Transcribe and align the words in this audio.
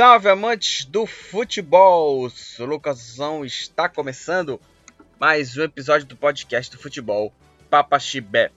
salve, 0.00 0.30
amantes 0.30 0.86
do 0.86 1.04
futebol! 1.04 2.26
O 2.26 2.64
Lucasão 2.64 3.44
está 3.44 3.86
começando 3.86 4.58
mais 5.18 5.58
um 5.58 5.62
episódio 5.62 6.06
do 6.06 6.16
podcast 6.16 6.74
do 6.74 6.80
futebol 6.80 7.30
Papa 7.68 7.98
Chibé. 7.98 8.50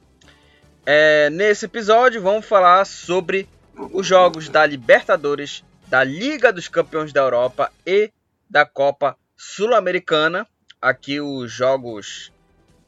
É, 0.86 1.30
nesse 1.30 1.66
episódio 1.66 2.22
vamos 2.22 2.46
falar 2.46 2.86
sobre 2.86 3.50
os 3.92 4.08
jogos 4.08 4.48
da 4.48 4.66
Libertadores, 4.66 5.66
da 5.88 6.02
Liga 6.02 6.54
dos 6.54 6.70
Campeões 6.70 7.12
da 7.12 7.20
Europa 7.20 7.70
e 7.86 8.10
da 8.50 8.66
Copa 8.66 9.18
Sul-Americana. 9.36 10.48
Aqui 10.82 11.20
os 11.20 11.52
jogos 11.52 12.32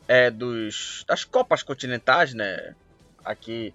é, 0.07 0.31
dos, 0.31 1.03
das 1.05 1.25
Copas 1.25 1.61
Continentais, 1.61 2.33
né? 2.33 2.73
Aqui 3.25 3.73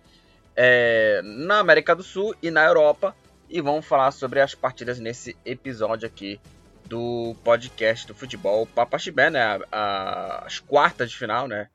é, 0.57 1.21
na 1.23 1.59
América 1.59 1.95
do 1.95 2.03
Sul 2.03 2.35
e 2.43 2.51
na 2.51 2.65
Europa 2.65 3.15
e 3.51 3.61
vamos 3.61 3.85
falar 3.85 4.13
sobre 4.13 4.41
as 4.41 4.55
partidas 4.55 5.01
nesse 5.01 5.37
episódio 5.45 6.07
aqui 6.07 6.41
do 6.87 7.35
podcast 7.43 8.07
do 8.07 8.15
futebol 8.15 8.65
Papa 8.65 8.97
Chibé, 8.97 9.29
né? 9.29 9.59
As 9.73 10.61
quartas 10.61 11.11
de 11.11 11.17
final, 11.17 11.49
né? 11.49 11.69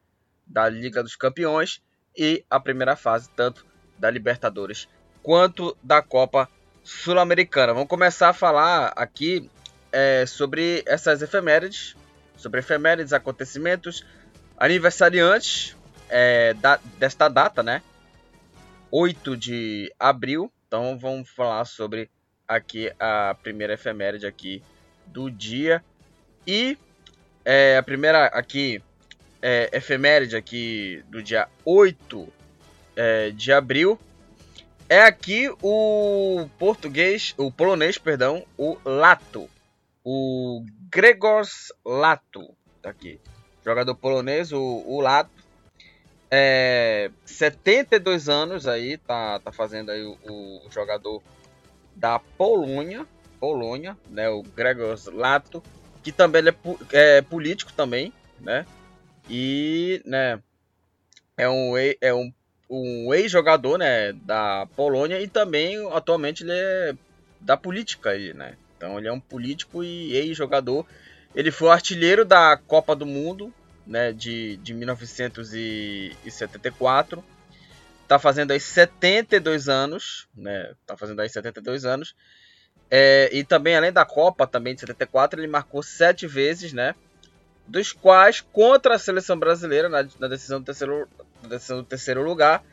Da 0.48 0.70
Liga 0.70 1.04
dos 1.04 1.18
Campeões 1.18 1.82
e 2.18 2.46
a 2.50 2.60
primeira 2.60 2.96
fase, 2.96 3.30
tanto 3.36 3.66
da 4.00 4.10
Libertadores 4.10 4.88
quanto 5.22 5.78
da 5.84 6.02
Copa 6.02 6.50
Sul-Americana. 6.82 7.74
Vamos 7.74 7.90
começar 7.90 8.30
a 8.30 8.34
falar 8.34 8.94
aqui 8.96 9.50
é, 9.92 10.26
sobre 10.26 10.82
essas 10.86 11.22
efemérides, 11.22 11.96
sobre 12.38 12.62
efemérides, 12.62 13.12
acontecimentos, 13.12 14.06
aniversariantes 14.58 15.76
é, 16.08 16.54
da, 16.54 16.80
desta 16.98 17.28
data, 17.28 17.62
né? 17.62 17.82
8 18.92 19.36
de 19.36 19.94
abril 20.00 20.50
então 20.68 20.98
vamos 20.98 21.30
falar 21.30 21.66
sobre 21.66 22.10
aqui 22.48 22.92
a 23.00 23.36
primeira 23.42 23.74
efeméride 23.74 24.26
aqui 24.26 24.62
do 25.06 25.30
dia. 25.30 25.84
E 26.46 26.78
é, 27.44 27.78
a 27.78 27.84
primeira 27.84 28.26
aqui 28.28 28.82
é, 29.42 29.70
efeméride 29.74 30.36
aqui 30.36 31.04
do 31.08 31.22
dia 31.22 31.48
8 31.64 32.28
é, 32.96 33.30
de 33.32 33.52
abril 33.52 34.00
é 34.88 35.02
aqui 35.02 35.50
o 35.62 36.48
português, 36.60 37.34
o 37.38 37.52
polonês, 37.52 37.98
perdão, 37.98 38.46
o 38.58 38.78
Lato. 38.86 39.50
O 40.04 40.64
Gregors 40.92 41.74
Lato, 41.84 42.56
tá 42.82 42.92
aqui. 42.92 43.20
Jogador 43.64 43.96
polonês, 43.96 44.52
o, 44.52 44.84
o 44.86 45.02
Lato 45.02 45.35
é, 46.30 47.12
72 47.26 48.30
anos 48.30 48.68
aí, 48.68 48.98
tá, 48.98 49.40
tá 49.40 49.52
fazendo 49.52 49.92
aí 49.92 50.04
o, 50.04 50.18
o 50.26 50.72
jogador 50.72 51.22
da 51.96 52.20
Polônia, 52.20 53.06
Polônia, 53.40 53.98
né, 54.10 54.30
o 54.30 54.42
Gregor 54.42 54.98
Lato, 55.14 55.62
que 56.04 56.12
também 56.12 56.44
é, 56.48 57.18
é, 57.18 57.22
político 57.22 57.72
também, 57.74 58.12
né? 58.40 58.66
E, 59.30 60.02
né, 60.06 60.40
é 61.38 61.50
um 61.50 61.74
é 61.78 62.14
um, 62.14 62.32
um 62.70 63.14
ex-jogador, 63.14 63.78
né, 63.78 64.14
da 64.14 64.68
Polônia 64.76 65.22
e 65.22 65.28
também 65.28 65.78
atualmente 65.92 66.44
ele 66.44 66.52
é 66.54 66.96
da 67.40 67.56
política 67.56 68.12
aí, 68.12 68.34
né? 68.34 68.56
Então 68.76 68.98
ele 68.98 69.08
é 69.08 69.12
um 69.12 69.20
político 69.20 69.84
e 69.84 70.14
ex-jogador. 70.16 70.86
Ele 71.34 71.52
foi 71.52 71.70
artilheiro 71.70 72.26
da 72.26 72.58
Copa 72.58 72.96
do 72.96 73.06
Mundo 73.06 73.54
né, 73.86 74.12
de, 74.12 74.58
de 74.58 74.74
1974. 74.74 77.24
Tá 78.08 78.20
fazendo 78.20 78.52
aí 78.52 78.60
72 78.60 79.68
anos, 79.68 80.28
né? 80.36 80.74
Tá 80.86 80.96
fazendo 80.96 81.22
aí 81.22 81.30
72 81.30 81.86
anos. 81.86 82.16
É, 82.90 83.30
e 83.34 83.44
também, 83.44 83.76
além 83.76 83.92
da 83.92 84.06
Copa, 84.06 84.46
também 84.46 84.76
de 84.76 84.82
74, 84.82 85.40
ele 85.40 85.48
marcou 85.48 85.82
sete 85.82 86.28
vezes, 86.28 86.72
né? 86.72 86.94
Dos 87.68 87.92
quais 87.92 88.42
contra 88.42 88.94
a 88.96 89.00
seleção 89.00 89.40
brasileira, 89.40 89.90
na, 89.90 90.08
na 90.20 90.28
decisão, 90.28 90.60
do 90.60 90.66
terceiro, 90.66 91.08
na 91.42 91.50
decisão 91.50 91.78
do 91.78 91.84
terceiro 91.84 92.24
lugar. 92.24 92.64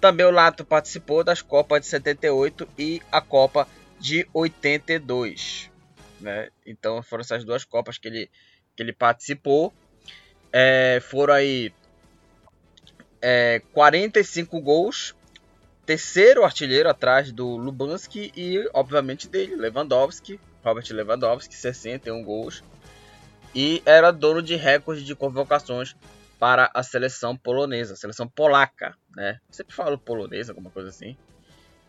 Também 0.00 0.26
o 0.26 0.30
Lato 0.30 0.64
participou 0.64 1.24
das 1.24 1.42
Copas 1.42 1.80
de 1.80 1.86
78 1.86 2.68
e 2.78 3.02
a 3.10 3.20
Copa 3.20 3.66
de 3.98 4.28
82. 4.32 5.70
Né? 6.20 6.50
Então 6.66 7.02
foram 7.02 7.22
essas 7.22 7.44
duas 7.44 7.64
Copas 7.64 7.98
que 7.98 8.06
ele, 8.06 8.30
que 8.76 8.82
ele 8.82 8.92
participou. 8.92 9.72
É, 10.52 11.00
foram 11.02 11.34
aí 11.34 11.72
é, 13.20 13.60
45 13.72 14.60
gols, 14.60 15.14
terceiro 15.84 16.44
artilheiro 16.44 16.88
atrás 16.88 17.32
do 17.32 17.56
Lubanski 17.56 18.32
e, 18.36 18.68
obviamente, 18.72 19.28
dele, 19.28 19.56
Lewandowski, 19.56 20.40
Robert 20.64 20.86
Lewandowski, 20.90 21.54
61 21.54 22.22
gols. 22.22 22.62
E 23.54 23.82
era 23.86 24.10
dono 24.10 24.42
de 24.42 24.54
recorde 24.56 25.04
de 25.04 25.14
convocações 25.14 25.96
para 26.38 26.70
a 26.72 26.82
seleção 26.82 27.36
polonesa, 27.36 27.94
a 27.94 27.96
seleção 27.96 28.28
polaca, 28.28 28.94
né? 29.16 29.40
Sempre 29.50 29.74
falo 29.74 29.98
polonesa, 29.98 30.52
alguma 30.52 30.70
coisa 30.70 30.90
assim. 30.90 31.16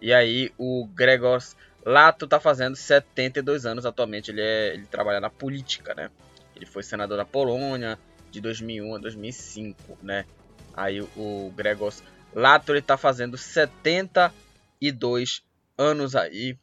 E 0.02 0.14
aí 0.14 0.52
o 0.58 0.88
Gregor 0.88 1.40
Lato 1.86 2.28
tá 2.28 2.40
fazendo 2.40 2.75
72 2.75 3.66
anos 3.66 3.86
atualmente, 3.86 4.31
ele, 4.31 4.42
é, 4.42 4.74
ele 4.74 4.86
trabalha 4.86 5.19
na 5.19 5.30
política, 5.30 5.94
né? 5.94 6.09
Ele 6.56 6.66
foi 6.66 6.84
senador 6.84 7.18
da 7.18 7.25
Polônia, 7.25 8.00
de 8.31 8.41
2001 8.41 8.95
a 8.95 9.00
2005, 9.00 9.97
né? 10.01 10.25
Aí 10.73 11.01
o 11.01 11.53
Gregor 11.56 11.94
Lato 12.34 12.72
ele 12.72 12.81
tá 12.81 12.97
fazendo 12.97 13.38
72 13.38 15.44
anos 15.78 16.16
aí, 16.16 16.57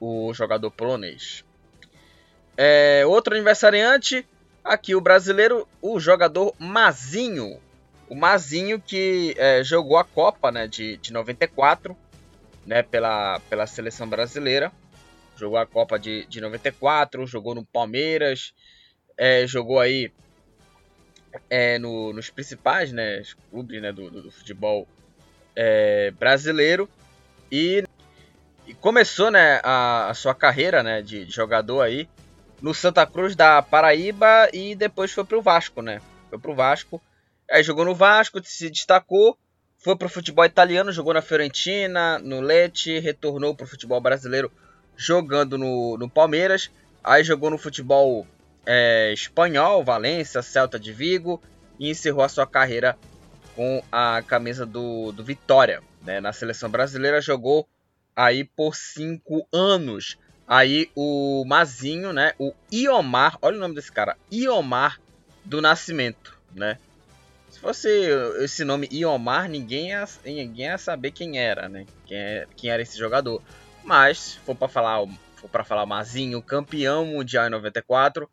o 0.00 0.32
jogador 0.34 0.70
polonês. 0.70 1.44
É, 2.56 3.04
outro 3.06 3.34
aniversariante, 3.34 4.26
aqui 4.64 4.94
o 4.94 5.00
brasileiro, 5.00 5.68
o 5.80 6.00
jogador 6.00 6.54
Mazinho. 6.58 7.60
O 8.08 8.14
Mazinho 8.14 8.80
que 8.80 9.34
é, 9.36 9.62
jogou 9.62 9.96
a 9.96 10.04
Copa 10.04 10.50
né, 10.50 10.66
de, 10.66 10.96
de 10.96 11.12
94 11.12 11.96
né, 12.66 12.82
pela, 12.82 13.40
pela 13.48 13.66
seleção 13.66 14.08
brasileira. 14.08 14.72
Jogou 15.36 15.58
a 15.58 15.66
Copa 15.66 15.98
de, 15.98 16.26
de 16.26 16.40
94, 16.40 17.26
jogou 17.26 17.54
no 17.54 17.64
Palmeiras, 17.64 18.52
é, 19.16 19.46
jogou 19.46 19.78
aí 19.78 20.10
é, 21.48 21.78
no, 21.78 22.12
nos 22.12 22.30
principais 22.30 22.92
né, 22.92 23.22
clubes 23.50 23.80
né, 23.80 23.92
do, 23.92 24.10
do, 24.10 24.30
futebol 24.30 24.86
é, 25.54 26.10
brasileiro 26.12 26.88
e, 27.50 27.84
e, 28.66 28.74
começou 28.74 29.30
né, 29.30 29.60
a, 29.62 30.08
a, 30.10 30.14
sua 30.14 30.34
carreira 30.34 30.82
né, 30.82 31.02
de, 31.02 31.24
de, 31.24 31.32
jogador 31.32 31.80
aí 31.80 32.08
no 32.60 32.74
Santa 32.74 33.06
Cruz 33.06 33.34
da 33.34 33.62
Paraíba 33.62 34.48
e 34.52 34.74
depois 34.74 35.12
foi 35.12 35.24
para 35.24 35.38
o 35.38 35.42
Vasco, 35.42 35.80
né? 35.80 36.00
Foi 36.28 36.40
o 36.44 36.54
Vasco, 36.54 37.00
aí 37.50 37.62
jogou 37.62 37.84
no 37.84 37.94
Vasco, 37.94 38.40
se 38.44 38.68
destacou, 38.68 39.38
foi 39.78 39.96
para 39.96 40.06
o 40.06 40.10
futebol 40.10 40.44
italiano, 40.44 40.92
jogou 40.92 41.14
na 41.14 41.22
Fiorentina, 41.22 42.18
no 42.18 42.40
Lecce, 42.40 42.98
retornou 42.98 43.54
para 43.54 43.64
o 43.64 43.68
futebol 43.68 44.00
brasileiro 44.00 44.50
jogando 44.96 45.56
no, 45.56 45.96
no 45.96 46.10
Palmeiras, 46.10 46.68
aí 47.02 47.22
jogou 47.22 47.48
no 47.48 47.56
futebol 47.56 48.26
é, 48.70 49.10
espanhol, 49.14 49.82
Valência, 49.82 50.42
Celta 50.42 50.78
de 50.78 50.92
Vigo, 50.92 51.42
e 51.78 51.88
encerrou 51.88 52.22
a 52.22 52.28
sua 52.28 52.46
carreira 52.46 52.98
com 53.56 53.82
a 53.90 54.20
camisa 54.20 54.66
do, 54.66 55.10
do 55.10 55.24
Vitória. 55.24 55.82
Né? 56.02 56.20
Na 56.20 56.34
seleção 56.34 56.68
brasileira 56.68 57.18
jogou 57.22 57.66
aí 58.14 58.44
por 58.44 58.76
cinco 58.76 59.48
anos. 59.50 60.18
Aí 60.46 60.90
o 60.94 61.44
Mazinho, 61.46 62.12
né? 62.12 62.34
O 62.38 62.52
Iomar, 62.70 63.38
olha 63.40 63.56
o 63.56 63.60
nome 63.60 63.74
desse 63.74 63.90
cara, 63.90 64.16
Iomar 64.30 65.00
do 65.44 65.62
Nascimento, 65.62 66.38
né? 66.54 66.78
Se 67.48 67.60
fosse 67.60 67.88
esse 68.40 68.64
nome 68.64 68.88
Iomar, 68.92 69.48
ninguém 69.48 69.88
ia, 69.88 70.04
ninguém 70.24 70.66
ia 70.66 70.78
saber 70.78 71.10
quem 71.10 71.38
era, 71.38 71.68
né? 71.68 71.86
Quem, 72.04 72.18
é, 72.18 72.46
quem 72.54 72.70
era 72.70 72.82
esse 72.82 72.98
jogador. 72.98 73.42
Mas, 73.82 74.18
se 74.18 74.38
for 74.40 74.54
para 74.54 74.68
falar, 74.68 75.06
for 75.36 75.48
para 75.48 75.64
falar 75.64 75.86
Mazinho, 75.86 76.42
campeão 76.42 77.06
mundial 77.06 77.46
em 77.46 77.50
94, 77.50 78.28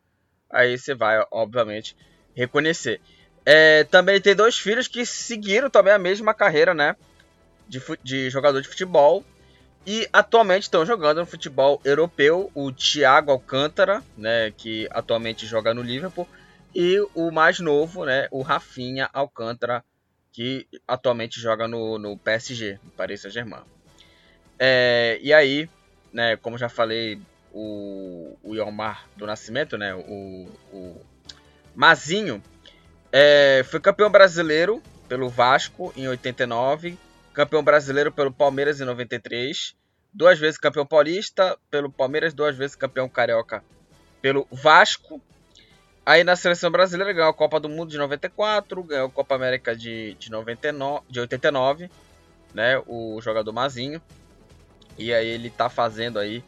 aí 0.56 0.78
você 0.78 0.96
vai, 0.96 1.24
obviamente, 1.30 1.96
reconhecer. 2.34 3.02
É, 3.46 3.84
também 3.84 4.20
tem 4.20 4.34
dois 4.34 4.58
filhos 4.58 4.88
que 4.88 5.06
seguiram 5.06 5.70
também 5.70 5.94
a 5.94 6.00
mesma 6.00 6.34
carreira, 6.34 6.74
né? 6.74 6.96
De, 7.68 7.82
de 8.04 8.30
jogador 8.30 8.62
de 8.62 8.68
futebol. 8.68 9.24
E 9.86 10.10
atualmente 10.12 10.64
estão 10.64 10.84
jogando 10.86 11.20
no 11.20 11.26
futebol 11.26 11.80
europeu. 11.84 12.50
O 12.56 12.72
Thiago 12.72 13.32
Alcântara, 13.32 14.02
né? 14.18 14.52
Que 14.58 14.88
atualmente 14.90 15.46
joga 15.46 15.74
no 15.74 15.84
Liverpool. 15.84 16.28
E 16.74 17.00
o 17.14 17.30
mais 17.32 17.60
novo, 17.60 18.06
né? 18.06 18.28
O 18.32 18.42
Rafinha 18.42 19.10
Alcântara, 19.14 19.84
que 20.32 20.68
atualmente 20.88 21.40
joga 21.40 21.68
no, 21.68 22.00
no 22.00 22.18
PSG, 22.18 22.80
no 22.84 22.92
Paris 22.92 23.22
Saint-Germain. 23.22 23.64
É, 24.58 25.20
e 25.22 25.32
aí, 25.32 25.70
né? 26.12 26.36
Como 26.38 26.58
já 26.58 26.68
falei 26.68 27.20
o, 27.56 28.38
o 28.44 28.54
Yomar 28.54 29.08
do 29.16 29.26
Nascimento, 29.26 29.78
né? 29.78 29.96
O, 29.96 30.50
o 30.74 31.02
Mazinho 31.74 32.44
é, 33.14 33.64
foi 33.72 33.80
campeão 33.80 34.12
brasileiro 34.12 34.84
pelo 35.08 35.30
Vasco 35.30 35.94
em 35.96 36.06
89, 36.06 36.98
campeão 37.34 37.64
brasileiro 37.64 38.12
pelo 38.12 38.32
Palmeiras 38.32 38.82
em 38.82 38.84
93, 38.84 39.74
duas 40.14 40.38
vezes 40.38 40.58
campeão 40.58 40.86
paulista 40.86 41.58
pelo 41.72 41.90
Palmeiras, 41.90 42.34
duas 42.34 42.58
vezes 42.58 42.76
campeão 42.76 43.08
carioca 43.08 43.64
pelo 44.22 44.46
Vasco. 44.52 45.22
Aí 46.06 46.26
na 46.26 46.36
seleção 46.36 46.70
brasileira 46.70 47.14
ganhou 47.14 47.30
a 47.30 47.34
Copa 47.34 47.58
do 47.58 47.70
Mundo 47.70 47.90
de 47.90 47.98
94, 47.98 48.84
ganhou 48.84 49.08
a 49.08 49.12
Copa 49.12 49.34
América 49.34 49.74
de, 49.74 50.14
de, 50.16 50.30
99, 50.30 51.06
de 51.10 51.22
89, 51.22 51.90
né? 52.54 52.82
O 52.86 53.20
jogador 53.22 53.54
Mazinho. 53.54 54.02
E 54.98 55.14
aí 55.14 55.28
ele 55.28 55.50
tá 55.50 55.70
fazendo 55.70 56.20
aí 56.20 56.44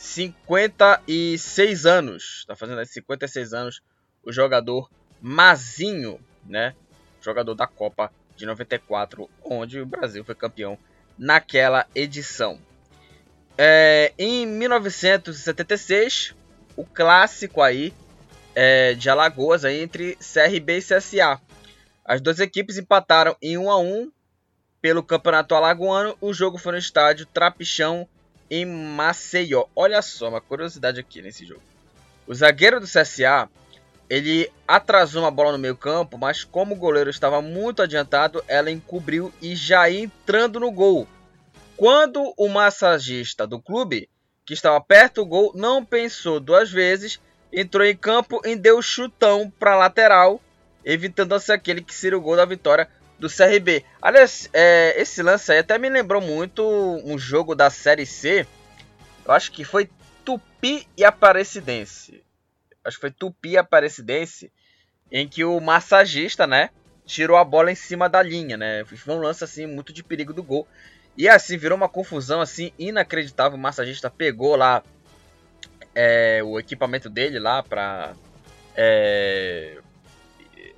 56 0.00 1.84
anos. 1.84 2.44
Tá 2.46 2.56
fazendo 2.56 2.78
aí 2.78 2.86
56 2.86 3.52
anos 3.52 3.82
o 4.24 4.32
jogador 4.32 4.90
Mazinho, 5.20 6.18
né? 6.46 6.74
Jogador 7.20 7.54
da 7.54 7.66
Copa 7.66 8.10
de 8.34 8.46
94, 8.46 9.28
onde 9.44 9.78
o 9.78 9.84
Brasil 9.84 10.24
foi 10.24 10.34
campeão 10.34 10.78
naquela 11.18 11.86
edição. 11.94 12.58
É, 13.58 14.14
em 14.18 14.46
1976, 14.46 16.34
o 16.74 16.86
clássico 16.86 17.60
aí 17.60 17.92
é, 18.54 18.94
de 18.94 19.10
Alagoas 19.10 19.66
aí, 19.66 19.82
entre 19.82 20.16
CRB 20.16 20.78
e 20.78 20.82
CSA. 20.82 21.38
As 22.02 22.22
duas 22.22 22.40
equipes 22.40 22.78
empataram 22.78 23.36
em 23.42 23.58
1 23.58 23.70
a 23.70 23.78
1 23.78 24.10
pelo 24.80 25.02
Campeonato 25.02 25.54
Alagoano. 25.54 26.16
O 26.22 26.32
jogo 26.32 26.56
foi 26.56 26.72
no 26.72 26.78
estádio 26.78 27.26
Trapichão 27.26 28.08
em 28.50 28.66
Maceió. 28.66 29.66
Olha 29.76 30.02
só, 30.02 30.28
uma 30.28 30.40
curiosidade 30.40 30.98
aqui 30.98 31.22
nesse 31.22 31.46
jogo. 31.46 31.62
O 32.26 32.34
zagueiro 32.34 32.80
do 32.80 32.86
CSA 32.86 33.48
ele 34.10 34.50
atrasou 34.66 35.22
uma 35.22 35.30
bola 35.30 35.52
no 35.52 35.58
meio 35.58 35.76
campo, 35.76 36.18
mas 36.18 36.42
como 36.42 36.74
o 36.74 36.78
goleiro 36.78 37.08
estava 37.08 37.40
muito 37.40 37.80
adiantado, 37.80 38.42
ela 38.48 38.68
encobriu 38.68 39.32
e 39.40 39.54
já 39.54 39.88
ia 39.88 40.00
entrando 40.00 40.58
no 40.58 40.72
gol. 40.72 41.06
Quando 41.76 42.34
o 42.36 42.48
massagista 42.48 43.46
do 43.46 43.60
clube, 43.60 44.08
que 44.44 44.52
estava 44.52 44.80
perto 44.80 45.22
do 45.22 45.26
gol, 45.26 45.52
não 45.54 45.84
pensou 45.84 46.40
duas 46.40 46.72
vezes, 46.72 47.20
entrou 47.52 47.86
em 47.86 47.96
campo 47.96 48.40
e 48.44 48.56
deu 48.56 48.82
chutão 48.82 49.48
para 49.60 49.76
lateral, 49.76 50.40
evitando 50.84 51.32
assim 51.36 51.52
aquele 51.52 51.80
que 51.80 51.94
seria 51.94 52.18
o 52.18 52.20
gol 52.20 52.34
da 52.34 52.44
vitória 52.44 52.88
do 53.20 53.28
CRB. 53.28 53.84
Aliás, 54.02 54.48
é, 54.52 55.00
esse 55.00 55.22
lance 55.22 55.52
aí 55.52 55.58
até 55.58 55.78
me 55.78 55.88
lembrou 55.88 56.20
muito 56.20 56.64
um 57.04 57.16
jogo 57.18 57.54
da 57.54 57.70
Série 57.70 58.06
C. 58.06 58.46
Eu 59.24 59.32
acho 59.32 59.52
que 59.52 59.62
foi 59.62 59.88
Tupi 60.24 60.88
e 60.96 61.04
Aparecidense 61.04 62.24
acho 62.84 62.96
que 62.96 63.00
foi 63.00 63.10
Tupi 63.10 63.56
Aparecidense, 63.56 64.52
em 65.10 65.26
que 65.26 65.44
o 65.44 65.60
massagista, 65.60 66.46
né, 66.46 66.70
tirou 67.04 67.36
a 67.36 67.44
bola 67.44 67.70
em 67.70 67.74
cima 67.74 68.08
da 68.08 68.22
linha, 68.22 68.56
né? 68.56 68.84
Foi 68.84 69.14
um 69.14 69.18
lance 69.18 69.42
assim 69.42 69.66
muito 69.66 69.92
de 69.92 70.02
perigo 70.02 70.32
do 70.32 70.42
gol. 70.42 70.66
E 71.16 71.28
assim 71.28 71.56
virou 71.58 71.76
uma 71.76 71.88
confusão 71.88 72.40
assim 72.40 72.72
inacreditável. 72.78 73.58
O 73.58 73.60
massagista 73.60 74.08
pegou 74.08 74.54
lá 74.54 74.82
é, 75.94 76.40
o 76.44 76.58
equipamento 76.58 77.10
dele 77.10 77.40
lá 77.40 77.62
para 77.62 78.14
é, 78.76 79.78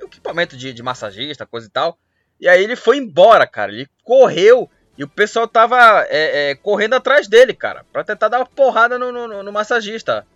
equipamento 0.03 0.56
de, 0.56 0.73
de 0.73 0.83
massagista, 0.83 1.44
coisa 1.44 1.67
e 1.67 1.71
tal. 1.71 1.99
E 2.43 2.49
aí 2.49 2.62
ele 2.62 2.77
foi 2.77 2.99
embora, 2.99 3.47
cara. 3.47 3.73
Ele 3.73 3.89
correu 4.05 4.69
e 4.99 5.03
o 5.03 5.09
pessoal 5.09 5.49
tava 5.49 6.05
é, 6.11 6.50
é, 6.50 6.55
correndo 6.56 6.94
atrás 6.94 7.27
dele, 7.27 7.55
cara, 7.55 7.87
para 7.91 8.05
tentar 8.05 8.29
dar 8.29 8.41
uma 8.41 8.47
porrada 8.47 8.99
no, 8.99 9.11
no, 9.11 9.43
no 9.43 9.53
massagista 9.53 10.27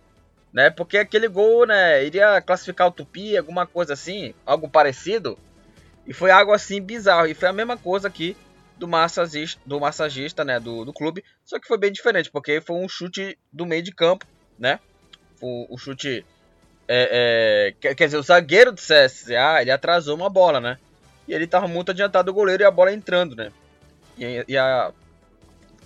né? 0.57 0.71
Porque 0.71 0.97
aquele 0.97 1.27
gol, 1.27 1.67
né, 1.67 2.03
iria 2.03 2.41
classificar 2.41 2.87
o 2.87 2.91
Tupi, 2.91 3.37
alguma 3.37 3.67
coisa 3.67 3.93
assim, 3.93 4.33
algo 4.45 4.67
parecido. 4.67 5.37
E 6.05 6.13
foi 6.13 6.31
algo 6.31 6.51
assim 6.51 6.81
bizarro. 6.81 7.27
E 7.27 7.33
foi 7.33 7.47
a 7.47 7.53
mesma 7.53 7.77
coisa 7.77 8.07
aqui 8.07 8.35
do 8.77 8.87
massagista, 8.87 9.61
do 9.65 9.79
massagista, 9.79 10.43
né, 10.43 10.59
do, 10.59 10.85
do 10.85 10.93
clube, 10.93 11.23
só 11.43 11.59
que 11.59 11.67
foi 11.67 11.77
bem 11.77 11.91
diferente, 11.91 12.31
porque 12.31 12.59
foi 12.61 12.75
um 12.75 12.87
chute 12.87 13.37
do 13.51 13.65
meio 13.65 13.81
de 13.83 13.91
campo, 13.91 14.25
né? 14.57 14.79
O, 15.41 15.73
o 15.73 15.77
chute 15.77 16.25
é, 16.87 17.09
é, 17.67 17.75
quer, 17.79 17.95
quer 17.95 18.05
dizer, 18.05 18.17
o 18.17 18.23
zagueiro 18.23 18.71
do 18.71 18.79
CSA, 18.81 19.61
ele 19.61 19.71
atrasou 19.71 20.15
uma 20.15 20.29
bola, 20.29 20.59
né? 20.59 20.77
E 21.27 21.33
ele 21.33 21.47
tava 21.47 21.67
muito 21.67 21.91
adiantado 21.91 22.27
do 22.27 22.33
goleiro 22.33 22.63
e 22.63 22.65
a 22.65 22.71
bola 22.71 22.93
entrando, 22.93 23.35
né? 23.35 23.51
E, 24.17 24.45
e, 24.47 24.57
a, 24.57 24.91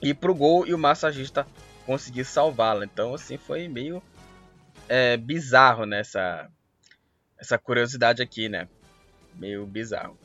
e 0.01 0.13
pro 0.13 0.35
gol 0.35 0.67
e 0.67 0.73
o 0.73 0.77
massagista 0.77 1.45
conseguir 1.85 2.25
salvá-la. 2.25 2.85
Então, 2.85 3.13
assim, 3.13 3.37
foi 3.37 3.67
meio 3.67 4.01
é, 4.87 5.17
bizarro 5.17 5.85
nessa 5.85 6.49
essa 7.37 7.57
curiosidade 7.57 8.21
aqui, 8.21 8.47
né? 8.47 8.67
Meio 9.35 9.65
bizarro. 9.65 10.17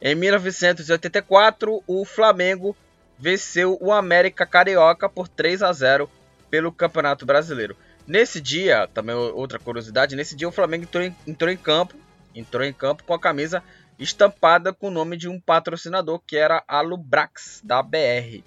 Em 0.00 0.14
1984, 0.14 1.82
o 1.86 2.04
Flamengo 2.04 2.76
venceu 3.18 3.78
o 3.80 3.92
América 3.92 4.46
Carioca 4.46 5.08
por 5.08 5.26
3 5.26 5.62
a 5.62 5.72
0 5.72 6.08
pelo 6.50 6.70
Campeonato 6.70 7.24
Brasileiro. 7.24 7.76
Nesse 8.06 8.40
dia, 8.40 8.88
também 8.92 9.14
outra 9.14 9.58
curiosidade, 9.58 10.16
nesse 10.16 10.34
dia 10.34 10.48
o 10.48 10.52
Flamengo 10.52 10.84
entrou 10.84 11.04
em, 11.04 11.16
entrou 11.26 11.50
em 11.50 11.56
campo, 11.56 11.94
entrou 12.34 12.64
em 12.64 12.72
campo 12.72 13.04
com 13.04 13.14
a 13.14 13.20
camisa 13.20 13.62
estampada 14.00 14.72
com 14.72 14.88
o 14.88 14.90
nome 14.90 15.16
de 15.16 15.28
um 15.28 15.38
patrocinador 15.38 16.20
que 16.26 16.36
era 16.36 16.64
a 16.66 16.80
Lubrax 16.80 17.60
da 17.62 17.82
BR. 17.82 18.42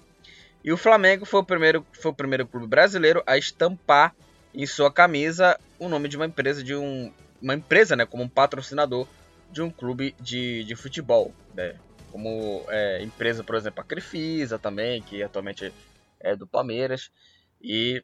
E 0.62 0.72
o 0.72 0.76
Flamengo 0.76 1.24
foi 1.24 1.40
o 1.40 1.44
primeiro, 1.44 1.86
foi 1.92 2.10
o 2.10 2.14
primeiro 2.14 2.46
clube 2.46 2.66
brasileiro 2.66 3.22
a 3.26 3.38
estampar 3.38 4.14
em 4.52 4.66
sua 4.66 4.90
camisa 4.90 5.58
o 5.78 5.88
nome 5.88 6.08
de 6.08 6.16
uma 6.16 6.26
empresa, 6.26 6.62
de 6.62 6.74
um, 6.74 7.12
uma 7.40 7.54
empresa, 7.54 7.94
né, 7.94 8.06
como 8.06 8.22
um 8.22 8.28
patrocinador 8.28 9.06
de 9.50 9.62
um 9.62 9.70
clube 9.70 10.14
de, 10.20 10.64
de 10.64 10.74
futebol, 10.74 11.32
né? 11.54 11.76
Como 12.10 12.64
é, 12.68 13.02
empresa, 13.02 13.44
por 13.44 13.56
exemplo, 13.56 13.80
a 13.80 13.84
Crefisa 13.84 14.58
também, 14.58 15.02
que 15.02 15.22
atualmente 15.22 15.72
é 16.20 16.34
do 16.34 16.46
Palmeiras. 16.46 17.10
E 17.60 18.02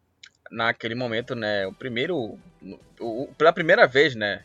naquele 0.50 0.94
momento, 0.94 1.34
né, 1.34 1.66
o 1.66 1.72
primeiro, 1.72 2.38
o, 3.00 3.28
pela 3.38 3.52
primeira 3.52 3.86
vez, 3.86 4.14
né, 4.14 4.44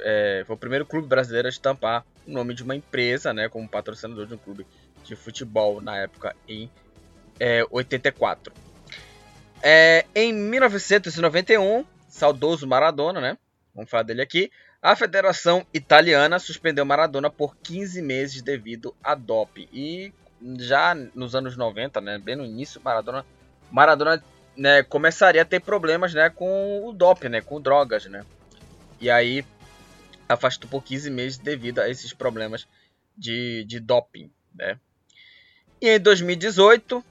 é, 0.00 0.44
foi 0.46 0.56
o 0.56 0.58
primeiro 0.58 0.86
clube 0.86 1.06
brasileiro 1.06 1.48
a 1.48 1.50
estampar 1.50 2.04
o 2.26 2.30
nome 2.30 2.54
de 2.54 2.62
uma 2.62 2.74
empresa, 2.74 3.32
né, 3.32 3.48
como 3.48 3.68
patrocinador 3.68 4.26
de 4.26 4.34
um 4.34 4.38
clube 4.38 4.66
de 5.04 5.14
futebol 5.14 5.80
na 5.80 5.96
época 5.96 6.34
em 6.48 6.70
é, 7.38 7.64
84. 7.70 8.52
É, 9.62 10.04
em 10.14 10.32
1991, 10.32 11.84
saudoso 12.08 12.66
Maradona, 12.66 13.20
né? 13.20 13.38
Vamos 13.74 13.90
falar 13.90 14.02
dele 14.02 14.22
aqui. 14.22 14.50
A 14.80 14.94
Federação 14.94 15.66
Italiana 15.72 16.38
suspendeu 16.38 16.84
Maradona 16.84 17.30
por 17.30 17.56
15 17.56 18.00
meses 18.02 18.42
devido 18.42 18.94
a 19.02 19.14
doping. 19.14 19.68
E 19.72 20.12
já 20.58 20.94
nos 21.14 21.34
anos 21.34 21.56
90, 21.56 22.00
né, 22.00 22.18
bem 22.18 22.36
no 22.36 22.44
início, 22.44 22.80
Maradona, 22.84 23.24
Maradona 23.70 24.22
né, 24.56 24.82
começaria 24.82 25.42
a 25.42 25.44
ter 25.44 25.60
problemas 25.60 26.14
né, 26.14 26.30
com 26.30 26.86
o 26.86 26.92
doping, 26.92 27.28
né, 27.28 27.40
com 27.40 27.60
drogas. 27.60 28.06
Né? 28.06 28.24
E 29.00 29.10
aí 29.10 29.44
afastou 30.28 30.68
por 30.68 30.82
15 30.82 31.10
meses 31.10 31.38
devido 31.38 31.80
a 31.80 31.88
esses 31.88 32.12
problemas 32.12 32.66
de, 33.16 33.64
de 33.64 33.80
doping. 33.80 34.30
Né? 34.54 34.78
E 35.80 35.90
em 35.90 36.00
2018, 36.00 37.04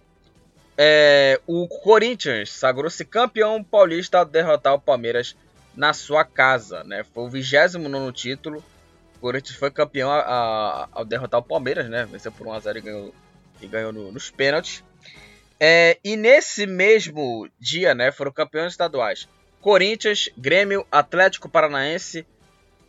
é, 0.78 1.40
o 1.48 1.68
Corinthians 1.68 2.52
sagrou-se 2.52 3.04
campeão 3.06 3.64
paulista 3.64 4.18
ao 4.18 4.26
derrotar 4.26 4.74
o 4.74 4.80
Palmeiras 4.80 5.36
na 5.76 5.94
sua 5.94 6.24
casa. 6.24 6.84
Né? 6.84 7.04
Foi 7.04 7.26
o 7.26 7.30
29 7.30 8.12
título. 8.12 8.64
O 9.16 9.20
Corinthians 9.20 9.58
foi 9.58 9.72
campeão 9.72 10.12
a, 10.12 10.20
a, 10.20 10.90
ao 10.92 11.06
derrotar 11.06 11.40
o 11.40 11.44
Palmeiras, 11.44 11.90
né? 11.90 12.06
venceu 12.06 12.32
por 12.32 12.48
1x0 12.48 12.78
e 12.78 12.82
ganhou, 12.82 13.16
e 13.62 13.68
ganhou 13.68 13.94
no, 13.94 14.12
nos 14.12 14.30
pênaltis. 14.30 14.84
É, 15.60 15.98
e 16.04 16.18
nesse 16.18 16.68
mesmo 16.68 17.50
dia 17.60 17.96
né, 17.96 18.12
foram 18.12 18.32
campeões 18.32 18.74
estaduais: 18.74 19.28
Corinthians, 19.62 20.30
Grêmio, 20.38 20.86
Atlético 20.92 21.48
Paranaense, 21.48 22.26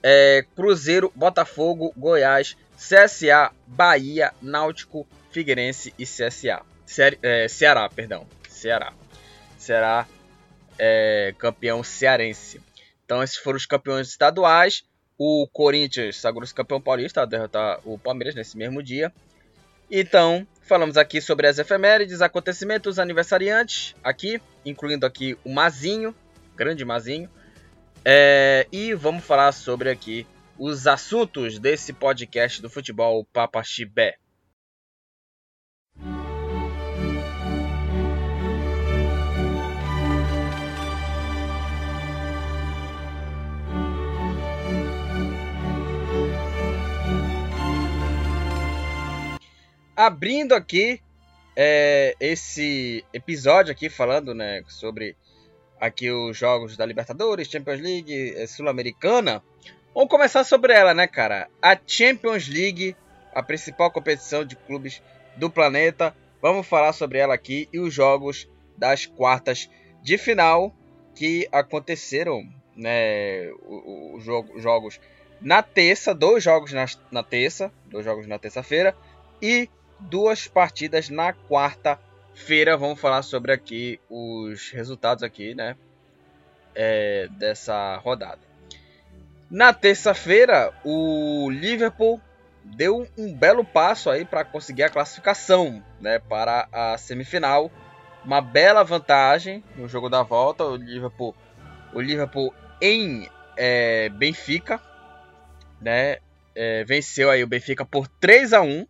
é, 0.02 0.44
Cruzeiro, 0.54 1.12
Botafogo, 1.14 1.92
Goiás, 1.96 2.56
CSA, 2.76 3.52
Bahia, 3.66 4.32
Náutico, 4.40 5.06
Figueirense 5.30 5.94
e 5.98 6.04
CSA 6.04 6.62
é, 7.22 7.48
Ceará, 7.48 7.88
perdão. 7.88 8.26
Ceará. 8.48 8.92
Ceará 9.58 10.06
é 10.78 11.34
campeão 11.38 11.82
cearense. 11.82 12.60
Então 13.04 13.22
esses 13.22 13.36
foram 13.36 13.56
os 13.56 13.66
campeões 13.66 14.08
estaduais. 14.08 14.84
O 15.18 15.48
Corinthians 15.52 16.16
sagrou-se 16.16 16.54
campeão 16.54 16.80
paulista 16.80 17.26
derrotar 17.26 17.80
o 17.84 17.98
Palmeiras 17.98 18.34
nesse 18.34 18.56
mesmo 18.56 18.82
dia. 18.82 19.12
Então, 19.90 20.46
falamos 20.62 20.96
aqui 20.96 21.20
sobre 21.20 21.46
as 21.46 21.58
efemérides, 21.58 22.20
acontecimentos, 22.20 22.98
aniversariantes, 22.98 23.94
aqui, 24.02 24.42
incluindo 24.64 25.06
aqui 25.06 25.38
o 25.44 25.50
Mazinho, 25.50 26.14
grande 26.56 26.84
Mazinho. 26.84 27.30
É, 28.08 28.68
e 28.70 28.94
vamos 28.94 29.24
falar 29.24 29.50
sobre 29.50 29.90
aqui 29.90 30.24
os 30.56 30.86
assuntos 30.86 31.58
desse 31.58 31.92
podcast 31.92 32.62
do 32.62 32.70
futebol 32.70 33.24
Papa 33.32 33.64
Chibé. 33.64 34.16
abrindo 49.96 50.54
aqui 50.54 51.00
é, 51.56 52.14
esse 52.20 53.04
episódio 53.12 53.72
aqui 53.72 53.88
falando, 53.88 54.32
né, 54.34 54.62
sobre 54.68 55.16
aqui 55.80 56.10
os 56.10 56.36
jogos 56.36 56.76
da 56.76 56.86
Libertadores, 56.86 57.48
Champions 57.48 57.80
League, 57.80 58.34
é, 58.36 58.46
Sul-Americana. 58.46 59.42
Vamos 59.94 60.10
começar 60.10 60.44
sobre 60.44 60.72
ela, 60.72 60.92
né, 60.92 61.06
cara? 61.06 61.48
A 61.60 61.78
Champions 61.86 62.48
League, 62.48 62.96
a 63.34 63.42
principal 63.42 63.90
competição 63.90 64.44
de 64.44 64.56
clubes 64.56 65.02
do 65.36 65.50
planeta. 65.50 66.14
Vamos 66.40 66.66
falar 66.66 66.92
sobre 66.92 67.18
ela 67.18 67.34
aqui 67.34 67.68
e 67.72 67.78
os 67.78 67.92
jogos 67.92 68.48
das 68.76 69.06
quartas 69.06 69.70
de 70.02 70.18
final 70.18 70.74
que 71.14 71.48
aconteceram, 71.50 72.46
né? 72.76 73.50
Os 74.14 74.22
jogos 74.62 75.00
na 75.40 75.62
terça, 75.62 76.14
dois 76.14 76.42
jogos 76.42 76.72
na, 76.72 76.86
na 77.10 77.22
terça, 77.22 77.72
dois 77.86 78.04
jogos 78.04 78.26
na 78.26 78.38
terça-feira 78.38 78.96
e 79.40 79.68
duas 80.00 80.46
partidas 80.46 81.08
na 81.08 81.32
quarta-feira. 81.32 82.05
Vamos 82.78 83.00
falar 83.00 83.22
sobre 83.22 83.52
aqui 83.52 83.98
os 84.08 84.70
resultados 84.70 85.22
aqui, 85.22 85.54
né? 85.54 85.76
É, 86.74 87.28
dessa 87.32 87.96
rodada. 87.96 88.40
Na 89.50 89.72
terça-feira, 89.72 90.72
o 90.84 91.48
Liverpool 91.50 92.20
deu 92.62 93.08
um 93.16 93.32
belo 93.32 93.64
passo 93.64 94.10
aí 94.10 94.24
para 94.24 94.44
conseguir 94.44 94.82
a 94.82 94.90
classificação, 94.90 95.82
né, 96.00 96.18
para 96.18 96.68
a 96.72 96.98
semifinal. 96.98 97.70
Uma 98.24 98.40
bela 98.40 98.82
vantagem 98.82 99.62
no 99.76 99.88
jogo 99.88 100.08
da 100.08 100.22
volta. 100.22 100.64
O 100.64 100.76
Liverpool, 100.76 101.34
o 101.94 102.00
Liverpool 102.00 102.52
em 102.80 103.28
é, 103.56 104.08
Benfica, 104.08 104.80
né, 105.80 106.18
é, 106.54 106.84
venceu 106.84 107.30
aí 107.30 107.42
o 107.42 107.46
Benfica 107.46 107.84
por 107.84 108.08
3 108.08 108.52
a 108.52 108.60
1 108.62 108.86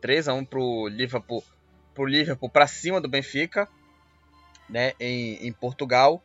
3 0.00 0.28
a 0.28 0.34
1 0.34 0.44
pro 0.44 0.88
Liverpool, 0.88 1.44
pro 2.00 2.06
Liverpool 2.06 2.48
para 2.48 2.66
cima 2.66 2.98
do 2.98 3.10
Benfica, 3.10 3.68
né, 4.66 4.94
em, 4.98 5.46
em 5.46 5.52
Portugal 5.52 6.22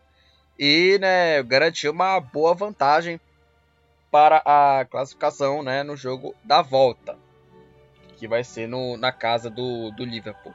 e, 0.57 0.97
né, 1.01 1.43
garantiu 1.43 1.91
uma 1.91 2.17
boa 2.21 2.53
vantagem 2.53 3.19
para 4.09 4.41
a 4.45 4.85
classificação, 4.85 5.61
né, 5.61 5.83
no 5.83 5.97
jogo 5.97 6.33
da 6.45 6.61
volta, 6.61 7.17
que 8.15 8.25
vai 8.25 8.41
ser 8.41 8.69
no, 8.69 8.95
na 8.95 9.11
casa 9.11 9.49
do, 9.49 9.91
do 9.91 10.05
Liverpool. 10.05 10.53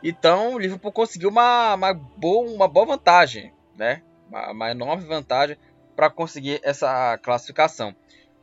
Então, 0.00 0.54
o 0.54 0.58
Liverpool 0.60 0.92
conseguiu 0.92 1.30
uma, 1.30 1.74
uma, 1.74 1.92
boa, 1.92 2.48
uma 2.48 2.68
boa 2.68 2.86
vantagem, 2.86 3.52
né, 3.76 4.00
uma, 4.28 4.52
uma 4.52 4.70
enorme 4.70 5.04
vantagem 5.04 5.56
para 5.96 6.08
conseguir 6.08 6.60
essa 6.62 7.18
classificação. 7.18 7.96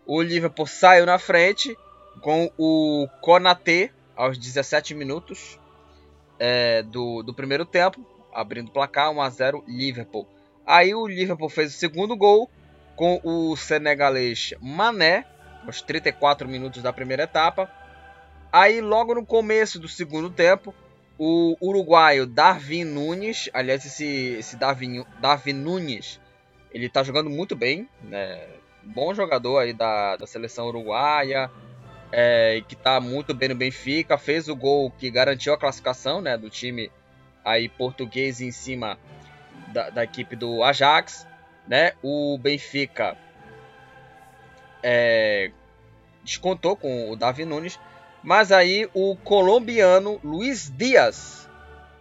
O 0.06 0.22
Liverpool 0.22 0.68
saiu 0.68 1.06
na 1.06 1.18
frente 1.18 1.78
com 2.22 2.52
o 2.58 3.08
Konaté 3.22 3.92
aos 4.18 4.38
17 4.38 4.94
minutos 4.94 5.58
é, 6.40 6.82
do, 6.84 7.22
do 7.22 7.34
primeiro 7.34 7.66
tempo, 7.66 8.06
abrindo 8.34 8.70
o 8.70 8.72
placar 8.72 9.12
1 9.12 9.22
a 9.22 9.30
0 9.30 9.64
Liverpool. 9.68 10.28
Aí 10.66 10.94
o 10.94 11.08
Liverpool 11.08 11.50
fez 11.50 11.76
o 11.76 11.78
segundo 11.78 12.16
gol 12.16 12.50
com 12.96 13.20
o 13.24 13.56
senegalês 13.56 14.54
Mané, 14.62 15.26
aos 15.66 15.82
34 15.82 16.48
minutos 16.48 16.82
da 16.82 16.94
primeira 16.94 17.24
etapa. 17.24 17.70
Aí 18.52 18.82
logo 18.82 19.14
no 19.16 19.26
começo 19.26 19.80
do 19.80 19.88
segundo 19.88 20.30
tempo, 20.30 20.74
o 21.18 21.56
uruguaio 21.62 22.26
Darwin 22.26 22.86
Nunes, 22.86 23.50
aliás 23.54 23.86
esse, 23.86 24.36
esse 24.40 24.56
Darwin, 24.56 25.06
Darwin 25.20 25.54
Nunes, 25.54 26.20
ele 26.72 26.86
está 26.86 27.04
jogando 27.04 27.30
muito 27.30 27.56
bem, 27.56 27.90
né? 28.02 28.48
bom 28.84 29.14
jogador 29.14 29.60
aí 29.60 29.74
da, 29.74 30.16
da 30.16 30.26
seleção 30.28 30.68
uruguaia, 30.68 31.50
é, 32.12 32.64
que 32.68 32.74
está 32.74 33.00
muito 33.00 33.34
bem 33.34 33.50
no 33.50 33.56
Benfica, 33.56 34.18
fez 34.18 34.48
o 34.48 34.56
gol 34.56 34.92
que 34.92 35.10
garantiu 35.10 35.54
a 35.54 35.58
classificação 35.58 36.22
né, 36.22 36.38
do 36.38 36.50
time 36.50 36.92
aí 37.44 37.70
português 37.70 38.42
em 38.42 38.52
cima 38.52 38.98
da, 39.68 39.90
da 39.90 40.04
equipe 40.04 40.36
do 40.36 40.64
Ajax. 40.64 41.28
Né? 41.68 41.94
O 42.02 42.38
Benfica 42.38 43.16
é, 44.82 45.52
descontou 46.24 46.76
com 46.76 47.12
o 47.12 47.16
Davi 47.16 47.46
Nunes, 47.46 47.80
mas 48.24 48.52
aí 48.52 48.90
o 48.94 49.16
colombiano 49.16 50.20
Luiz 50.24 50.72
Dias, 50.76 51.48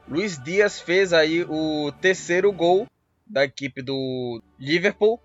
Luiz 0.09 0.43
Dias 0.43 0.81
fez 0.81 1.13
aí 1.13 1.45
o 1.45 1.93
terceiro 2.01 2.51
gol 2.51 2.87
da 3.27 3.45
equipe 3.45 3.83
do 3.83 4.43
Liverpool 4.59 5.21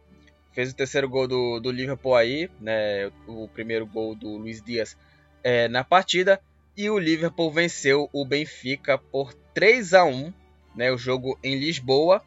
fez 0.54 0.72
o 0.72 0.76
terceiro 0.76 1.10
gol 1.10 1.28
do, 1.28 1.60
do 1.60 1.72
Liverpool 1.72 2.16
aí, 2.16 2.50
né? 2.60 3.12
O 3.28 3.48
primeiro 3.48 3.86
gol 3.86 4.16
do 4.16 4.38
Luiz 4.38 4.62
Dias 4.62 4.98
é, 5.44 5.68
na 5.68 5.84
partida. 5.84 6.40
E 6.76 6.90
o 6.90 6.98
Liverpool 6.98 7.52
venceu 7.52 8.10
o 8.12 8.26
Benfica 8.26 8.98
por 8.98 9.34
3 9.54 9.94
a 9.94 10.06
1 10.06 10.34
né? 10.76 10.92
O 10.92 10.98
jogo 10.98 11.38
em 11.44 11.58
Lisboa. 11.58 12.22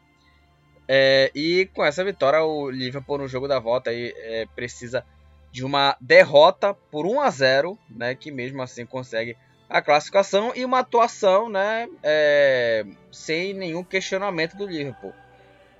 É, 0.87 1.31
e 1.35 1.69
com 1.73 1.83
essa 1.83 2.03
vitória, 2.03 2.41
o 2.43 2.69
Liverpool 2.69 3.17
no 3.17 3.27
jogo 3.27 3.47
da 3.47 3.59
volta 3.59 3.89
aí, 3.89 4.13
é, 4.17 4.45
precisa 4.55 5.05
de 5.51 5.65
uma 5.65 5.97
derrota 5.99 6.73
por 6.73 7.05
1 7.05 7.21
a 7.21 7.29
0 7.29 7.77
né? 7.89 8.15
Que 8.15 8.31
mesmo 8.31 8.61
assim 8.61 8.85
consegue 8.85 9.35
a 9.69 9.81
classificação 9.81 10.53
e 10.55 10.63
uma 10.63 10.79
atuação 10.79 11.49
né, 11.49 11.89
é, 12.01 12.85
sem 13.11 13.53
nenhum 13.53 13.83
questionamento 13.83 14.55
do 14.55 14.65
Liverpool. 14.65 15.13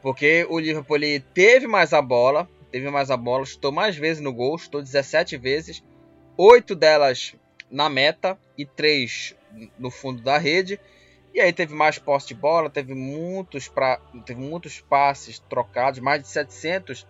Porque 0.02 0.46
o 0.50 0.60
Liverpool 0.60 1.00
teve 1.34 1.68
mais 1.68 1.94
a 1.94 2.02
bola, 2.02 2.48
teve 2.72 2.90
mais 2.90 3.10
a 3.10 3.18
bola, 3.18 3.46
chutou 3.46 3.72
mais 3.72 3.96
vezes 3.96 4.22
no 4.22 4.34
gol, 4.34 4.58
chutou 4.58 4.82
17 4.82 5.38
vezes, 5.38 5.84
8 6.38 6.76
delas 6.76 7.36
na 7.70 7.90
meta 7.90 8.38
e 8.58 8.66
3 8.66 9.36
no 9.78 9.90
fundo 9.90 10.22
da 10.22 10.38
rede. 10.38 10.80
E 11.34 11.42
aí 11.42 11.52
teve 11.54 11.74
mais 11.74 12.00
posse 12.00 12.28
de 12.28 12.34
bola, 12.34 12.70
teve 12.70 12.94
muitos, 12.94 13.68
pra, 13.68 14.00
teve 14.26 14.40
muitos 14.40 14.82
passes 14.82 15.40
trocados, 15.40 16.00
mais 16.00 16.22
de 16.22 16.28
700 16.28 17.06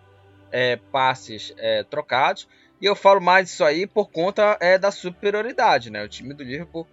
é, 0.50 0.76
passes 0.76 1.54
é, 1.56 1.82
trocados. 1.84 2.48
E 2.80 2.86
eu 2.86 2.94
falo 2.94 3.20
mais 3.20 3.48
disso 3.48 3.64
aí 3.64 3.86
por 3.86 4.10
conta 4.10 4.56
é, 4.60 4.78
da 4.78 4.90
superioridade. 4.90 5.90
Né? 5.90 6.02
O 6.04 6.08
time 6.08 6.34
do 6.34 6.44
Liverpool 6.44 6.86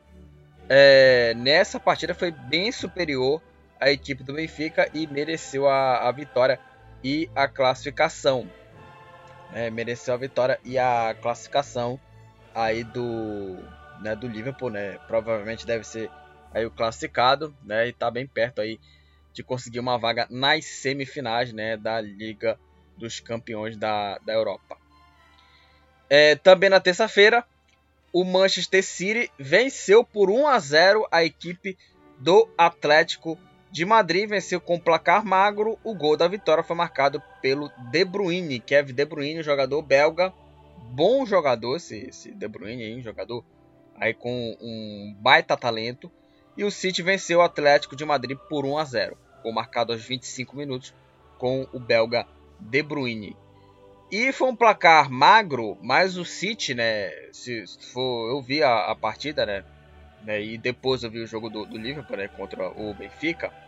é, 0.67 1.33
nessa 1.35 1.79
partida 1.79 2.13
foi 2.13 2.31
bem 2.31 2.71
superior 2.71 3.41
a 3.79 3.91
equipe 3.91 4.23
do 4.23 4.33
Benfica 4.33 4.89
e 4.93 5.07
mereceu 5.07 5.67
a, 5.67 6.07
a 6.07 6.11
vitória 6.11 6.59
e 7.03 7.29
a 7.35 7.47
classificação. 7.47 8.49
É, 9.53 9.69
mereceu 9.69 10.13
a 10.13 10.17
vitória 10.17 10.59
e 10.63 10.77
a 10.77 11.15
classificação 11.21 11.99
aí 12.53 12.83
do, 12.83 13.57
né, 14.01 14.15
do 14.15 14.27
Liverpool, 14.27 14.69
né? 14.69 14.97
Provavelmente 15.07 15.65
deve 15.65 15.83
ser 15.83 16.09
aí 16.53 16.65
o 16.65 16.71
classificado, 16.71 17.55
né? 17.63 17.87
E 17.87 17.93
tá 17.93 18.09
bem 18.09 18.25
perto 18.25 18.61
aí 18.61 18.79
de 19.33 19.43
conseguir 19.43 19.79
uma 19.79 19.97
vaga 19.97 20.25
nas 20.29 20.65
semifinais, 20.65 21.51
né, 21.51 21.75
da 21.75 21.99
Liga 21.99 22.57
dos 22.97 23.19
Campeões 23.19 23.75
da, 23.75 24.17
da 24.19 24.33
Europa. 24.33 24.77
É, 26.09 26.35
também 26.35 26.69
na 26.69 26.79
terça-feira, 26.79 27.45
o 28.13 28.23
Manchester 28.23 28.81
City 28.81 29.29
venceu 29.37 30.05
por 30.05 30.29
1 30.29 30.47
a 30.47 30.57
0 30.57 31.07
a 31.11 31.23
equipe 31.25 31.77
do 32.17 32.49
Atlético 32.57 33.37
de 33.75 33.83
Madrid 33.83 34.29
venceu 34.29 34.61
com 34.61 34.79
placar 34.79 35.25
magro. 35.25 35.77
O 35.83 35.93
gol 35.93 36.15
da 36.15 36.29
vitória 36.29 36.63
foi 36.63 36.77
marcado 36.77 37.21
pelo 37.41 37.69
De 37.91 38.05
Bruyne, 38.05 38.57
Kevin 38.57 38.93
De 38.93 39.03
Bruyne, 39.03 39.43
jogador 39.43 39.81
belga. 39.81 40.33
Bom 40.91 41.25
jogador 41.25 41.75
esse, 41.75 42.07
esse 42.07 42.31
De 42.31 42.47
Bruyne 42.47 42.83
aí, 42.83 43.01
jogador 43.01 43.43
aí 43.97 44.13
com 44.13 44.55
um 44.61 45.13
baita 45.19 45.57
talento. 45.57 46.09
E 46.55 46.63
o 46.63 46.71
City 46.71 47.01
venceu 47.01 47.39
o 47.39 47.41
Atlético 47.41 47.97
de 47.97 48.05
Madrid 48.05 48.37
por 48.47 48.65
1 48.65 48.77
a 48.77 48.85
0, 48.85 49.17
gol 49.43 49.51
marcado 49.51 49.91
aos 49.91 50.01
25 50.05 50.55
minutos 50.55 50.95
com 51.37 51.67
o 51.73 51.77
belga 51.77 52.25
De 52.57 52.81
Bruyne. 52.81 53.35
E 54.09 54.31
foi 54.31 54.47
um 54.47 54.55
placar 54.55 55.11
magro, 55.11 55.77
mas 55.81 56.15
o 56.15 56.23
City, 56.23 56.73
né, 56.73 57.11
se 57.33 57.65
for, 57.91 58.29
eu 58.29 58.41
vi 58.41 58.63
a, 58.63 58.85
a 58.85 58.95
partida, 58.95 59.45
né, 59.45 59.65
né, 60.23 60.41
e 60.41 60.57
depois 60.57 61.03
eu 61.03 61.11
vi 61.11 61.19
o 61.19 61.27
jogo 61.27 61.49
do, 61.49 61.65
do 61.65 61.77
Liverpool 61.77 62.15
né, 62.15 62.29
contra 62.29 62.69
o 62.69 62.93
Benfica. 62.93 63.64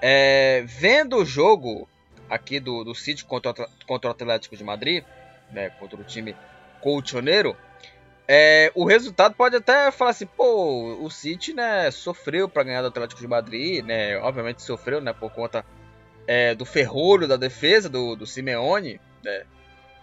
É, 0.00 0.62
vendo 0.66 1.16
o 1.16 1.24
jogo 1.24 1.88
aqui 2.28 2.60
do, 2.60 2.84
do 2.84 2.94
City 2.94 3.24
contra, 3.24 3.52
contra 3.86 4.08
o 4.08 4.12
Atlético 4.12 4.56
de 4.56 4.64
Madrid, 4.64 5.04
né, 5.50 5.70
contra 5.70 6.00
o 6.00 6.04
time 6.04 6.36
colchoneiro, 6.80 7.56
é, 8.28 8.72
o 8.74 8.84
resultado 8.84 9.34
pode 9.34 9.56
até 9.56 9.90
falar 9.90 10.10
assim, 10.10 10.26
pô, 10.26 10.98
o 11.00 11.08
City, 11.10 11.54
né, 11.54 11.90
sofreu 11.90 12.48
para 12.48 12.64
ganhar 12.64 12.82
do 12.82 12.88
Atlético 12.88 13.20
de 13.20 13.28
Madrid, 13.28 13.84
né, 13.84 14.18
obviamente 14.18 14.62
sofreu, 14.62 15.00
né, 15.00 15.12
por 15.12 15.30
conta 15.30 15.64
é, 16.26 16.54
do 16.54 16.64
ferrolho 16.64 17.28
da 17.28 17.36
defesa 17.36 17.88
do, 17.88 18.16
do 18.16 18.26
Simeone, 18.26 19.00
né, 19.22 19.44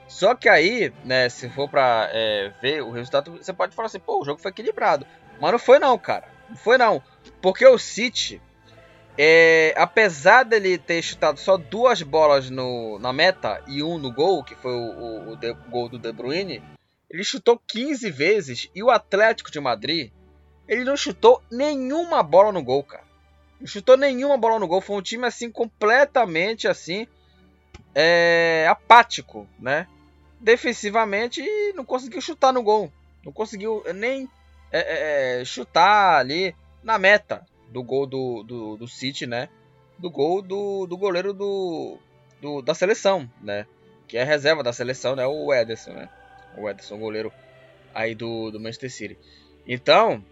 só 0.08 0.34
que 0.36 0.48
aí, 0.48 0.94
né, 1.04 1.28
se 1.28 1.50
for 1.50 1.70
para 1.70 2.10
é, 2.14 2.52
ver 2.62 2.82
o 2.82 2.92
resultado, 2.92 3.32
você 3.32 3.52
pode 3.52 3.76
falar 3.76 3.88
assim, 3.88 4.00
pô, 4.00 4.22
o 4.22 4.26
jogo 4.26 4.42
foi 4.42 4.52
equilibrado, 4.52 5.06
mas 5.42 5.52
não 5.52 5.60
foi 5.60 5.80
não, 5.80 5.98
cara, 5.98 6.28
não 6.50 6.56
foi 6.56 6.78
não, 6.78 7.04
porque 7.42 7.66
o 7.66 7.78
City 7.78 8.42
é, 9.18 9.74
apesar 9.78 10.44
dele 10.44 10.78
ter 10.78 11.02
chutado 11.02 11.40
só 11.40 11.58
duas 11.58 12.02
bolas 12.02 12.50
no, 12.50 12.98
na 13.00 13.14
meta 13.14 13.62
e 13.68 13.84
um 13.84 13.98
no 13.98 14.12
gol, 14.12 14.44
que 14.44 14.56
foi 14.56 14.72
o, 14.72 14.92
o, 14.92 15.32
o, 15.32 15.36
de, 15.36 15.52
o, 15.52 15.56
gol 15.70 15.88
do 15.88 16.00
De 16.00 16.12
Bruyne, 16.12 16.64
ele 17.10 17.24
chutou 17.24 17.62
15 17.68 18.10
vezes 18.10 18.70
e 18.74 18.82
o 18.82 18.90
Atlético 18.90 19.52
de 19.52 19.60
Madrid 19.60 20.12
ele 20.68 20.84
não 20.84 20.98
chutou 20.98 21.44
nenhuma 21.52 22.24
bola 22.24 22.52
no 22.52 22.64
gol, 22.64 22.84
cara. 22.84 23.04
Não 23.60 23.68
chutou 23.68 23.96
nenhuma 23.96 24.38
bola 24.38 24.58
no 24.58 24.68
gol. 24.68 24.82
Foi 24.82 24.96
um 24.96 25.02
time 25.02 25.28
assim 25.28 25.52
completamente 25.52 26.68
assim 26.68 27.06
é, 27.94 28.66
apático, 28.68 29.48
né? 29.60 29.88
Defensivamente 30.40 31.42
não 31.76 31.86
conseguiu 31.86 32.20
chutar 32.20 32.52
no 32.52 32.64
gol. 32.64 32.92
Não 33.24 33.32
conseguiu 33.32 33.84
nem 33.94 34.28
é, 34.72 34.80
é, 34.80 35.42
é, 35.42 35.46
chutar 35.46 36.18
ali 36.18 36.56
na 36.82 36.98
meta 36.98 37.46
do 37.74 37.84
gol 37.84 38.06
do, 38.06 38.44
do, 38.44 38.78
do 38.78 38.88
City, 38.88 39.26
né? 39.26 39.50
Do 39.98 40.10
gol 40.10 40.42
do, 40.42 40.86
do 40.86 40.96
goleiro 40.96 41.34
do, 41.34 41.98
do, 42.40 42.62
da 42.62 42.76
seleção, 42.76 43.30
né? 43.42 43.66
Que 44.08 44.18
é 44.18 44.24
reserva 44.24 44.62
da 44.62 44.72
seleção, 44.72 45.16
né? 45.16 45.26
O 45.26 45.52
Ederson, 45.52 45.92
né? 45.92 46.10
O 46.56 46.70
Ederson, 46.70 47.00
goleiro 47.00 47.34
aí 47.94 48.14
do, 48.14 48.52
do 48.52 48.60
Manchester 48.60 48.92
City. 48.92 49.18
Então, 49.68 50.24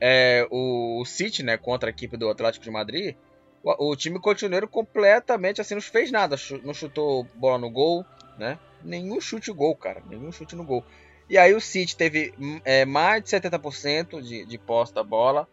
é, 0.00 0.46
o, 0.50 1.00
o 1.00 1.04
City, 1.04 1.42
né, 1.42 1.56
contra 1.56 1.88
a 1.88 1.92
equipe 1.92 2.16
do 2.16 2.28
Atlético 2.28 2.64
de 2.64 2.70
Madrid, 2.70 3.16
o, 3.62 3.90
o 3.90 3.96
time 3.96 4.20
continuou 4.20 4.68
completamente 4.68 5.60
assim, 5.60 5.74
não 5.74 5.82
fez 5.82 6.12
nada, 6.12 6.36
não 6.62 6.74
chutou 6.74 7.26
bola 7.34 7.58
no 7.58 7.70
gol, 7.70 8.04
né? 8.38 8.58
Nenhum 8.82 9.20
chute 9.20 9.50
gol, 9.50 9.74
cara, 9.74 10.02
nenhum 10.08 10.30
chute 10.30 10.54
no 10.54 10.64
gol. 10.64 10.84
E 11.28 11.38
aí 11.38 11.54
o 11.54 11.60
City 11.60 11.96
teve 11.96 12.34
é, 12.64 12.84
mais 12.84 13.24
de 13.24 13.30
70% 13.30 14.20
de, 14.20 14.44
de 14.44 14.58
posse 14.58 14.92
da 14.92 15.02
bola, 15.02 15.48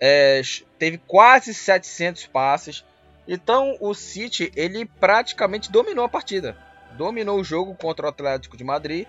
é, 0.00 0.40
teve 0.78 0.98
quase 0.98 1.52
700 1.52 2.26
passes. 2.26 2.84
Então 3.28 3.76
o 3.80 3.94
City 3.94 4.50
ele 4.56 4.84
praticamente 4.84 5.70
dominou 5.70 6.04
a 6.04 6.08
partida, 6.08 6.56
dominou 6.92 7.38
o 7.38 7.44
jogo 7.44 7.74
contra 7.74 8.06
o 8.06 8.08
Atlético 8.08 8.56
de 8.56 8.64
Madrid. 8.64 9.06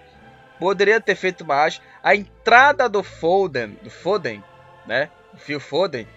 Poderia 0.59 1.01
ter 1.01 1.15
feito 1.15 1.43
mais. 1.43 1.81
A 2.03 2.15
entrada 2.15 2.87
do 2.87 3.01
Foden, 3.01 3.79
do 3.81 3.89
Foden 3.89 4.43
né? 4.85 5.09
O 5.33 5.37
Phil 5.37 5.59
Foden, 5.59 6.07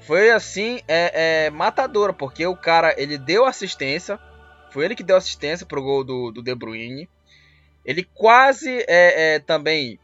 foi 0.00 0.30
assim, 0.30 0.80
é, 0.88 1.46
é, 1.46 1.50
matadora, 1.50 2.12
porque 2.12 2.46
o 2.46 2.56
cara, 2.56 2.94
ele 3.00 3.16
deu 3.16 3.44
assistência, 3.44 4.18
foi 4.70 4.84
ele 4.84 4.94
que 4.94 5.02
deu 5.02 5.16
assistência 5.16 5.64
pro 5.64 5.82
gol 5.82 6.04
do, 6.04 6.30
do 6.30 6.42
De 6.42 6.54
Bruyne. 6.54 7.08
Ele 7.84 8.02
quase 8.02 8.84
é, 8.88 9.34
é 9.34 9.38
também 9.38 9.98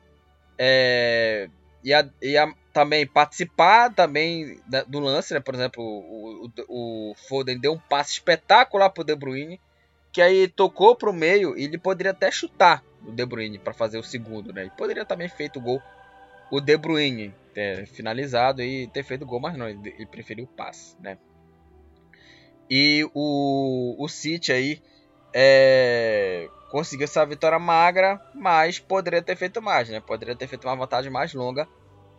é, 0.58 1.48
ia, 1.82 2.08
ia 2.22 2.54
também 2.72 3.06
participar 3.06 3.92
também 3.92 4.60
do 4.86 5.00
lance, 5.00 5.34
né? 5.34 5.40
Por 5.40 5.54
exemplo, 5.54 5.82
o, 5.82 6.50
o, 6.68 7.10
o 7.10 7.14
Foden 7.28 7.58
deu 7.58 7.72
um 7.72 7.78
passe 7.78 8.12
espetacular 8.12 8.90
pro 8.90 9.04
De 9.04 9.14
Bruyne, 9.14 9.60
que 10.12 10.22
aí 10.22 10.48
tocou 10.48 10.94
pro 10.94 11.12
meio 11.12 11.56
e 11.58 11.64
ele 11.64 11.78
poderia 11.78 12.12
até 12.12 12.30
chutar 12.30 12.84
o 13.06 13.12
De 13.12 13.26
Bruyne 13.26 13.58
para 13.58 13.72
fazer 13.72 13.98
o 13.98 14.02
segundo, 14.02 14.52
né? 14.52 14.62
Ele 14.62 14.72
poderia 14.76 15.04
também 15.04 15.28
feito 15.28 15.58
o 15.58 15.62
gol 15.62 15.82
o 16.50 16.60
De 16.60 16.76
Bruyne 16.76 17.34
ter 17.54 17.86
finalizado 17.86 18.62
e 18.62 18.86
ter 18.88 19.04
feito 19.04 19.26
gol, 19.26 19.40
mas 19.40 19.56
não, 19.56 19.68
ele, 19.68 19.94
ele 19.96 20.06
preferiu 20.06 20.44
o 20.44 20.48
passe, 20.48 20.96
né? 21.00 21.16
E 22.68 23.08
o, 23.14 23.96
o 23.98 24.08
City 24.08 24.52
aí 24.52 24.82
é, 25.34 26.48
conseguiu 26.70 27.04
essa 27.04 27.24
vitória 27.24 27.58
magra, 27.58 28.20
mas 28.34 28.78
poderia 28.78 29.22
ter 29.22 29.36
feito 29.36 29.60
mais, 29.60 29.88
né? 29.88 30.00
Poderia 30.00 30.36
ter 30.36 30.46
feito 30.46 30.66
uma 30.66 30.76
vantagem 30.76 31.10
mais 31.10 31.34
longa 31.34 31.68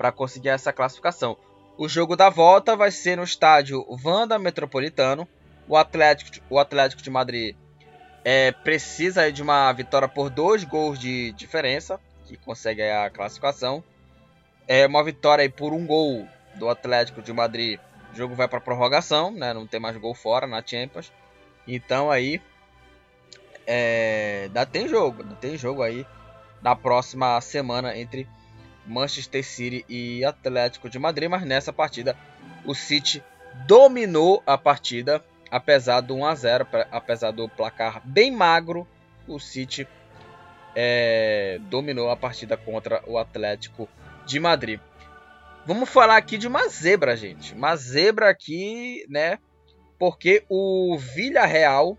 para 0.02 0.12
conseguir 0.12 0.50
essa 0.50 0.74
classificação. 0.74 1.38
O 1.78 1.88
jogo 1.88 2.16
da 2.16 2.28
volta 2.28 2.76
vai 2.76 2.90
ser 2.90 3.18
no 3.18 3.24
estádio 3.24 3.86
Vanda 3.98 4.40
Metropolitano. 4.40 5.28
O 5.68 5.78
Atlético, 5.78 6.44
o 6.50 6.58
Atlético 6.58 7.04
de 7.04 7.12
Madrid 7.12 7.56
é, 8.26 8.52
precisa 8.52 9.32
de 9.32 9.44
uma 9.44 9.72
vitória 9.74 10.08
por 10.08 10.32
dois 10.32 10.64
gols 10.64 10.98
de 10.98 11.32
diferença, 11.34 12.00
que 12.26 12.36
consegue 12.36 12.82
a 12.82 13.12
classificação. 13.12 13.84
É 14.68 14.88
uma 14.88 15.04
vitória 15.04 15.48
por 15.48 15.72
um 15.72 15.86
gol 15.86 16.28
do 16.56 16.68
Atlético 16.68 17.22
de 17.22 17.32
Madrid. 17.32 17.80
O 18.12 18.16
jogo 18.16 18.34
vai 18.34 18.48
para 18.48 18.60
prorrogação, 18.60 19.30
né? 19.30 19.54
Não 19.54 19.68
tem 19.68 19.80
mais 19.80 19.96
gol 19.98 20.16
fora 20.16 20.48
na 20.48 20.66
Champions. 20.66 21.14
Então 21.68 22.10
aí 22.10 22.42
é, 23.68 24.50
tem 24.72 24.88
jogo, 24.88 25.22
ainda 25.22 25.36
tem 25.36 25.56
jogo 25.60 25.84
aí 25.84 26.08
na 26.60 26.76
próxima 26.76 27.40
semana 27.40 27.96
entre 27.96 28.28
Manchester 28.92 29.44
City 29.44 29.86
e 29.88 30.24
Atlético 30.26 30.90
de 30.90 31.00
Madrid, 31.00 31.30
mas 31.30 31.44
nessa 31.44 31.72
partida 31.72 32.16
o 32.66 32.76
City 32.76 33.24
dominou 33.66 34.44
a 34.46 34.58
partida, 34.58 35.24
apesar 35.50 36.02
do 36.02 36.16
1 36.16 36.26
a 36.26 36.36
0, 36.36 36.68
apesar 36.92 37.32
do 37.32 37.48
placar 37.48 38.02
bem 38.04 38.32
magro, 38.32 38.88
o 39.28 39.40
City 39.40 39.88
é, 40.76 41.60
dominou 41.70 42.10
a 42.10 42.18
partida 42.18 42.58
contra 42.58 43.02
o 43.08 43.18
Atlético 43.18 43.88
de 44.26 44.40
Madrid. 44.40 44.80
Vamos 45.66 45.90
falar 45.90 46.18
aqui 46.18 46.38
de 46.38 46.48
uma 46.48 46.68
zebra, 46.68 47.16
gente. 47.16 47.54
Uma 47.54 47.76
zebra 47.76 48.30
aqui, 48.30 49.06
né? 49.08 49.38
Porque 50.00 50.44
o 50.50 50.98
Villarreal 50.98 51.98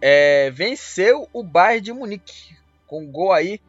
é, 0.00 0.50
venceu 0.50 1.28
o 1.32 1.42
Bayern 1.42 1.80
de 1.80 1.92
Munique 1.92 2.56
com 2.86 3.10
gol 3.10 3.32
aí 3.32 3.60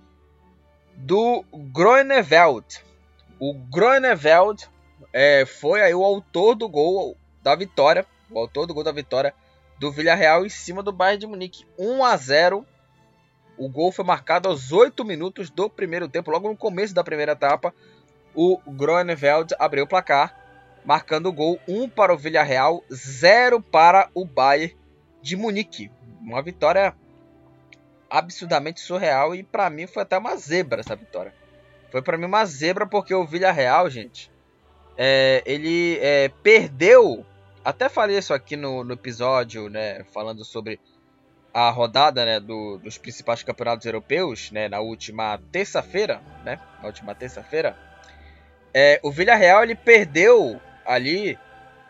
do 1.00 1.44
Groeneveld. 1.72 2.84
O 3.40 3.54
Groeneveld 3.54 4.70
é, 5.14 5.46
foi 5.46 5.82
aí 5.82 5.96
o 5.96 6.04
autor 6.04 6.56
do 6.56 6.68
gol 6.68 7.18
da 7.42 7.56
vitória, 7.56 8.06
o 8.30 8.38
autor 8.38 8.68
do 8.68 8.74
gol 8.74 8.84
da 8.84 8.92
vitória 8.92 9.34
do 9.80 9.92
Villarreal 9.92 10.46
em 10.46 10.50
cima 10.50 10.84
do 10.84 10.92
Bayern 10.92 11.20
de 11.20 11.28
Munique, 11.28 11.66
1 11.78 12.04
a 12.04 12.18
0 12.18 12.66
o 13.60 13.68
gol 13.68 13.92
foi 13.92 14.06
marcado 14.06 14.48
aos 14.48 14.72
8 14.72 15.04
minutos 15.04 15.50
do 15.50 15.70
primeiro 15.70 16.08
tempo, 16.08 16.32
logo 16.32 16.48
no 16.48 16.56
começo 16.56 16.94
da 16.94 17.04
primeira 17.04 17.34
etapa. 17.34 17.76
O 18.34 18.58
Groeneveld 18.66 19.54
abriu 19.60 19.84
o 19.84 19.88
placar, 19.88 20.34
marcando 20.86 21.26
o 21.26 21.34
gol 21.34 21.60
1 21.68 21.90
para 21.90 22.14
o 22.14 22.18
Villarreal, 22.18 22.82
0 22.90 23.62
para 23.62 24.10
o 24.14 24.24
Bayern 24.24 24.78
de 25.22 25.36
Munique. 25.36 25.92
Uma 26.22 26.42
vitória 26.42 26.96
absurdamente 28.10 28.80
surreal 28.80 29.36
e 29.36 29.44
para 29.44 29.70
mim 29.70 29.88
foi 29.88 30.04
até 30.04 30.18
uma 30.18 30.36
zebra 30.36 30.82
essa 30.82 30.96
vitória. 30.96 31.34
Foi 31.92 32.02
para 32.02 32.18
mim 32.18 32.26
uma 32.26 32.46
zebra 32.46 32.86
porque 32.86 33.14
o 33.14 33.26
Villarreal, 33.26 33.90
gente, 33.90 34.32
é, 34.98 35.42
ele 35.46 35.98
é, 36.02 36.30
perdeu. 36.44 37.26
Até 37.64 37.90
falei 37.90 38.18
isso 38.18 38.34
aqui 38.34 38.56
no, 38.56 38.84
no 38.84 38.94
episódio, 38.94 39.70
né, 39.70 40.04
falando 40.14 40.46
sobre 40.46 40.80
a 41.54 41.70
rodada 41.70 42.26
né, 42.26 42.40
do, 42.40 42.78
dos 42.78 42.98
principais 42.98 43.44
campeonatos 43.44 43.86
europeus, 43.86 44.52
né, 44.52 44.70
na 44.70 44.80
última 44.80 45.40
terça-feira, 45.52 46.22
né, 46.46 46.60
na 46.80 46.88
última 46.88 47.16
terça-feira, 47.16 47.76
é, 48.74 49.00
o 49.04 49.12
Villarreal 49.12 49.64
ele 49.64 49.76
perdeu 49.76 50.62
ali 50.86 51.38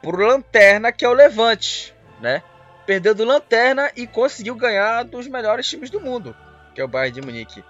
por 0.01 0.19
Lanterna, 0.19 0.91
que 0.91 1.03
é 1.03 1.09
o 1.09 1.13
Levante, 1.13 1.93
né? 2.21 2.41
Perdeu 2.89 3.13
do 3.13 3.23
Lanterna 3.23 3.91
e 3.95 4.07
conseguiu 4.07 4.55
ganhar 4.55 5.03
dos 5.03 5.27
melhores 5.27 5.69
times 5.69 5.91
do 5.91 6.01
mundo, 6.01 6.35
que 6.73 6.81
é 6.81 6.83
o 6.83 6.87
Bayern 6.87 7.21
de 7.21 7.21
Munique. 7.21 7.63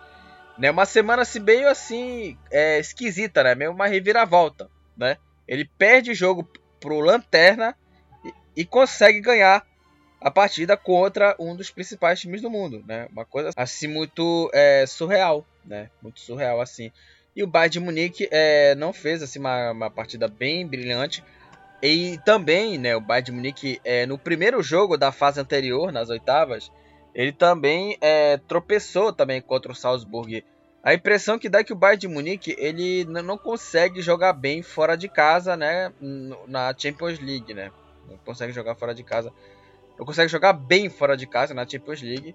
Né, 0.58 0.72
uma 0.72 0.86
semana 0.86 1.24
assim 1.24 1.42
meio 1.42 1.68
assim 1.68 2.38
é, 2.50 2.80
esquisita, 2.80 3.44
né? 3.44 3.54
Meio 3.54 3.72
uma 3.72 3.86
reviravolta, 3.86 4.70
né? 4.96 5.18
Ele 5.46 5.70
perde 5.78 6.12
o 6.12 6.16
jogo 6.16 6.50
pro 6.80 7.02
Lanterna 7.02 7.76
e, 8.24 8.62
e 8.62 8.66
consegue 8.66 9.20
ganhar 9.20 9.68
a 10.22 10.32
partida 10.32 10.78
contra 10.78 11.36
um 11.38 11.54
dos 11.54 11.70
principais 11.70 12.22
times 12.22 12.42
do 12.42 12.50
mundo, 12.50 12.82
né? 12.88 13.10
Uma 13.12 13.26
coisa 13.26 13.50
assim 13.58 13.88
muito 13.88 14.50
é, 14.54 14.86
surreal, 14.88 15.46
né? 15.66 15.90
Muito 16.02 16.22
surreal 16.22 16.62
assim. 16.62 16.94
E 17.36 17.44
o 17.44 17.48
Bayern 17.48 17.74
de 17.74 17.80
Munique 17.82 18.30
é, 18.32 18.74
não 18.76 18.94
fez 18.94 19.22
assim 19.22 19.40
uma, 19.40 19.72
uma, 19.72 19.92
partida 19.92 20.30
bem 20.30 20.66
brilhante. 20.66 21.22
E 21.82 22.20
também, 22.26 22.78
né, 22.78 22.96
o 22.96 23.02
Bayern 23.02 23.26
de 23.26 23.32
Munique 23.32 23.82
é, 23.84 24.06
no 24.06 24.18
primeiro 24.18 24.62
jogo 24.62 24.98
da 24.98 25.12
fase 25.12 25.40
anterior, 25.40 25.92
nas 25.92 26.10
oitavas, 26.10 26.72
ele 27.16 27.32
também 27.32 27.98
é, 28.02 28.38
tropeçou 28.38 29.14
também 29.14 29.42
contra 29.42 29.72
o 29.72 29.76
Salzburg. 29.76 30.44
A 30.84 30.94
impressão 30.94 31.40
que 31.40 31.50
dá 31.50 31.60
é 31.60 31.64
que 31.64 31.74
o 31.74 31.76
Bayern 31.76 32.02
de 32.02 32.08
Munique 32.08 32.56
ele 32.58 33.06
não 33.06 33.38
consegue 33.38 34.02
jogar 34.02 34.34
bem 34.34 34.62
fora 34.62 34.96
de 34.96 35.08
casa, 35.08 35.56
né, 35.56 35.92
na 36.48 36.74
Champions 36.78 37.20
League, 37.20 37.54
né? 37.54 37.72
Não 38.10 38.18
consegue 38.18 38.54
jogar 38.54 38.76
fora 38.76 38.94
de 38.94 39.04
casa 39.04 39.32
não 40.00 40.06
consegue 40.06 40.32
jogar 40.32 40.54
bem 40.54 40.90
fora 40.90 41.18
de 41.18 41.28
casa 41.28 41.54
na 41.54 41.68
Champions 41.68 42.02
League, 42.02 42.34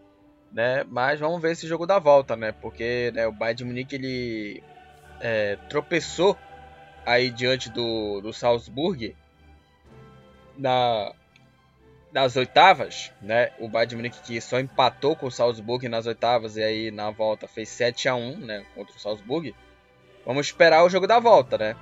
né? 0.52 0.84
Mas 0.86 1.18
vamos 1.18 1.40
ver 1.40 1.52
esse 1.52 1.66
jogo 1.66 1.86
da 1.86 1.98
volta, 1.98 2.36
né? 2.36 2.52
Porque 2.52 3.10
né, 3.14 3.26
o 3.26 3.32
Bayern 3.32 3.56
de 3.56 3.64
Munique 3.64 3.94
ele 3.94 4.62
é, 5.18 5.56
tropeçou 5.70 6.36
aí 7.06 7.30
diante 7.30 7.70
do, 7.70 8.20
do 8.20 8.34
Salzburg 8.34 9.16
na, 10.56 11.12
nas 12.12 12.36
oitavas, 12.36 13.12
né? 13.20 13.50
O 13.58 13.68
Bayern 13.68 13.90
de 13.90 13.96
Munique 13.96 14.22
que 14.22 14.40
só 14.40 14.60
empatou 14.60 15.16
com 15.16 15.26
o 15.26 15.30
Salzburg 15.30 15.88
nas 15.88 16.06
oitavas 16.06 16.56
e 16.56 16.62
aí 16.62 16.90
na 16.90 17.10
volta 17.10 17.48
fez 17.48 17.68
7 17.70 18.08
a 18.08 18.14
1, 18.14 18.38
né, 18.38 18.64
contra 18.74 18.94
o 18.94 19.00
Salzburg. 19.00 19.54
Vamos 20.24 20.46
esperar 20.46 20.84
o 20.84 20.88
jogo 20.88 21.06
da 21.06 21.18
volta, 21.18 21.58
né? 21.58 21.76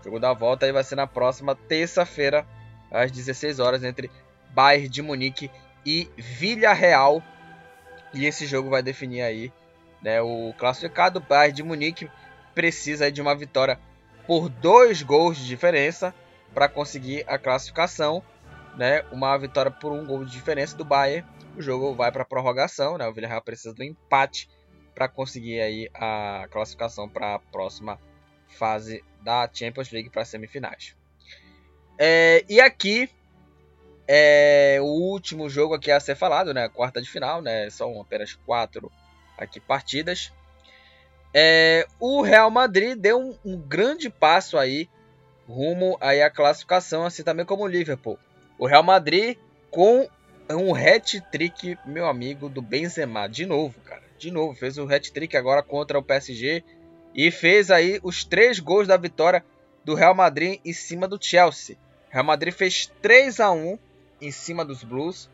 O 0.00 0.04
jogo 0.04 0.18
da 0.18 0.32
volta 0.32 0.66
aí 0.66 0.72
vai 0.72 0.82
ser 0.82 0.96
na 0.96 1.06
próxima 1.06 1.54
terça-feira 1.54 2.46
às 2.90 3.10
16 3.10 3.60
horas 3.60 3.84
entre 3.84 4.10
Bayern 4.50 4.88
de 4.88 5.02
Munique 5.02 5.50
e 5.84 6.08
Villarreal. 6.16 7.22
E 8.14 8.24
esse 8.24 8.46
jogo 8.46 8.70
vai 8.70 8.82
definir 8.82 9.22
aí 9.22 9.52
né, 10.02 10.22
o 10.22 10.54
classificado. 10.56 11.20
Bayern 11.20 11.56
de 11.56 11.62
Munique 11.62 12.10
precisa 12.54 13.12
de 13.12 13.20
uma 13.20 13.34
vitória 13.34 13.78
por 14.26 14.48
dois 14.48 15.02
gols 15.02 15.36
de 15.36 15.46
diferença 15.46 16.14
para 16.54 16.68
conseguir 16.68 17.24
a 17.26 17.36
classificação, 17.36 18.22
né? 18.76 19.02
Uma 19.10 19.36
vitória 19.36 19.70
por 19.70 19.92
um 19.92 20.06
gol 20.06 20.24
de 20.24 20.30
diferença 20.30 20.76
do 20.76 20.84
Bayern. 20.84 21.26
O 21.56 21.62
jogo 21.62 21.94
vai 21.94 22.10
para 22.10 22.24
prorrogação, 22.24 22.96
né? 22.96 23.06
O 23.06 23.12
Villarreal 23.12 23.42
precisa 23.42 23.74
do 23.74 23.82
empate 23.82 24.48
para 24.94 25.08
conseguir 25.08 25.60
aí 25.60 25.90
a 25.92 26.46
classificação 26.50 27.08
para 27.08 27.34
a 27.34 27.38
próxima 27.38 27.98
fase 28.48 29.04
da 29.20 29.48
Champions 29.52 29.90
League 29.90 30.10
para 30.10 30.22
as 30.22 30.28
semifinais. 30.28 30.96
É, 31.98 32.44
e 32.48 32.60
aqui 32.60 33.10
é 34.06 34.78
o 34.80 34.84
último 34.84 35.48
jogo 35.48 35.74
aqui 35.74 35.90
a 35.90 35.98
ser 35.98 36.14
falado, 36.14 36.54
né? 36.54 36.68
Quarta 36.68 37.00
de 37.00 37.10
final, 37.10 37.42
né? 37.42 37.68
São 37.70 38.00
apenas 38.00 38.34
quatro 38.46 38.90
aqui 39.36 39.58
partidas. 39.58 40.32
É, 41.32 41.86
o 41.98 42.22
Real 42.22 42.50
Madrid 42.50 42.96
deu 42.96 43.18
um, 43.18 43.36
um, 43.44 43.60
grande 43.60 44.08
passo 44.08 44.56
aí 44.56 44.88
rumo 45.48 45.96
aí 46.00 46.22
à 46.22 46.30
classificação, 46.30 47.04
assim 47.04 47.22
também 47.22 47.44
como 47.44 47.64
o 47.64 47.68
Liverpool. 47.68 48.18
O 48.58 48.66
Real 48.66 48.82
Madrid 48.82 49.36
com 49.70 50.08
um 50.50 50.74
hat-trick, 50.74 51.76
meu 51.86 52.06
amigo, 52.06 52.48
do 52.48 52.62
Benzema, 52.62 53.28
de 53.28 53.46
novo, 53.46 53.80
cara, 53.80 54.02
de 54.18 54.30
novo, 54.30 54.54
fez 54.54 54.78
o 54.78 54.84
hat-trick 54.84 55.36
agora 55.36 55.62
contra 55.62 55.98
o 55.98 56.02
PSG 56.02 56.62
e 57.14 57.30
fez 57.30 57.70
aí 57.70 57.98
os 58.02 58.24
três 58.24 58.58
gols 58.58 58.86
da 58.86 58.96
vitória 58.96 59.44
do 59.84 59.94
Real 59.94 60.14
Madrid 60.14 60.60
em 60.64 60.72
cima 60.72 61.06
do 61.06 61.18
Chelsea. 61.20 61.76
Real 62.10 62.24
Madrid 62.24 62.54
fez 62.54 62.92
3 63.02 63.40
a 63.40 63.50
1 63.50 63.78
em 64.20 64.30
cima 64.30 64.64
dos 64.64 64.84
Blues. 64.84 65.28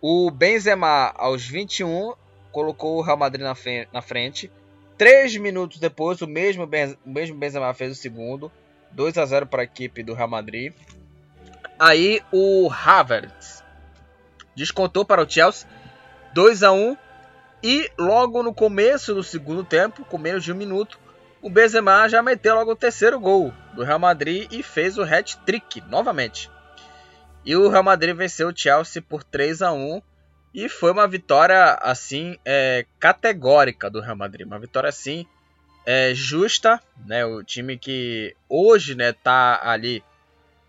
O 0.00 0.30
Benzema 0.30 1.12
aos 1.16 1.46
21 1.46 2.14
colocou 2.50 2.96
o 2.96 3.02
Real 3.02 3.16
Madrid 3.16 3.44
na 3.92 4.02
frente. 4.02 4.50
Três 4.96 5.36
minutos 5.36 5.78
depois, 5.78 6.22
o 6.22 6.26
mesmo, 6.26 6.64
o 6.64 7.10
mesmo 7.10 7.36
Benzema 7.36 7.74
fez 7.74 7.92
o 7.92 7.94
segundo. 7.94 8.50
2 8.94 9.18
a 9.18 9.26
0 9.26 9.46
para 9.46 9.62
a 9.62 9.64
equipe 9.64 10.02
do 10.02 10.14
Real 10.14 10.28
Madrid. 10.28 10.72
Aí 11.78 12.22
o 12.32 12.70
Havertz 12.70 13.62
descontou 14.54 15.04
para 15.04 15.22
o 15.22 15.28
Chelsea 15.28 15.68
2 16.32 16.62
a 16.62 16.72
1 16.72 16.96
e 17.62 17.90
logo 17.98 18.42
no 18.42 18.52
começo 18.52 19.14
do 19.14 19.22
segundo 19.22 19.64
tempo, 19.64 20.04
com 20.04 20.18
menos 20.18 20.44
de 20.44 20.52
um 20.52 20.56
minuto, 20.56 20.98
o 21.40 21.50
Benzema 21.50 22.08
já 22.08 22.22
meteu 22.22 22.54
logo 22.54 22.72
o 22.72 22.76
terceiro 22.76 23.20
gol 23.20 23.52
do 23.74 23.84
Real 23.84 23.98
Madrid 23.98 24.50
e 24.50 24.62
fez 24.62 24.98
o 24.98 25.02
hat-trick 25.02 25.80
novamente. 25.88 26.50
E 27.44 27.54
o 27.54 27.68
Real 27.68 27.82
Madrid 27.82 28.16
venceu 28.16 28.48
o 28.48 28.56
Chelsea 28.56 29.02
por 29.02 29.22
3 29.22 29.62
a 29.62 29.72
1 29.72 30.00
e 30.54 30.68
foi 30.68 30.90
uma 30.90 31.06
vitória, 31.06 31.78
assim, 31.82 32.38
é, 32.44 32.86
categórica 32.98 33.90
do 33.90 34.00
Real 34.00 34.16
Madrid. 34.16 34.46
Uma 34.46 34.58
vitória, 34.58 34.88
assim, 34.88 35.26
é, 35.86 36.14
justa, 36.14 36.80
né? 37.06 37.24
O 37.24 37.42
time 37.42 37.76
que 37.78 38.34
hoje, 38.48 38.94
né, 38.94 39.12
tá 39.12 39.60
ali 39.62 40.02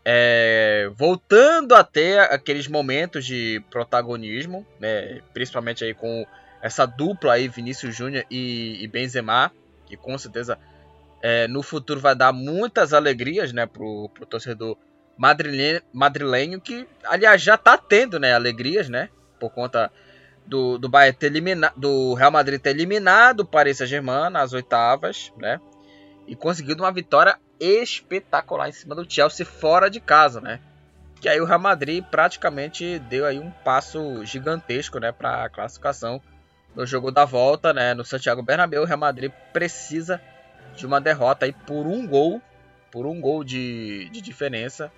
é, 0.03 0.89
voltando 0.95 1.73
a 1.73 1.83
ter 1.83 2.19
aqueles 2.19 2.67
momentos 2.67 3.25
de 3.25 3.63
protagonismo, 3.69 4.65
né? 4.79 5.21
Principalmente 5.33 5.83
aí 5.83 5.93
com 5.93 6.25
essa 6.61 6.85
dupla 6.85 7.33
aí, 7.33 7.47
Vinícius 7.47 7.95
Júnior 7.95 8.25
e, 8.29 8.83
e, 8.83 8.87
Benzema, 8.87 9.51
que 9.85 9.95
com 9.95 10.17
certeza 10.17 10.57
é, 11.21 11.47
no 11.47 11.61
futuro 11.61 11.99
vai 11.99 12.15
dar 12.15 12.33
muitas 12.33 12.93
alegrias, 12.93 13.53
né, 13.53 13.65
pro, 13.65 14.09
pro 14.09 14.25
torcedor 14.25 14.77
madrilenho, 15.17 15.81
madrilenho 15.93 16.59
que, 16.59 16.87
aliás, 17.03 17.41
já 17.41 17.57
tá 17.57 17.77
tendo, 17.77 18.19
né, 18.19 18.33
alegrias, 18.33 18.89
né? 18.89 19.09
por 19.39 19.51
conta 19.51 19.91
do, 20.45 20.77
do, 20.77 20.87
Bayern 20.87 21.17
ter 21.17 21.31
do 21.75 22.13
Real 22.13 22.31
Madrid 22.31 22.61
ter 22.61 22.69
eliminado 22.69 23.41
o 23.41 23.45
Paris 23.45 23.77
Saint-Germain 23.77 24.29
nas 24.29 24.53
oitavas, 24.53 25.31
né? 25.37 25.59
E 26.27 26.35
conseguido 26.35 26.83
uma 26.83 26.91
vitória 26.91 27.37
espetacular 27.59 28.69
em 28.69 28.73
cima 28.73 28.95
do 28.95 29.09
Chelsea 29.09 29.45
fora 29.45 29.89
de 29.89 29.99
casa, 29.99 30.41
né? 30.41 30.59
Que 31.19 31.29
aí 31.29 31.39
o 31.39 31.45
Real 31.45 31.59
Madrid 31.59 32.03
praticamente 32.03 32.99
deu 32.99 33.25
aí 33.25 33.39
um 33.39 33.49
passo 33.49 34.23
gigantesco, 34.25 34.99
né, 34.99 35.11
para 35.11 35.45
a 35.45 35.49
classificação 35.49 36.21
no 36.75 36.85
jogo 36.85 37.09
da 37.09 37.25
volta, 37.25 37.73
né, 37.73 37.93
no 37.93 38.03
Santiago 38.03 38.43
Bernabéu. 38.43 38.83
O 38.83 38.85
Real 38.85 38.99
Madrid 38.99 39.31
precisa 39.53 40.21
de 40.75 40.85
uma 40.85 40.99
derrota 40.99 41.45
aí 41.45 41.53
por 41.53 41.87
um 41.87 42.05
gol, 42.05 42.41
por 42.91 43.05
um 43.05 43.19
gol 43.19 43.43
de, 43.43 44.09
de 44.09 44.21
diferença, 44.21 44.91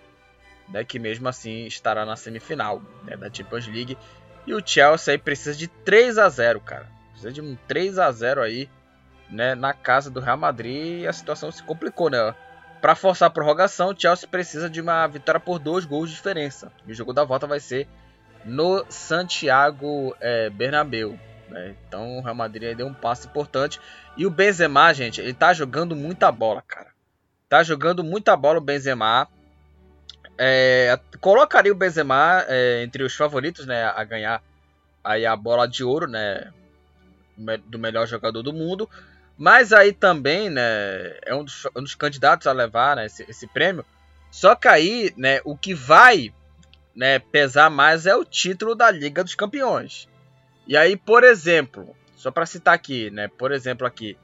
né, 0.70 0.84
que 0.84 0.98
mesmo 0.98 1.28
assim 1.30 1.66
estará 1.66 2.06
na 2.06 2.16
semifinal 2.16 2.82
né, 3.04 3.16
da 3.16 3.32
Champions 3.32 3.68
League. 3.68 3.98
E 4.48 4.54
o 4.54 4.66
Chelsea 4.66 5.14
aí 5.14 5.18
precisa 5.18 5.56
de 5.56 5.68
3 5.68 6.18
a 6.18 6.30
0 6.30 6.62
cara. 6.62 6.88
Precisa 7.12 7.34
de 7.34 7.42
um 7.42 7.58
3 7.68 8.00
a 8.00 8.10
0 8.10 8.42
aí, 8.42 8.70
né, 9.30 9.54
na 9.54 9.74
casa 9.74 10.10
do 10.10 10.22
Real 10.22 10.38
Madrid 10.38 11.02
e 11.02 11.08
a 11.08 11.12
situação 11.12 11.52
se 11.52 11.62
complicou, 11.62 12.10
né? 12.10 12.34
Para 12.80 12.96
forçar 12.96 13.28
a 13.28 13.32
prorrogação, 13.32 13.90
o 13.90 14.00
Chelsea 14.00 14.28
precisa 14.28 14.70
de 14.70 14.80
uma 14.80 15.06
vitória 15.08 15.40
por 15.40 15.60
dois 15.60 15.84
gols 15.84 16.10
de 16.10 16.16
diferença. 16.16 16.72
E 16.86 16.92
o 16.92 16.96
jogo 16.96 17.12
da 17.12 17.26
volta 17.26 17.46
vai 17.46 17.60
ser 17.60 17.88
no 18.46 18.86
Santiago 18.88 20.16
é, 20.22 20.50
Bernabéu. 20.50 21.20
Né? 21.50 21.76
Então 21.88 22.18
o 22.18 22.22
Real 22.22 22.36
Madrid 22.36 22.78
deu 22.78 22.88
um 22.88 22.94
passo 22.94 23.28
importante. 23.28 23.82
E 24.16 24.26
o 24.26 24.30
Benzema, 24.30 24.94
gente, 24.94 25.20
ele 25.20 25.34
tá 25.34 25.54
jogando 25.54 25.96
muita 25.96 26.32
bola, 26.32 26.62
cara. 26.62 26.92
Tá 27.50 27.64
jogando 27.64 28.04
muita 28.04 28.38
bola 28.38 28.60
o 28.60 28.62
Benzema. 28.62 29.28
É, 30.38 31.00
colocaria 31.20 31.72
o 31.72 31.76
Benzema 31.76 32.46
é, 32.48 32.84
entre 32.84 33.04
os 33.04 33.16
favoritos 33.16 33.66
né, 33.66 33.86
a 33.86 34.04
ganhar 34.04 34.44
aí 35.04 35.26
a 35.26 35.36
bola 35.36 35.68
de 35.68 35.84
ouro 35.84 36.08
né, 36.08 36.52
do 37.66 37.80
melhor 37.80 38.08
jogador 38.08 38.44
do 38.44 38.54
mundo. 38.54 38.90
Mas 39.38 39.72
aí 39.72 39.94
também 39.94 40.50
né, 40.50 41.18
é 41.24 41.34
um 41.34 41.44
dos, 41.44 41.66
um 41.76 41.84
dos 41.84 41.96
candidatos 41.96 42.48
a 42.48 42.52
levar 42.52 42.96
né, 42.96 43.06
esse, 43.06 43.24
esse, 43.30 43.48
prêmio. 43.48 43.86
Só 44.32 44.56
que 44.56 44.68
aí 44.68 45.14
né, 45.16 45.42
o 45.46 45.56
que 45.56 45.74
vai 45.74 46.34
né, 46.96 47.20
pesar 47.20 47.70
mais 47.70 48.08
é 48.08 48.16
o 48.16 48.26
título 48.26 48.74
da 48.74 48.90
Liga 48.90 49.24
dos 49.24 49.36
Campeões. 49.36 50.10
E 50.68 50.76
aí, 50.76 50.98
por 50.98 51.24
exemplo, 51.24 51.96
só 52.16 52.32
para 52.32 52.46
citar 52.48 52.74
aqui, 52.74 53.12
né, 53.12 53.28
por 53.28 53.52
exemplo 53.52 53.86
aqui, 53.86 54.18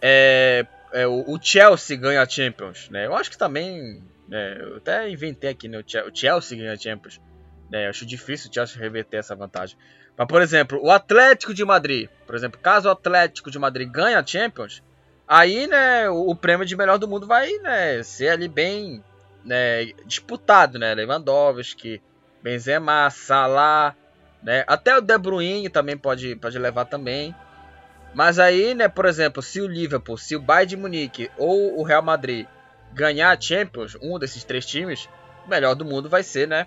é, 0.00 0.66
é, 0.92 1.06
o, 1.06 1.38
Chelsea 1.40 1.96
ganha 1.96 2.22
a 2.22 2.28
Champions. 2.28 2.90
Né, 2.90 3.06
eu 3.06 3.16
acho 3.16 3.30
que 3.30 3.38
também 3.38 4.02
né? 4.32 4.56
Eu 4.58 4.78
até 4.78 5.10
inventei 5.10 5.50
aqui, 5.50 5.68
né? 5.68 5.78
O 5.78 5.84
Chelsea 6.16 6.56
ganha 6.56 6.74
Champions. 6.74 7.20
Né? 7.70 7.84
Eu 7.84 7.90
acho 7.90 8.06
difícil 8.06 8.50
o 8.50 8.54
Chelsea 8.54 8.80
reverter 8.80 9.18
essa 9.18 9.36
vantagem. 9.36 9.76
Mas, 10.16 10.26
por 10.26 10.40
exemplo, 10.40 10.80
o 10.82 10.90
Atlético 10.90 11.52
de 11.52 11.62
Madrid. 11.66 12.08
Por 12.26 12.34
exemplo, 12.34 12.58
caso 12.58 12.88
o 12.88 12.92
Atlético 12.92 13.50
de 13.50 13.58
Madrid 13.58 13.90
ganhe 13.90 14.14
a 14.14 14.24
Champions, 14.24 14.82
aí, 15.28 15.66
né, 15.66 16.08
o, 16.08 16.30
o 16.30 16.34
prêmio 16.34 16.64
de 16.64 16.74
melhor 16.74 16.98
do 16.98 17.06
mundo 17.06 17.26
vai, 17.26 17.50
né, 17.58 18.02
ser 18.02 18.30
ali 18.30 18.48
bem 18.48 19.04
né, 19.44 19.84
disputado, 20.06 20.78
né? 20.78 20.94
Lewandowski, 20.94 22.00
Benzema, 22.42 23.10
Salah, 23.10 23.94
né? 24.42 24.64
Até 24.66 24.96
o 24.96 25.02
De 25.02 25.18
Bruyne 25.18 25.68
também 25.68 25.96
pode, 25.98 26.36
pode 26.36 26.58
levar 26.58 26.86
também. 26.86 27.34
Mas 28.14 28.38
aí, 28.38 28.72
né, 28.72 28.88
por 28.88 29.04
exemplo, 29.04 29.42
se 29.42 29.60
o 29.60 29.66
Liverpool, 29.66 30.16
se 30.16 30.34
o 30.34 30.40
Bayern 30.40 30.70
de 30.70 30.76
Munique 30.78 31.30
ou 31.36 31.78
o 31.78 31.82
Real 31.82 32.02
Madrid 32.02 32.46
ganhar 32.92 33.30
a 33.30 33.40
Champions, 33.40 33.96
um 34.00 34.18
desses 34.18 34.44
três 34.44 34.66
times, 34.66 35.08
o 35.46 35.48
melhor 35.50 35.74
do 35.74 35.84
mundo 35.84 36.08
vai 36.08 36.22
ser, 36.22 36.46
né? 36.46 36.66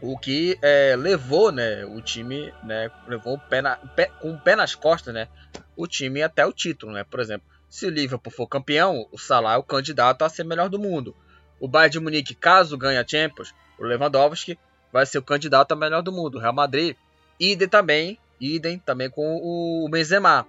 O 0.00 0.18
que 0.18 0.58
é, 0.60 0.96
levou, 0.96 1.52
né, 1.52 1.84
o 1.84 2.00
time, 2.00 2.52
né, 2.64 2.90
levou 3.06 3.34
o 3.34 3.38
pé, 3.38 3.62
na, 3.62 3.76
pé 3.76 4.06
com 4.20 4.32
o 4.32 4.38
pé 4.38 4.56
nas 4.56 4.74
costas, 4.74 5.14
né, 5.14 5.28
o 5.76 5.86
time 5.86 6.22
até 6.22 6.44
o 6.44 6.52
título, 6.52 6.92
né? 6.92 7.04
Por 7.04 7.20
exemplo, 7.20 7.46
se 7.68 7.86
o 7.86 7.90
Liverpool 7.90 8.32
for 8.32 8.46
campeão, 8.46 9.06
o 9.12 9.18
Salah 9.18 9.54
é 9.54 9.56
o 9.56 9.62
candidato 9.62 10.24
a 10.24 10.28
ser 10.28 10.44
melhor 10.44 10.68
do 10.68 10.78
mundo. 10.78 11.14
O 11.60 11.68
Bayern 11.68 11.92
de 11.92 12.00
Munique, 12.00 12.34
caso 12.34 12.76
ganhe 12.76 12.98
a 12.98 13.06
Champions, 13.06 13.54
o 13.78 13.84
Lewandowski 13.84 14.58
vai 14.92 15.06
ser 15.06 15.18
o 15.18 15.22
candidato 15.22 15.72
a 15.72 15.76
melhor 15.76 16.02
do 16.02 16.12
mundo. 16.12 16.38
Real 16.38 16.52
Madrid, 16.52 16.96
idem 17.38 17.68
também, 17.68 18.18
idem 18.40 18.78
também 18.78 19.08
com 19.08 19.36
o 19.36 19.88
Benzema. 19.88 20.46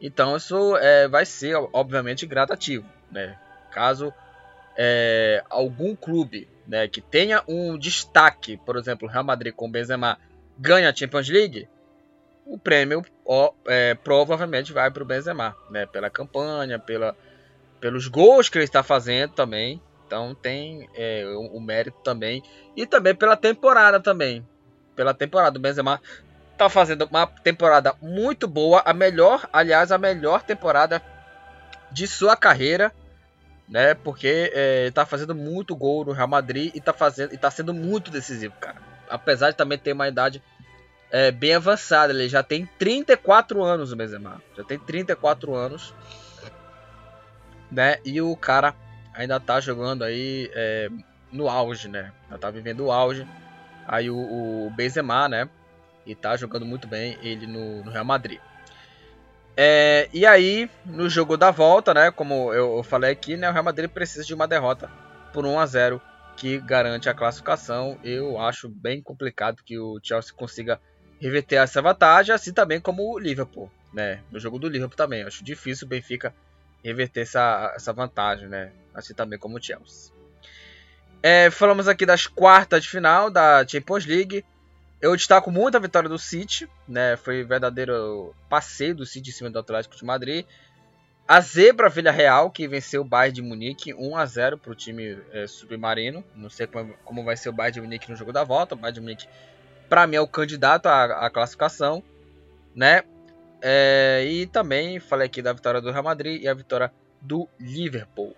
Então 0.00 0.36
isso 0.36 0.76
é, 0.76 1.08
vai 1.08 1.24
ser, 1.24 1.56
obviamente, 1.72 2.26
gradativo, 2.26 2.86
né? 3.10 3.38
Caso 3.70 4.12
é, 4.76 5.42
algum 5.48 5.94
clube 5.94 6.48
né, 6.66 6.88
que 6.88 7.00
tenha 7.00 7.42
um 7.48 7.78
destaque, 7.78 8.56
por 8.58 8.76
exemplo, 8.76 9.08
Real 9.08 9.24
Madrid 9.24 9.52
com 9.54 9.70
Benzema 9.70 10.18
ganha 10.58 10.90
a 10.90 10.94
Champions 10.94 11.28
League, 11.28 11.68
o 12.46 12.58
prêmio 12.58 13.04
ó, 13.24 13.52
é, 13.66 13.94
provavelmente 13.94 14.72
vai 14.72 14.90
para 14.90 15.02
o 15.02 15.06
Benzema, 15.06 15.56
né, 15.70 15.86
pela 15.86 16.10
campanha, 16.10 16.78
pela, 16.78 17.16
pelos 17.80 18.08
gols 18.08 18.48
que 18.48 18.58
ele 18.58 18.64
está 18.64 18.82
fazendo 18.82 19.32
também. 19.32 19.80
Então 20.06 20.34
tem 20.34 20.88
é, 20.94 21.24
o, 21.26 21.56
o, 21.56 21.60
mérito 21.60 21.98
também. 22.02 22.42
E 22.76 22.86
também 22.86 23.14
pela 23.14 23.36
temporada 23.36 24.00
também, 24.00 24.46
pela 24.96 25.14
temporada 25.14 25.52
do 25.52 25.60
Benzema 25.60 26.00
está 26.52 26.68
fazendo 26.68 27.06
uma 27.06 27.26
temporada 27.26 27.94
muito 28.02 28.46
boa, 28.46 28.82
a 28.84 28.92
melhor, 28.92 29.48
aliás, 29.52 29.90
a 29.90 29.98
melhor 29.98 30.42
temporada 30.42 31.00
de 31.90 32.06
sua 32.06 32.36
carreira 32.36 32.92
né? 33.70 33.94
Porque 33.94 34.50
é, 34.52 34.90
tá 34.90 35.06
fazendo 35.06 35.34
muito 35.34 35.76
gol 35.76 36.04
no 36.04 36.12
Real 36.12 36.26
Madrid 36.26 36.72
e 36.74 36.80
tá, 36.80 36.92
fazendo, 36.92 37.32
e 37.32 37.38
tá 37.38 37.50
sendo 37.50 37.72
muito 37.72 38.10
decisivo, 38.10 38.54
cara. 38.60 38.76
Apesar 39.08 39.52
de 39.52 39.56
também 39.56 39.78
ter 39.78 39.92
uma 39.92 40.08
idade 40.08 40.42
é, 41.10 41.30
bem 41.30 41.54
avançada, 41.54 42.12
ele 42.12 42.28
já 42.28 42.42
tem 42.42 42.66
34 42.78 43.62
anos 43.62 43.92
o 43.92 43.96
Benzema. 43.96 44.42
Já 44.56 44.64
tem 44.64 44.78
34 44.78 45.54
anos. 45.54 45.94
Né? 47.70 47.98
E 48.04 48.20
o 48.20 48.34
cara 48.36 48.74
ainda 49.14 49.38
tá 49.38 49.60
jogando 49.60 50.02
aí 50.02 50.50
é, 50.52 50.88
no 51.30 51.48
auge, 51.48 51.88
né? 51.88 52.12
Ainda 52.24 52.38
tá 52.38 52.50
vivendo 52.50 52.86
o 52.86 52.90
auge. 52.90 53.26
Aí 53.86 54.10
o, 54.10 54.16
o 54.16 54.72
Benzema, 54.76 55.28
né? 55.28 55.48
E 56.04 56.16
tá 56.16 56.36
jogando 56.36 56.66
muito 56.66 56.88
bem 56.88 57.16
ele 57.22 57.46
no, 57.46 57.84
no 57.84 57.90
Real 57.90 58.04
Madrid. 58.04 58.40
É, 59.56 60.08
e 60.12 60.24
aí, 60.24 60.70
no 60.84 61.08
jogo 61.08 61.36
da 61.36 61.50
volta, 61.50 61.92
né? 61.92 62.10
Como 62.10 62.52
eu, 62.54 62.82
falei 62.82 63.10
aqui, 63.10 63.36
né? 63.36 63.48
O 63.48 63.52
Real 63.52 63.64
Madrid 63.64 63.90
precisa 63.90 64.24
de 64.24 64.34
uma 64.34 64.48
derrota 64.48 64.90
por 65.32 65.44
1 65.44 65.58
a 65.58 65.66
0 65.66 66.02
que 66.36 66.58
garante 66.58 67.08
a 67.08 67.14
classificação. 67.14 67.98
Eu 68.02 68.40
acho 68.40 68.68
bem 68.68 69.02
complicado 69.02 69.62
que 69.64 69.78
o 69.78 70.00
Chelsea 70.02 70.32
consiga 70.34 70.80
reverter 71.20 71.56
essa 71.56 71.82
vantagem, 71.82 72.34
assim 72.34 72.52
também 72.52 72.80
como 72.80 73.02
o 73.02 73.18
Liverpool, 73.18 73.70
né? 73.92 74.22
No 74.30 74.40
jogo 74.40 74.58
do 74.58 74.68
Liverpool 74.68 74.96
também. 74.96 75.20
Eu 75.20 75.26
acho 75.26 75.44
difícil 75.44 75.86
o 75.86 75.90
Benfica 75.90 76.34
reverter 76.82 77.20
essa, 77.20 77.72
essa 77.76 77.92
vantagem, 77.92 78.48
né? 78.48 78.72
Assim 78.94 79.14
também 79.14 79.38
como 79.38 79.58
o 79.58 79.62
Chelsea. 79.62 80.12
É, 81.22 81.50
falamos 81.50 81.86
aqui 81.86 82.06
das 82.06 82.26
quartas 82.26 82.82
de 82.82 82.88
final 82.88 83.30
da 83.30 83.66
Champions 83.66 84.06
League. 84.06 84.44
Eu 85.00 85.16
destaco 85.16 85.50
muito 85.50 85.76
a 85.76 85.80
vitória 85.80 86.08
do 86.08 86.18
City, 86.18 86.68
né? 86.86 87.16
Foi 87.16 87.42
verdadeiro 87.42 88.34
passeio 88.48 88.94
do 88.94 89.06
City 89.06 89.30
em 89.30 89.32
cima 89.32 89.50
do 89.50 89.58
Atlético 89.58 89.96
de 89.96 90.04
Madrid. 90.04 90.44
A 91.26 91.40
zebra 91.40 91.88
Vila 91.88 92.10
Real, 92.10 92.50
que 92.50 92.66
venceu 92.68 93.02
o 93.02 93.04
Bayern 93.04 93.36
de 93.36 93.40
Munique 93.40 93.94
1 93.94 94.16
a 94.16 94.26
0 94.26 94.58
para 94.58 94.72
o 94.72 94.74
time 94.74 95.16
é, 95.32 95.46
submarino. 95.46 96.24
Não 96.34 96.50
sei 96.50 96.66
como, 96.66 96.92
como, 97.04 97.24
vai 97.24 97.36
ser 97.36 97.48
o 97.48 97.52
Bayern 97.52 97.74
de 97.74 97.80
Munique 97.80 98.10
no 98.10 98.16
jogo 98.16 98.32
da 98.32 98.44
volta. 98.44 98.74
O 98.74 98.78
Bayern 98.78 98.94
de 98.94 99.00
Munique, 99.00 99.28
para 99.88 100.06
mim, 100.06 100.16
é 100.16 100.20
o 100.20 100.26
candidato 100.28 100.86
à, 100.86 101.26
à 101.26 101.30
classificação, 101.30 102.02
né? 102.74 103.02
É, 103.62 104.24
e 104.28 104.46
também 104.46 104.98
falei 104.98 105.26
aqui 105.26 105.40
da 105.40 105.52
vitória 105.52 105.80
do 105.80 105.90
Real 105.90 106.02
Madrid 106.02 106.42
e 106.42 106.48
a 106.48 106.52
vitória 106.54 106.92
do 107.20 107.48
Liverpool. 107.58 108.34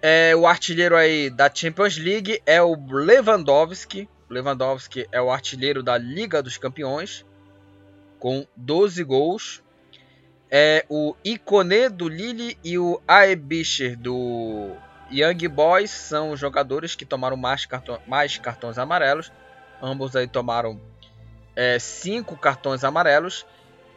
É, 0.00 0.36
o 0.36 0.46
artilheiro 0.46 0.96
aí 0.96 1.30
da 1.30 1.50
Champions 1.52 1.96
League 1.96 2.42
é 2.44 2.60
o 2.60 2.74
Lewandowski, 2.74 4.08
Lewandowski 4.32 5.06
é 5.12 5.20
o 5.20 5.30
artilheiro 5.30 5.82
da 5.82 5.98
Liga 5.98 6.42
dos 6.42 6.56
Campeões, 6.56 7.24
com 8.18 8.46
12 8.56 9.04
gols. 9.04 9.62
É 10.50 10.84
o 10.88 11.14
Icone 11.24 11.88
do 11.88 12.08
Lille 12.08 12.58
e 12.62 12.78
o 12.78 13.00
Aebischer 13.06 13.96
do 13.96 14.74
Young 15.10 15.48
Boys 15.48 15.90
são 15.90 16.36
jogadores 16.36 16.94
que 16.94 17.04
tomaram 17.04 17.36
mais, 17.36 17.66
cartão, 17.66 18.00
mais 18.06 18.38
cartões 18.38 18.78
amarelos. 18.78 19.32
Ambos 19.80 20.14
aí 20.16 20.26
tomaram 20.26 20.80
5 21.80 22.34
é, 22.34 22.38
cartões 22.38 22.84
amarelos. 22.84 23.46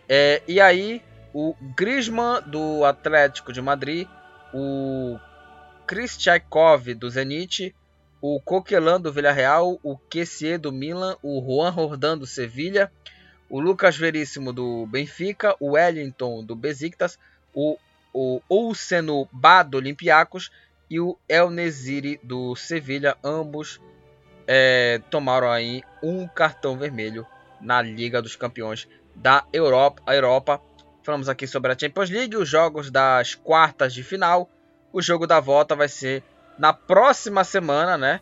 É, 0.07 0.41
e 0.47 0.59
aí 0.59 1.01
o 1.33 1.55
Griezmann 1.75 2.41
do 2.45 2.85
Atlético 2.85 3.51
de 3.51 3.61
Madrid, 3.61 4.07
o 4.53 5.19
Kristiakov 5.85 6.93
do 6.93 7.09
Zenit 7.09 7.75
o 8.21 8.39
Coquelin 8.39 8.99
do 8.99 9.11
Villarreal, 9.11 9.79
o 9.83 9.97
Kessier 9.97 10.59
do 10.59 10.71
Milan, 10.71 11.15
o 11.21 11.41
Juan 11.41 11.69
Rordan 11.69 12.17
do 12.17 12.25
Sevilha, 12.25 12.91
o 13.49 13.59
Lucas 13.59 13.95
Veríssimo 13.95 14.51
do 14.51 14.85
Benfica, 14.87 15.55
o 15.59 15.71
Wellington 15.71 16.43
do 16.43 16.55
Besiktas, 16.55 17.19
o, 17.53 17.77
o 18.13 18.41
Ulseno 18.49 19.27
Ba 19.31 19.63
do 19.63 19.77
Olympiacos 19.77 20.51
e 20.89 20.99
o 20.99 21.17
El 21.27 21.49
Neziri 21.49 22.19
do 22.23 22.55
Sevilha, 22.55 23.15
ambos 23.23 23.79
é, 24.47 25.01
tomaram 25.09 25.51
aí 25.51 25.83
um 26.01 26.27
cartão 26.27 26.77
vermelho 26.77 27.25
na 27.61 27.81
Liga 27.81 28.21
dos 28.21 28.35
Campeões 28.35 28.87
da 29.15 29.45
Europa. 29.51 30.01
A 30.05 30.15
Europa. 30.15 30.61
Falamos 31.03 31.29
aqui 31.29 31.45
sobre 31.45 31.71
a 31.71 31.77
Champions 31.77 32.09
League, 32.09 32.35
os 32.35 32.49
jogos 32.49 32.89
das 32.89 33.35
quartas 33.35 33.93
de 33.93 34.03
final. 34.03 34.49
O 34.91 35.01
jogo 35.01 35.27
da 35.27 35.39
volta 35.39 35.75
vai 35.75 35.87
ser 35.87 36.23
na 36.57 36.73
próxima 36.73 37.43
semana, 37.43 37.97
né? 37.97 38.19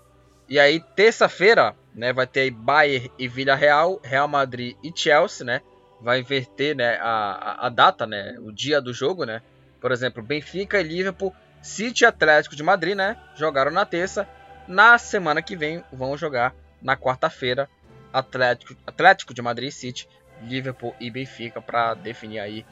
E 0.47 0.59
aí, 0.59 0.79
terça-feira, 0.95 1.75
né? 1.93 2.11
Vai 2.11 2.27
ter 2.27 2.51
Bayern 2.51 3.11
e 3.17 3.27
Villarreal, 3.27 3.99
Real 4.03 4.27
Madrid 4.27 4.75
e 4.83 4.91
Chelsea, 4.93 5.45
né? 5.45 5.61
Vai 6.01 6.19
inverter 6.19 6.75
né, 6.75 6.97
a, 7.01 7.67
a, 7.67 7.69
data, 7.69 8.05
né? 8.05 8.35
O 8.39 8.51
dia 8.51 8.81
do 8.81 8.93
jogo, 8.93 9.25
né? 9.25 9.41
Por 9.79 9.91
exemplo, 9.91 10.21
Benfica 10.21 10.79
e 10.79 10.83
Liverpool, 10.83 11.33
City 11.61 12.03
e 12.03 12.07
Atlético 12.07 12.55
de 12.55 12.63
Madrid, 12.63 12.95
né? 12.95 13.17
Jogaram 13.35 13.71
na 13.71 13.85
terça. 13.85 14.27
Na 14.67 14.97
semana 14.97 15.41
que 15.41 15.55
vem 15.55 15.83
vão 15.91 16.17
jogar 16.17 16.53
na 16.81 16.95
quarta-feira 16.97 17.69
Atlético, 18.11 18.75
Atlético 18.85 19.33
de 19.33 19.41
Madrid 19.41 19.71
City, 19.71 20.07
Liverpool 20.41 20.95
e 20.99 21.09
Benfica 21.09 21.61
para 21.61 21.93
definir 21.93 22.39
aí 22.39 22.65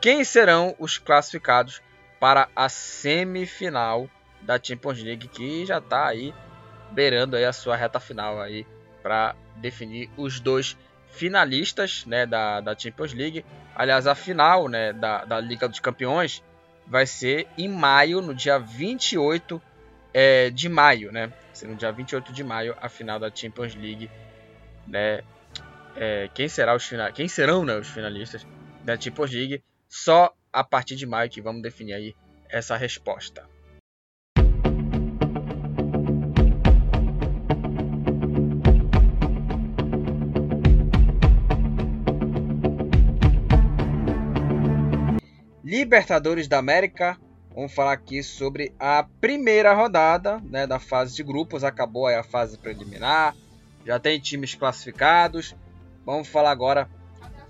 quem 0.00 0.24
serão 0.24 0.74
os 0.78 0.98
classificados 0.98 1.80
para 2.20 2.48
a 2.54 2.68
semifinal 2.68 4.10
da 4.42 4.58
Champions 4.62 5.02
League 5.02 5.28
que 5.28 5.64
já 5.64 5.78
está 5.78 6.06
aí 6.06 6.34
beirando 6.90 7.36
aí 7.36 7.44
a 7.44 7.52
sua 7.52 7.76
reta 7.76 7.98
final 7.98 8.40
aí 8.40 8.66
para 9.02 9.34
definir 9.56 10.10
os 10.16 10.40
dois 10.40 10.76
finalistas 11.08 12.04
né, 12.06 12.26
da, 12.26 12.60
da 12.60 12.76
Champions 12.76 13.12
League. 13.12 13.44
Aliás, 13.74 14.06
a 14.06 14.14
final 14.14 14.68
né, 14.68 14.92
da, 14.92 15.24
da 15.24 15.40
Liga 15.40 15.68
dos 15.68 15.80
Campeões 15.80 16.42
vai 16.86 17.06
ser 17.06 17.46
em 17.56 17.68
maio, 17.68 18.20
no 18.20 18.34
dia 18.34 18.58
28 18.58 19.60
é, 20.12 20.50
de 20.50 20.68
maio, 20.68 21.12
né? 21.12 21.32
No 21.62 21.74
dia 21.74 21.92
28 21.92 22.32
de 22.32 22.42
maio 22.42 22.76
a 22.80 22.88
final 22.88 23.18
da 23.18 23.30
Champions 23.34 23.74
League, 23.74 24.10
né? 24.86 25.22
É, 25.94 26.28
quem 26.34 26.48
será 26.48 26.74
os 26.74 26.84
final... 26.84 27.12
quem 27.12 27.28
serão 27.28 27.64
né, 27.64 27.76
os 27.76 27.88
finalistas 27.88 28.46
da 28.82 28.98
Champions 28.98 29.30
League? 29.30 29.62
Só 29.88 30.34
a 30.52 30.64
partir 30.64 30.96
de 30.96 31.06
maio 31.06 31.30
que 31.30 31.40
vamos 31.40 31.62
definir 31.62 31.94
aí 31.94 32.16
essa 32.48 32.76
resposta. 32.76 33.46
Libertadores 45.82 46.46
da 46.46 46.58
América. 46.58 47.18
Vamos 47.52 47.74
falar 47.74 47.90
aqui 47.90 48.22
sobre 48.22 48.72
a 48.78 49.04
primeira 49.20 49.74
rodada 49.74 50.40
né, 50.44 50.64
da 50.64 50.78
fase 50.78 51.16
de 51.16 51.24
grupos. 51.24 51.64
Acabou 51.64 52.06
a 52.06 52.22
fase 52.22 52.56
preliminar. 52.56 53.34
Já 53.84 53.98
tem 53.98 54.20
times 54.20 54.54
classificados. 54.54 55.56
Vamos 56.06 56.28
falar 56.28 56.52
agora 56.52 56.88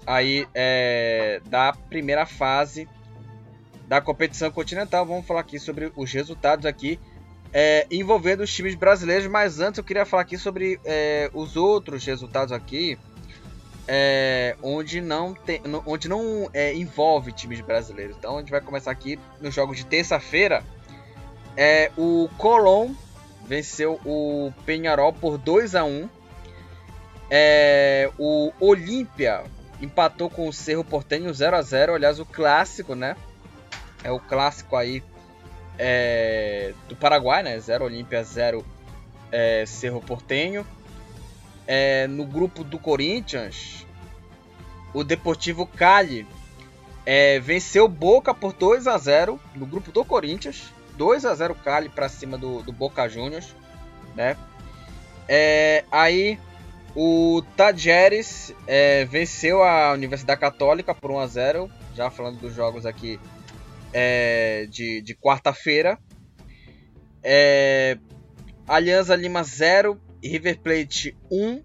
aí 0.06 0.48
é, 0.54 1.42
da 1.44 1.74
primeira 1.74 2.24
fase 2.24 2.88
da 3.86 4.00
competição 4.00 4.50
continental. 4.50 5.04
Vamos 5.04 5.26
falar 5.26 5.40
aqui 5.40 5.58
sobre 5.58 5.92
os 5.94 6.10
resultados 6.10 6.64
aqui 6.64 6.98
é, 7.52 7.86
envolvendo 7.90 8.44
os 8.44 8.54
times 8.54 8.74
brasileiros. 8.74 9.26
Mas 9.26 9.60
antes 9.60 9.76
eu 9.76 9.84
queria 9.84 10.06
falar 10.06 10.22
aqui 10.22 10.38
sobre 10.38 10.80
é, 10.86 11.30
os 11.34 11.54
outros 11.54 12.02
resultados 12.06 12.50
aqui 12.50 12.98
é, 13.86 14.56
onde 14.62 15.00
não, 15.00 15.34
tem, 15.34 15.60
onde 15.86 16.08
não 16.08 16.48
é, 16.52 16.74
envolve 16.74 17.32
times 17.32 17.60
brasileiros. 17.60 18.16
Então 18.16 18.36
a 18.36 18.40
gente 18.40 18.50
vai 18.50 18.60
começar 18.60 18.90
aqui 18.90 19.18
nos 19.40 19.54
jogos 19.54 19.76
de 19.76 19.86
terça-feira. 19.86 20.62
É, 21.56 21.90
o 21.96 22.28
Colón 22.38 22.92
venceu 23.44 24.00
o 24.04 24.52
Penharol 24.64 25.12
por 25.12 25.36
2 25.36 25.74
a 25.74 25.84
1 25.84 26.08
é, 27.30 28.10
O 28.18 28.52
Olímpia 28.60 29.44
empatou 29.80 30.30
com 30.30 30.48
o 30.48 30.52
Cerro 30.52 30.84
Portenho 30.84 31.32
0 31.32 31.56
a 31.56 31.62
0 31.62 31.94
Aliás, 31.94 32.18
o 32.20 32.24
clássico, 32.24 32.94
né? 32.94 33.16
É 34.04 34.10
o 34.10 34.18
clássico 34.18 34.76
aí 34.76 35.02
é, 35.78 36.72
do 36.88 36.96
Paraguai, 36.96 37.42
né? 37.42 37.58
0 37.58 37.84
Olímpia, 37.84 38.22
0 38.22 38.64
é, 39.30 39.64
Cerro 39.66 40.00
Portenho. 40.00 40.66
É, 41.66 42.06
no 42.06 42.26
grupo 42.26 42.64
do 42.64 42.78
Corinthians, 42.78 43.86
o 44.92 45.04
Deportivo 45.04 45.66
Cali 45.66 46.26
é, 47.06 47.40
venceu 47.40 47.88
Boca 47.88 48.34
por 48.34 48.52
2 48.52 48.86
a 48.86 48.98
0 48.98 49.40
no 49.54 49.66
grupo 49.66 49.90
do 49.92 50.04
Corinthians. 50.04 50.72
2 50.96 51.24
a 51.24 51.34
0 51.34 51.54
Cali 51.54 51.88
para 51.88 52.08
cima 52.08 52.36
do, 52.36 52.62
do, 52.62 52.72
Boca 52.72 53.08
Juniors, 53.08 53.54
né? 54.14 54.36
É, 55.26 55.84
aí 55.90 56.38
o 56.94 57.42
Tajeres 57.56 58.54
é, 58.66 59.04
venceu 59.06 59.62
a 59.62 59.92
Universidade 59.92 60.40
Católica 60.40 60.94
por 60.94 61.10
1 61.10 61.18
a 61.18 61.26
0 61.26 61.70
já 61.94 62.10
falando 62.10 62.38
dos 62.38 62.54
jogos 62.54 62.84
aqui 62.84 63.18
é, 63.92 64.66
de, 64.70 65.00
de 65.00 65.14
quarta-feira. 65.14 65.98
É, 67.22 67.98
Alianza 68.66 69.14
Lima 69.14 69.42
0, 69.42 70.00
River 70.22 70.58
Plate 70.60 71.16
1. 71.30 71.62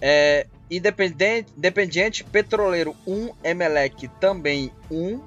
É, 0.00 0.46
Independente, 0.70 1.52
Independiente 1.56 2.24
Petroleiro 2.24 2.96
1, 3.06 3.30
Emelec 3.44 4.08
também 4.20 4.72
1. 4.90 5.20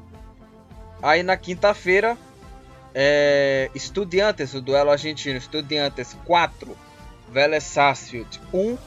Aí 1.01 1.23
na 1.23 1.37
quinta-feira, 1.37 2.17
é, 2.93 3.69
Estudiantes, 3.75 4.53
o 4.53 4.61
duelo 4.61 4.91
argentino, 4.91 5.37
Estudiantes 5.37 6.17
4, 6.25 6.75
Vélez 7.29 7.63
Sarsfield 7.63 8.41
1, 8.53 8.77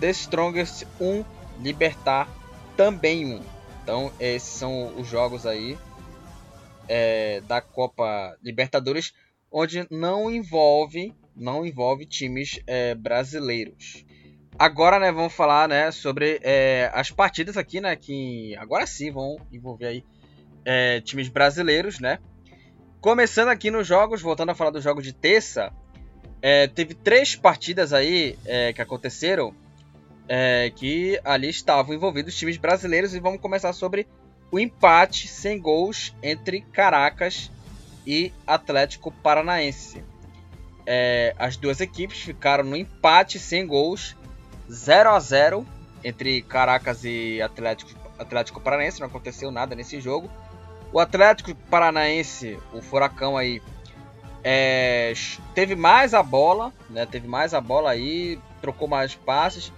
The 0.00 0.10
Strongest 0.10 0.86
1, 1.00 1.24
Libertar 1.60 2.28
também 2.76 3.26
1. 3.26 3.42
Então 3.82 4.12
esses 4.18 4.48
são 4.48 4.98
os 4.98 5.06
jogos 5.06 5.46
aí 5.46 5.78
é, 6.88 7.42
da 7.42 7.60
Copa 7.60 8.36
Libertadores, 8.42 9.12
onde 9.52 9.86
não 9.90 10.30
envolve, 10.30 11.14
não 11.38 11.64
envolve 11.64 12.04
times 12.04 12.60
é, 12.66 12.94
brasileiros. 12.94 14.04
Agora, 14.58 14.98
né, 14.98 15.12
vamos 15.12 15.32
falar, 15.32 15.68
né, 15.68 15.90
sobre 15.92 16.40
é, 16.42 16.90
as 16.92 17.10
partidas 17.10 17.56
aqui, 17.56 17.80
né, 17.80 17.94
que 17.94 18.56
agora 18.56 18.86
sim 18.86 19.10
vão 19.10 19.36
envolver 19.52 19.86
aí 19.86 20.04
é, 20.64 21.00
times 21.00 21.28
brasileiros, 21.28 22.00
né. 22.00 22.18
Começando 23.00 23.48
aqui 23.48 23.70
nos 23.70 23.86
jogos, 23.86 24.20
voltando 24.20 24.50
a 24.50 24.54
falar 24.54 24.70
do 24.70 24.80
jogo 24.80 25.00
de 25.00 25.12
terça, 25.12 25.72
é, 26.42 26.66
teve 26.66 26.94
três 26.94 27.36
partidas 27.36 27.92
aí 27.92 28.36
é, 28.44 28.72
que 28.72 28.82
aconteceram 28.82 29.54
é, 30.28 30.70
que 30.74 31.20
ali 31.24 31.48
estavam 31.48 31.94
envolvidos 31.94 32.36
times 32.36 32.56
brasileiros 32.56 33.14
e 33.14 33.20
vamos 33.20 33.40
começar 33.40 33.72
sobre 33.72 34.06
o 34.50 34.58
empate 34.58 35.28
sem 35.28 35.60
gols 35.60 36.14
entre 36.22 36.60
Caracas 36.60 37.50
e 38.06 38.32
Atlético 38.46 39.12
Paranaense. 39.12 40.02
É, 40.90 41.34
as 41.38 41.58
duas 41.58 41.82
equipes 41.82 42.18
ficaram 42.18 42.64
no 42.64 42.74
empate 42.74 43.38
sem 43.38 43.66
gols 43.66 44.16
0 44.72 45.10
a 45.10 45.20
0 45.20 45.66
entre 46.02 46.40
Caracas 46.40 47.04
e 47.04 47.42
Atlético, 47.42 47.90
Atlético 48.18 48.58
Paranaense, 48.58 48.98
não 48.98 49.06
aconteceu 49.06 49.50
nada 49.50 49.74
nesse 49.74 50.00
jogo. 50.00 50.30
O 50.90 50.98
Atlético 50.98 51.54
Paranaense, 51.70 52.58
o 52.72 52.80
Furacão 52.80 53.36
aí, 53.36 53.60
é, 54.42 55.12
teve 55.54 55.74
mais 55.74 56.14
a 56.14 56.22
bola, 56.22 56.72
né? 56.88 57.04
Teve 57.04 57.28
mais 57.28 57.52
a 57.52 57.60
bola 57.60 57.90
aí, 57.90 58.40
trocou 58.62 58.88
mais 58.88 59.14
passes, 59.14 59.70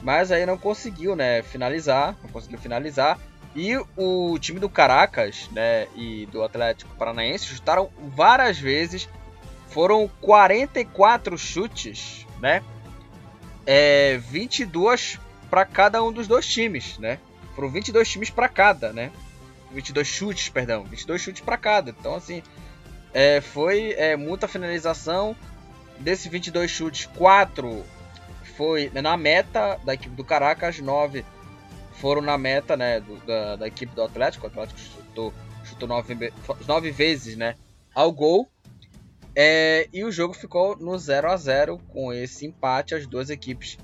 mas 0.00 0.32
aí 0.32 0.46
não 0.46 0.56
conseguiu, 0.56 1.14
né? 1.14 1.42
Finalizar, 1.42 2.16
não 2.22 2.30
conseguiu 2.30 2.58
finalizar. 2.58 3.18
E 3.54 3.76
o 3.98 4.38
time 4.38 4.58
do 4.58 4.70
Caracas, 4.70 5.50
né? 5.52 5.88
E 5.94 6.26
do 6.32 6.42
Atlético 6.42 6.96
Paranaense 6.96 7.44
chutaram 7.44 7.90
várias 8.16 8.58
vezes. 8.58 9.06
Foram 9.74 10.08
44 10.20 11.36
chutes, 11.36 12.26
né? 12.40 12.62
é, 13.66 14.18
22 14.18 15.18
para 15.50 15.64
cada 15.64 16.02
um 16.02 16.12
dos 16.12 16.26
dois 16.26 16.46
times, 16.46 16.98
né? 16.98 17.18
Foram 17.54 17.70
22 17.70 18.08
times 18.08 18.30
para 18.30 18.48
cada, 18.48 18.92
né? 18.92 19.10
22 19.72 20.06
chutes, 20.06 20.48
perdão, 20.48 20.84
22 20.84 21.20
chutes 21.20 21.42
para 21.42 21.56
cada. 21.56 21.90
Então, 21.90 22.14
assim, 22.14 22.42
é, 23.12 23.40
foi 23.40 23.92
é, 23.92 24.16
muita 24.16 24.48
finalização. 24.48 25.36
Desses 25.98 26.26
22 26.26 26.70
chutes, 26.70 27.06
4 27.06 27.84
foi 28.56 28.90
na 28.92 29.16
meta 29.16 29.78
da 29.84 29.94
equipe 29.94 30.14
do 30.14 30.24
Caracas, 30.24 30.80
9 30.80 31.24
foram 31.92 32.20
na 32.20 32.36
meta 32.36 32.76
né, 32.76 33.00
do, 33.00 33.16
da, 33.24 33.56
da, 33.56 33.68
equipe 33.68 33.94
do 33.94 34.02
Atlético. 34.02 34.44
O 34.44 34.48
Atlético 34.48 34.80
chutou, 34.80 35.32
chutou 35.64 35.88
9, 35.88 36.32
9 36.66 36.90
vezes 36.90 37.36
né, 37.36 37.54
ao 37.94 38.10
gol. 38.10 38.48
É, 39.36 39.88
e 39.92 40.04
o 40.04 40.12
jogo 40.12 40.32
ficou 40.32 40.76
no 40.76 40.96
0 40.96 41.30
a 41.30 41.36
0 41.36 41.78
com 41.88 42.12
esse 42.12 42.46
empate. 42.46 42.94
As 42.94 43.06
duas 43.06 43.30
equipes 43.30 43.78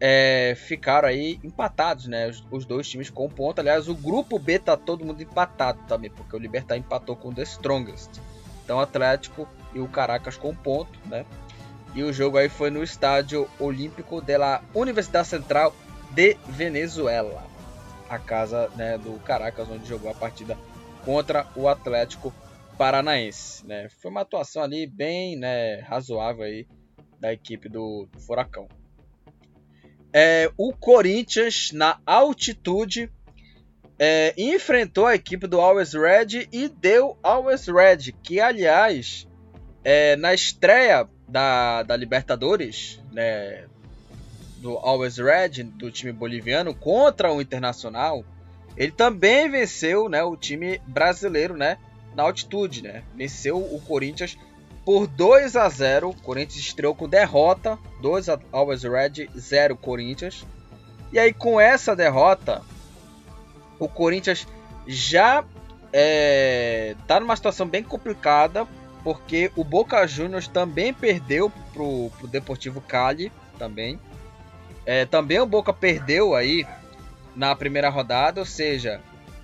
é, 0.00 0.54
ficaram 0.56 1.08
aí 1.08 1.40
empatados, 1.42 2.06
né? 2.06 2.28
Os, 2.28 2.44
os, 2.50 2.64
dois 2.64 2.88
times 2.88 3.10
com 3.10 3.28
ponto. 3.28 3.60
Aliás, 3.60 3.88
o 3.88 3.94
grupo 3.94 4.38
B 4.38 4.58
tá 4.58 4.76
todo 4.76 5.04
mundo 5.04 5.22
empatado 5.22 5.80
também, 5.88 6.10
porque 6.10 6.36
o 6.36 6.38
Libertar 6.38 6.76
empatou 6.76 7.16
com 7.16 7.30
o 7.30 7.34
The 7.34 7.42
Strongest. 7.42 8.10
Então, 8.64 8.78
o 8.78 8.80
Atlético 8.80 9.48
e 9.74 9.80
o 9.80 9.88
Caracas 9.88 10.36
com 10.36 10.54
ponto, 10.54 10.98
né? 11.06 11.24
E 11.94 12.02
o 12.02 12.12
jogo 12.12 12.36
aí 12.36 12.48
foi 12.48 12.70
no 12.70 12.82
estádio 12.82 13.48
Olímpico 13.58 14.20
da 14.20 14.60
Universidade 14.74 15.28
Central 15.28 15.74
de 16.10 16.36
Venezuela, 16.46 17.44
a 18.08 18.18
casa 18.18 18.70
né, 18.76 18.98
do 18.98 19.18
Caracas, 19.20 19.68
onde 19.70 19.88
jogou 19.88 20.10
a 20.10 20.14
partida 20.14 20.58
contra 21.04 21.46
o 21.56 21.68
Atlético 21.68 22.34
Paranaense, 22.76 23.66
né? 23.66 23.88
Foi 24.00 24.10
uma 24.10 24.20
atuação 24.20 24.62
ali 24.62 24.86
bem, 24.86 25.36
né, 25.36 25.80
razoável 25.80 26.44
aí 26.44 26.66
da 27.20 27.32
equipe 27.32 27.68
do, 27.68 28.08
do 28.12 28.20
Furacão. 28.20 28.68
É, 30.12 30.50
o 30.56 30.72
Corinthians 30.72 31.72
na 31.72 31.98
altitude 32.06 33.10
é, 33.98 34.34
enfrentou 34.36 35.06
a 35.06 35.14
equipe 35.14 35.46
do 35.46 35.60
Always 35.60 35.92
Red 35.92 36.48
e 36.52 36.68
deu 36.68 37.18
Always 37.22 37.66
Red, 37.66 38.12
que 38.22 38.40
aliás 38.40 39.26
é, 39.82 40.16
na 40.16 40.34
estreia 40.34 41.08
da, 41.28 41.82
da 41.82 41.96
Libertadores, 41.96 43.00
né, 43.12 43.66
do 44.58 44.76
Always 44.78 45.16
Red, 45.18 45.62
do 45.62 45.90
time 45.90 46.12
boliviano, 46.12 46.74
contra 46.74 47.32
o 47.32 47.40
Internacional, 47.40 48.24
ele 48.76 48.92
também 48.92 49.50
venceu 49.50 50.08
né, 50.08 50.22
o 50.22 50.36
time 50.36 50.80
brasileiro, 50.86 51.56
né? 51.56 51.78
Na 52.16 52.22
altitude, 52.22 52.82
né? 52.82 53.04
Venceu 53.14 53.58
o 53.58 53.80
Corinthians 53.80 54.38
por 54.84 55.06
2 55.06 55.54
a 55.54 55.68
0. 55.68 56.10
O 56.10 56.14
Corinthians 56.14 56.64
estreou 56.64 56.94
com 56.94 57.06
derrota, 57.06 57.78
2 58.00 58.30
a 58.30 58.40
Always 58.50 58.82
Red, 58.82 59.28
0 59.36 59.76
Corinthians. 59.76 60.44
E 61.12 61.18
aí 61.18 61.32
com 61.32 61.60
essa 61.60 61.94
derrota, 61.94 62.62
o 63.78 63.86
Corinthians 63.86 64.48
já 64.86 65.44
é, 65.92 66.96
tá 67.06 67.20
numa 67.20 67.36
situação 67.36 67.68
bem 67.68 67.82
complicada, 67.82 68.66
porque 69.04 69.52
o 69.54 69.62
Boca 69.62 70.04
Juniors 70.06 70.48
também 70.48 70.94
perdeu 70.94 71.52
pro, 71.72 72.10
pro 72.18 72.26
Deportivo 72.26 72.80
Cali 72.80 73.30
também. 73.58 74.00
É, 74.86 75.04
também 75.04 75.38
o 75.38 75.46
Boca 75.46 75.72
perdeu 75.72 76.34
aí 76.34 76.66
na 77.34 77.54
primeira 77.54 77.90
rodada, 77.90 78.40
ou 78.40 78.46
seja, 78.46 79.00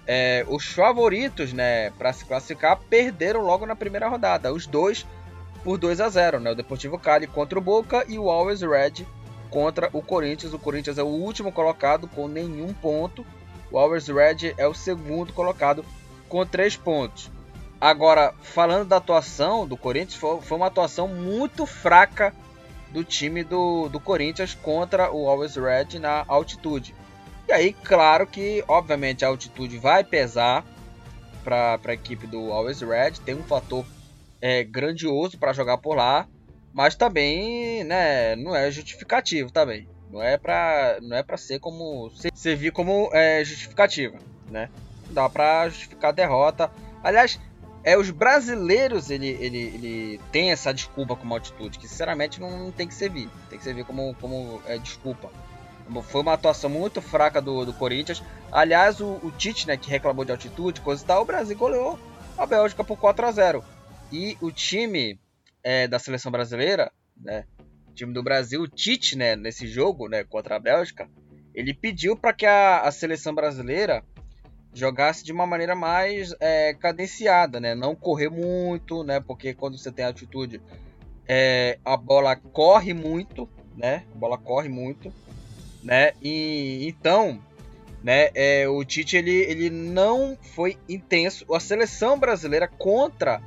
é, 0.07 0.45
os 0.49 0.67
favoritos, 0.67 1.53
né, 1.53 1.91
para 1.91 2.13
se 2.13 2.25
classificar, 2.25 2.79
perderam 2.89 3.41
logo 3.41 3.67
na 3.67 3.77
primeira 3.77 4.09
rodada. 4.09 4.53
Os 4.53 4.67
dois 4.67 5.07
por 5.63 5.79
2 5.79 6.01
a 6.01 6.09
0, 6.09 6.41
né? 6.41 6.51
O 6.51 6.57
Deportivo 6.57 6.99
Cali 6.99 7.27
contra 7.27 7.59
o 7.59 7.63
Boca 7.63 8.05
e 8.09 8.19
o 8.19 8.29
Always 8.29 8.63
Red 8.63 9.07
contra 9.49 9.89
o 9.93 10.03
Corinthians. 10.03 10.53
O 10.53 10.59
Corinthians 10.59 10.99
é 10.99 11.03
o 11.03 11.07
último 11.07 11.53
colocado 11.53 12.09
com 12.09 12.27
nenhum 12.27 12.73
ponto. 12.73 13.25
O 13.71 13.79
Always 13.79 14.09
Red 14.09 14.55
é 14.59 14.67
o 14.67 14.75
segundo 14.75 15.33
colocado 15.33 15.85
com 16.29 16.45
três 16.45 16.77
pontos. 16.77 17.31
Agora, 17.81 18.35
falando 18.43 18.87
da 18.87 18.97
atuação 18.97 19.67
do 19.67 19.77
Corinthians, 19.77 20.15
foi, 20.15 20.57
uma 20.57 20.67
atuação 20.67 21.09
muito 21.09 21.67
fraca 21.67 22.35
do 22.91 23.03
time 23.03 23.43
do, 23.43 23.89
do 23.89 23.99
Corinthians 23.99 24.55
contra 24.55 25.11
o 25.11 25.29
Always 25.29 25.57
Red 25.57 25.99
na 25.99 26.25
altitude. 26.29 26.95
E 27.53 27.55
aí, 27.55 27.73
claro 27.75 28.27
que, 28.27 28.65
obviamente, 28.67 29.27
a 29.27 29.29
altitude 29.29 29.77
vai 29.77 30.03
pesar 30.03 30.65
para 31.45 31.79
a 31.85 31.93
equipe 31.93 32.27
do 32.27 32.51
Always 32.51 32.81
Red. 32.81 33.21
Tem 33.23 33.35
um 33.35 33.43
fator 33.43 33.85
é, 34.41 34.65
grandioso 34.65 35.37
para 35.37 35.53
jogar 35.53 35.77
por 35.77 35.95
lá, 35.95 36.27
mas 36.73 36.95
também 36.95 37.85
né, 37.85 38.37
não 38.37 38.57
é 38.57 38.71
justificativo 38.71 39.53
também. 39.53 39.87
Não 40.11 40.23
é 40.23 40.39
para 40.39 40.97
não 41.03 41.15
é 41.15 41.23
para 41.23 41.37
ser 41.37 41.61
como 41.61 42.11
servir 42.35 42.73
como 42.73 43.11
é, 43.13 43.45
justificativa, 43.45 44.17
né? 44.51 44.71
Não 45.09 45.13
dá 45.13 45.29
para 45.29 45.69
justificar 45.69 46.09
a 46.09 46.15
derrota. 46.15 46.71
Aliás, 47.05 47.39
é 47.85 47.99
os 47.99 48.11
brasileiros 48.11 49.11
ele, 49.11 49.29
ele, 49.29 49.59
ele 49.59 50.21
tem 50.31 50.53
essa 50.53 50.73
desculpa 50.73 51.15
como 51.15 51.35
altitude 51.35 51.79
que 51.79 51.87
sinceramente 51.87 52.41
não, 52.41 52.51
não 52.59 52.73
tem 52.73 52.89
que 52.89 52.95
servir, 52.95 53.29
tem 53.51 53.59
que 53.59 53.65
servir 53.65 53.85
como 53.85 54.15
como 54.19 54.63
é, 54.67 54.79
desculpa. 54.79 55.31
Foi 56.01 56.23
uma 56.23 56.35
atuação 56.35 56.71
muito 56.71 57.03
fraca 57.03 57.43
do, 57.43 57.65
do 57.67 57.73
Corinthians. 57.75 58.23
Aliás, 58.51 59.01
o, 59.01 59.19
o 59.23 59.33
Tite, 59.33 59.67
né, 59.67 59.77
que 59.77 59.91
reclamou 59.91 60.25
de 60.25 60.31
altitude, 60.31 60.81
coisa 60.81 61.03
e 61.03 61.07
tal, 61.07 61.23
o 61.23 61.27
Brasil 61.27 61.57
goleou 61.59 61.99
a 62.39 62.47
Bélgica 62.47 62.85
por 62.85 62.97
4 62.97 63.27
a 63.27 63.33
0 63.33 63.65
E 64.11 64.37
o 64.41 64.51
time 64.51 65.19
é, 65.63 65.87
da 65.87 65.99
seleção 65.99 66.31
brasileira, 66.31 66.91
né, 67.17 67.45
o 67.89 67.95
time 67.95 68.13
do 68.13 68.23
Brasil, 68.23 68.63
o 68.63 68.69
Tite, 68.69 69.17
né, 69.17 69.37
nesse 69.37 69.67
jogo, 69.67 70.09
né, 70.09 70.25
contra 70.25 70.57
a 70.57 70.61
Bélgica, 70.61 71.09
ele 71.55 71.75
pediu 71.75 72.17
para 72.17 72.33
que 72.33 72.47
a, 72.47 72.81
a, 72.81 72.91
seleção 72.91 73.35
brasileira 73.35 74.03
jogasse 74.73 75.23
de 75.23 75.33
uma 75.33 75.47
maneira 75.47 75.75
mais 75.75 76.35
é, 76.41 76.73
cadenciada, 76.75 77.61
né, 77.61 77.75
não 77.75 77.95
correr 77.95 78.31
muito, 78.31 79.05
né, 79.05 79.21
porque 79.21 79.53
quando 79.53 79.77
você 79.77 79.93
tem 79.93 80.05
altitude, 80.05 80.61
é, 81.29 81.79
a 81.85 81.97
bola 81.97 82.35
corre 82.35 82.95
muito, 82.95 83.49
né, 83.77 84.05
a 84.15 84.19
bola 84.19 84.39
corre 84.39 84.69
muito 84.69 85.13
né? 85.83 86.13
E 86.23 86.87
então, 86.89 87.41
né, 88.03 88.31
é, 88.35 88.69
o 88.69 88.85
Tite 88.85 89.17
ele, 89.17 89.35
ele 89.35 89.71
não 89.71 90.37
foi 90.55 90.77
intenso. 90.89 91.45
A 91.55 91.61
seleção 91.61 92.19
brasileira 92.19 92.69
contra 92.69 93.41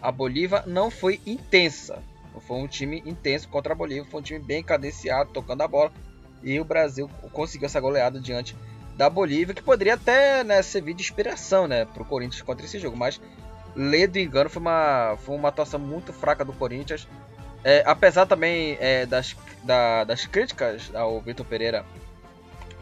a 0.00 0.10
Bolívia 0.10 0.62
não 0.66 0.90
foi 0.90 1.20
intensa. 1.26 2.02
Não 2.32 2.40
foi 2.40 2.56
um 2.58 2.66
time 2.66 3.02
intenso 3.04 3.48
contra 3.48 3.72
a 3.72 3.76
Bolívia, 3.76 4.04
foi 4.04 4.20
um 4.20 4.24
time 4.24 4.40
bem 4.40 4.62
cadenciado, 4.62 5.30
tocando 5.32 5.62
a 5.62 5.68
bola. 5.68 5.92
E 6.42 6.58
o 6.58 6.64
Brasil 6.64 7.08
conseguiu 7.32 7.66
essa 7.66 7.80
goleada 7.80 8.18
diante 8.18 8.56
da 8.96 9.10
Bolívia, 9.10 9.54
que 9.54 9.62
poderia 9.62 9.94
até 9.94 10.42
né, 10.42 10.62
servir 10.62 10.94
de 10.94 11.02
inspiração 11.02 11.66
né, 11.66 11.84
para 11.84 12.02
o 12.02 12.06
Corinthians 12.06 12.42
contra 12.42 12.64
esse 12.64 12.78
jogo. 12.78 12.96
Mas, 12.96 13.20
ledo 13.74 14.18
engano, 14.18 14.48
foi 14.48 14.60
uma, 14.60 15.16
foi 15.18 15.36
uma 15.36 15.48
atuação 15.48 15.78
muito 15.78 16.12
fraca 16.12 16.44
do 16.44 16.52
Corinthians. 16.52 17.06
É, 17.62 17.82
apesar 17.86 18.26
também 18.26 18.76
é, 18.80 19.04
das, 19.04 19.36
da, 19.62 20.04
das 20.04 20.24
críticas 20.24 20.90
ao 20.94 21.20
Vitor 21.20 21.44
Pereira 21.44 21.84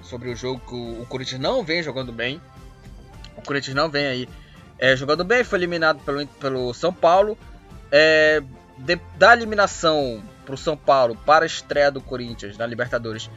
sobre 0.03 0.31
o 0.31 0.37
jogo 0.37 0.63
o, 0.71 1.03
o, 1.03 1.07
Corinthians 1.07 1.41
não 1.41 1.65
vem 1.65 1.83
jogando 1.83 2.13
bem. 2.13 2.41
O 3.37 3.43
Corinthians 3.43 3.75
não 3.75 3.89
vem 3.89 4.07
aí 4.07 4.29
é, 4.79 4.95
jogando 4.97 5.25
bem, 5.25 5.43
foi 5.43 5.59
eliminado 5.59 6.01
pelo, 6.05 6.27
pelo 6.27 6.73
São 6.75 6.93
Paulo. 6.93 7.37
É, 7.91 8.43
de, 8.79 9.01
da 9.17 9.33
eliminação 9.33 10.23
para 10.45 10.55
o 10.55 10.59
São 10.59 10.77
Paulo 10.77 11.17
para 11.27 11.45
a 11.45 11.47
estreia 11.47 11.91
do 11.91 12.01
Corinthians 12.01 12.57
na 12.57 12.67
Libertadores, 12.67 13.29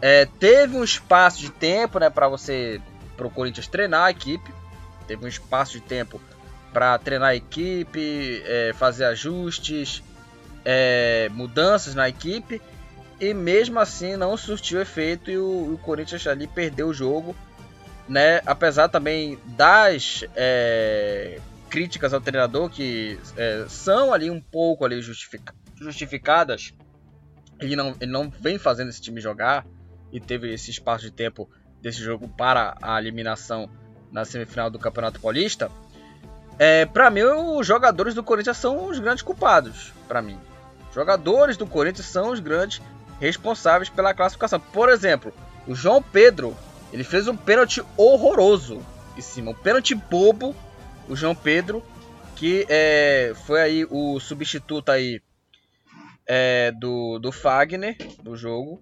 é, 0.00 0.26
teve 0.38 0.76
um 0.76 0.84
espaço 0.84 1.40
de 1.40 1.50
tempo 1.50 1.98
né, 1.98 2.08
para 2.10 2.28
você, 2.28 2.80
para 3.16 3.26
o 3.26 3.30
Corinthians 3.30 3.66
treinar 3.66 4.04
a 4.04 4.10
equipe. 4.10 4.52
Teve 5.06 5.24
um 5.24 5.28
espaço 5.28 5.72
de 5.72 5.80
tempo 5.80 6.20
para 6.72 6.96
treinar 6.98 7.30
a 7.30 7.34
equipe, 7.34 8.42
é, 8.44 8.72
fazer 8.74 9.06
ajustes, 9.06 10.02
é, 10.64 11.28
mudanças 11.32 11.94
na 11.94 12.08
equipe. 12.08 12.60
E 13.20 13.32
mesmo 13.32 13.78
assim 13.78 14.16
não 14.16 14.36
surtiu 14.36 14.80
efeito 14.80 15.30
e 15.30 15.38
o, 15.38 15.74
o 15.74 15.78
Corinthians 15.78 16.26
ali 16.26 16.46
perdeu 16.46 16.88
o 16.88 16.94
jogo. 16.94 17.34
Né? 18.08 18.40
Apesar 18.44 18.88
também 18.88 19.38
das 19.46 20.24
é, 20.36 21.40
críticas 21.70 22.12
ao 22.12 22.20
treinador 22.20 22.68
que 22.68 23.18
é, 23.36 23.64
são 23.68 24.12
ali 24.12 24.30
um 24.30 24.40
pouco 24.40 24.84
ali 24.84 25.00
justific, 25.00 25.52
justificadas. 25.76 26.74
Ele 27.60 27.76
não, 27.76 27.96
ele 28.00 28.10
não 28.10 28.28
vem 28.28 28.58
fazendo 28.58 28.90
esse 28.90 29.00
time 29.00 29.20
jogar 29.20 29.64
e 30.12 30.20
teve 30.20 30.52
esse 30.52 30.70
espaço 30.70 31.04
de 31.04 31.10
tempo 31.10 31.48
desse 31.80 31.98
jogo 31.98 32.28
para 32.28 32.76
a 32.80 32.98
eliminação 33.00 33.70
na 34.10 34.24
semifinal 34.24 34.70
do 34.70 34.78
Campeonato 34.78 35.20
Paulista. 35.20 35.70
É, 36.58 36.86
para 36.86 37.10
mim, 37.10 37.22
os 37.22 37.66
jogadores 37.66 38.14
do 38.14 38.22
Corinthians 38.22 38.56
são 38.56 38.86
os 38.86 38.98
grandes 38.98 39.22
culpados. 39.22 39.92
Para 40.06 40.22
mim, 40.22 40.38
jogadores 40.94 41.56
do 41.56 41.66
Corinthians 41.66 42.06
são 42.06 42.30
os 42.30 42.40
grandes 42.40 42.80
responsáveis 43.20 43.88
pela 43.88 44.14
classificação. 44.14 44.60
Por 44.60 44.88
exemplo, 44.88 45.32
o 45.66 45.74
João 45.74 46.02
Pedro, 46.02 46.56
ele 46.92 47.04
fez 47.04 47.26
um 47.26 47.36
pênalti 47.36 47.82
horroroso 47.96 48.80
em 49.16 49.20
cima, 49.20 49.50
um 49.50 49.54
pênalti 49.54 49.94
bobo. 49.94 50.54
O 51.08 51.14
João 51.14 51.34
Pedro, 51.34 51.84
que 52.36 52.64
é, 52.68 53.34
foi 53.44 53.60
aí 53.60 53.86
o 53.90 54.18
substituto 54.18 54.90
aí 54.90 55.20
é, 56.26 56.72
do, 56.72 57.18
do 57.18 57.30
Fagner 57.30 57.96
do 58.22 58.34
jogo. 58.36 58.80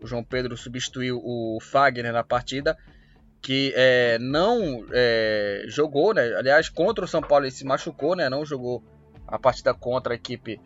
O 0.00 0.06
João 0.06 0.22
Pedro 0.22 0.56
substituiu 0.56 1.18
o 1.24 1.58
Fagner 1.62 2.12
na 2.12 2.22
partida 2.22 2.76
que 3.42 3.72
é, 3.74 4.18
não 4.20 4.86
é, 4.92 5.64
jogou, 5.66 6.14
né? 6.14 6.32
Aliás, 6.36 6.68
contra 6.68 7.04
o 7.04 7.08
São 7.08 7.20
Paulo 7.20 7.44
ele 7.44 7.50
se 7.50 7.64
machucou, 7.64 8.14
né? 8.14 8.30
Não 8.30 8.46
jogou 8.46 8.82
a 9.26 9.36
partida 9.38 9.74
contra 9.74 10.14
a 10.14 10.16
equipe 10.16 10.60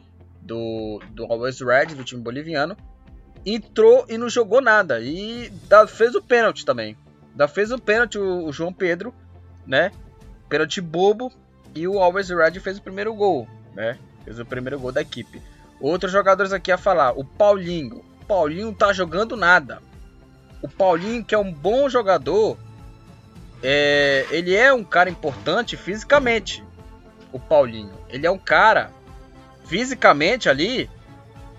do, 0.47 1.01
do 1.11 1.25
Always 1.25 1.61
Red, 1.61 1.87
do 1.87 2.05
time 2.05 2.23
boliviano. 2.23 2.77
Entrou 3.45 4.07
e 4.09 4.17
não 4.17 4.29
jogou 4.29 4.61
nada. 4.61 5.01
E 5.01 5.51
da, 5.69 5.87
fez 5.87 6.15
o 6.15 6.23
pênalti 6.23 6.65
também. 6.65 6.97
Da, 7.35 7.47
fez 7.47 7.71
o 7.71 7.79
pênalti 7.79 8.19
o, 8.19 8.47
o, 8.47 8.53
João 8.53 8.73
Pedro, 8.73 9.15
né? 9.67 9.91
Pênalti 10.49 10.81
bobo. 10.81 11.33
E 11.75 11.87
o 11.87 11.99
Always 11.99 12.31
Red 12.31 12.59
fez 12.61 12.79
o 12.79 12.83
primeiro 12.83 13.13
gol, 13.15 13.47
né? 13.75 13.99
Fez 14.25 14.39
o 14.39 14.47
primeiro 14.47 14.81
gol 14.81 14.91
da 14.91 15.03
equipe. 15.03 15.43
Outros 15.79 16.11
jogadores 16.11 16.53
aqui 16.53 16.73
a 16.73 16.79
falar. 16.79 17.13
O 17.13 17.25
Paulinho. 17.25 18.03
O 18.23 18.25
Paulinho 18.27 18.73
tá 18.73 18.93
jogando 18.93 19.37
nada. 19.37 19.83
O 20.63 20.69
Paulinho, 20.69 21.23
que 21.23 21.35
é 21.35 21.39
um 21.39 21.53
bom 21.53 21.89
jogador, 21.89 22.57
é, 23.63 24.27
ele 24.31 24.55
é 24.55 24.73
um 24.73 24.83
cara 24.83 25.11
importante 25.11 25.77
fisicamente. 25.77 26.65
O 27.31 27.39
Paulinho. 27.39 27.93
Ele 28.09 28.27
é 28.27 28.31
um 28.31 28.39
cara 28.39 28.91
fisicamente 29.67 30.49
ali 30.49 30.89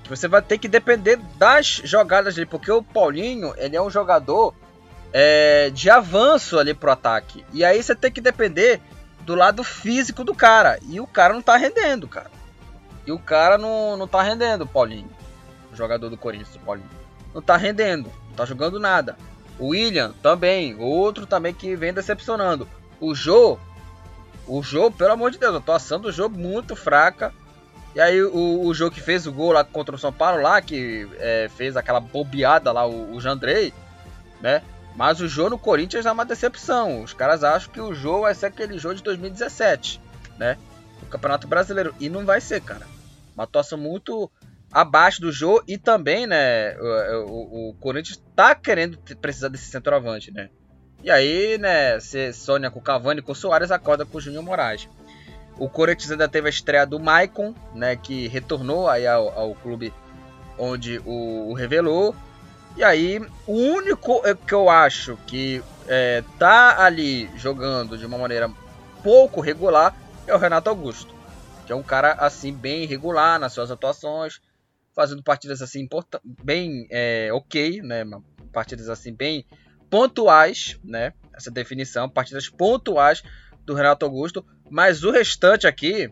você 0.09 0.27
vai 0.27 0.41
ter 0.41 0.57
que 0.57 0.67
depender 0.67 1.19
das 1.37 1.81
jogadas 1.83 2.35
dele, 2.35 2.47
porque 2.47 2.71
o 2.71 2.81
Paulinho 2.81 3.53
ele 3.57 3.75
é 3.75 3.81
um 3.81 3.89
jogador 3.89 4.53
é, 5.11 5.69
de 5.69 5.89
avanço 5.89 6.57
ali 6.57 6.73
pro 6.73 6.91
ataque. 6.91 7.45
E 7.53 7.63
aí 7.63 7.81
você 7.81 7.93
tem 7.93 8.11
que 8.11 8.21
depender 8.21 8.81
do 9.21 9.35
lado 9.35 9.63
físico 9.63 10.23
do 10.23 10.33
cara. 10.33 10.79
E 10.87 10.99
o 11.01 11.07
cara 11.07 11.33
não 11.33 11.41
tá 11.41 11.57
rendendo, 11.57 12.07
cara. 12.07 12.31
E 13.05 13.11
o 13.11 13.19
cara 13.19 13.57
não, 13.57 13.97
não 13.97 14.07
tá 14.07 14.21
rendendo, 14.21 14.65
Paulinho. 14.65 15.09
O 15.71 15.75
jogador 15.75 16.09
do 16.09 16.17
Corinthians, 16.17 16.57
Paulinho. 16.65 16.89
Não 17.33 17.41
tá 17.41 17.57
rendendo, 17.57 18.11
não 18.29 18.35
tá 18.35 18.45
jogando 18.45 18.79
nada. 18.79 19.17
O 19.59 19.69
William 19.69 20.13
também, 20.21 20.75
outro 20.79 21.25
também 21.25 21.53
que 21.53 21.75
vem 21.75 21.93
decepcionando. 21.93 22.67
O 22.99 23.13
Jô, 23.13 23.57
o 24.47 24.63
Jô, 24.63 24.89
pelo 24.89 25.13
amor 25.13 25.31
de 25.31 25.37
Deus, 25.37 25.55
a 25.55 25.57
atuação 25.57 25.99
do 25.99 26.11
Jô 26.11 26.29
muito 26.29 26.75
fraca. 26.75 27.33
E 27.95 27.99
aí 27.99 28.21
o, 28.21 28.61
o 28.65 28.73
Jô 28.73 28.91
que 28.91 29.01
fez 29.01 29.25
o 29.25 29.31
gol 29.31 29.51
lá 29.51 29.63
contra 29.63 29.95
o 29.95 29.99
São 29.99 30.13
Paulo 30.13 30.41
lá, 30.41 30.61
que 30.61 31.07
é, 31.19 31.49
fez 31.55 31.75
aquela 31.75 31.99
bobeada 31.99 32.71
lá, 32.71 32.85
o, 32.85 33.15
o 33.15 33.21
Jandrei, 33.21 33.73
né? 34.41 34.61
Mas 34.95 35.21
o 35.21 35.27
Jô 35.27 35.49
no 35.49 35.57
Corinthians 35.57 36.05
é 36.05 36.11
uma 36.11 36.25
decepção. 36.25 37.03
Os 37.03 37.13
caras 37.13 37.43
acham 37.43 37.71
que 37.71 37.79
o 37.79 37.93
Jô 37.93 38.21
vai 38.21 38.33
ser 38.33 38.47
aquele 38.47 38.77
Jô 38.77 38.93
de 38.93 39.03
2017, 39.03 40.01
né? 40.37 40.57
O 41.03 41.05
Campeonato 41.05 41.47
Brasileiro. 41.47 41.93
E 41.99 42.09
não 42.09 42.25
vai 42.25 42.41
ser, 42.41 42.61
cara. 42.61 42.87
Uma 43.35 43.43
atuação 43.43 43.77
muito 43.77 44.29
abaixo 44.71 45.21
do 45.21 45.31
jogo 45.31 45.63
e 45.67 45.77
também, 45.77 46.27
né, 46.27 46.75
o, 46.79 47.29
o, 47.29 47.69
o 47.69 47.73
Corinthians 47.75 48.21
tá 48.35 48.53
querendo 48.53 48.97
precisar 49.21 49.47
desse 49.47 49.65
centroavante, 49.65 50.31
né? 50.31 50.49
E 51.03 51.11
aí, 51.11 51.57
né, 51.57 51.99
você 51.99 52.33
sonha 52.33 52.69
com 52.71 52.81
Cavani 52.81 53.21
com 53.21 53.33
Soares, 53.33 53.71
acorda 53.71 54.05
com 54.05 54.17
o 54.17 54.21
Júnior 54.21 54.43
Moraes. 54.43 54.89
O 55.59 55.67
Corinthians 55.67 56.11
ainda 56.11 56.27
teve 56.27 56.47
a 56.47 56.49
estreia 56.49 56.85
do 56.85 56.99
Maicon, 56.99 57.53
né, 57.73 57.95
que 57.95 58.27
retornou 58.27 58.87
aí 58.87 59.07
ao, 59.07 59.29
ao 59.37 59.55
clube 59.55 59.93
onde 60.57 60.99
o, 60.99 61.49
o, 61.49 61.53
revelou. 61.53 62.15
E 62.75 62.83
aí, 62.83 63.19
o 63.45 63.53
único 63.53 64.21
que 64.45 64.53
eu 64.53 64.69
acho 64.69 65.17
que 65.25 65.63
é, 65.87 66.23
tá 66.37 66.83
ali 66.83 67.29
jogando 67.35 67.97
de 67.97 68.05
uma 68.05 68.17
maneira 68.17 68.51
pouco 69.01 69.41
regular 69.41 69.95
é 70.27 70.35
o 70.35 70.37
Renato 70.37 70.69
Augusto, 70.69 71.13
que 71.65 71.71
é 71.71 71.75
um 71.75 71.83
cara 71.83 72.13
assim 72.13 72.53
bem 72.53 72.83
irregular 72.83 73.39
nas 73.39 73.53
suas 73.53 73.71
atuações, 73.71 74.39
fazendo 74.93 75.23
partidas 75.23 75.61
assim 75.61 75.87
bem 76.43 76.87
é, 76.91 77.29
ok, 77.31 77.81
né? 77.81 78.03
Partidas 78.51 78.89
assim 78.89 79.13
bem 79.13 79.45
pontuais, 79.89 80.79
né? 80.83 81.13
Essa 81.33 81.49
definição, 81.49 82.09
partidas 82.09 82.49
pontuais 82.49 83.23
do 83.65 83.73
Renato 83.73 84.05
Augusto, 84.05 84.45
mas 84.69 85.03
o 85.03 85.11
restante 85.11 85.67
aqui 85.67 86.11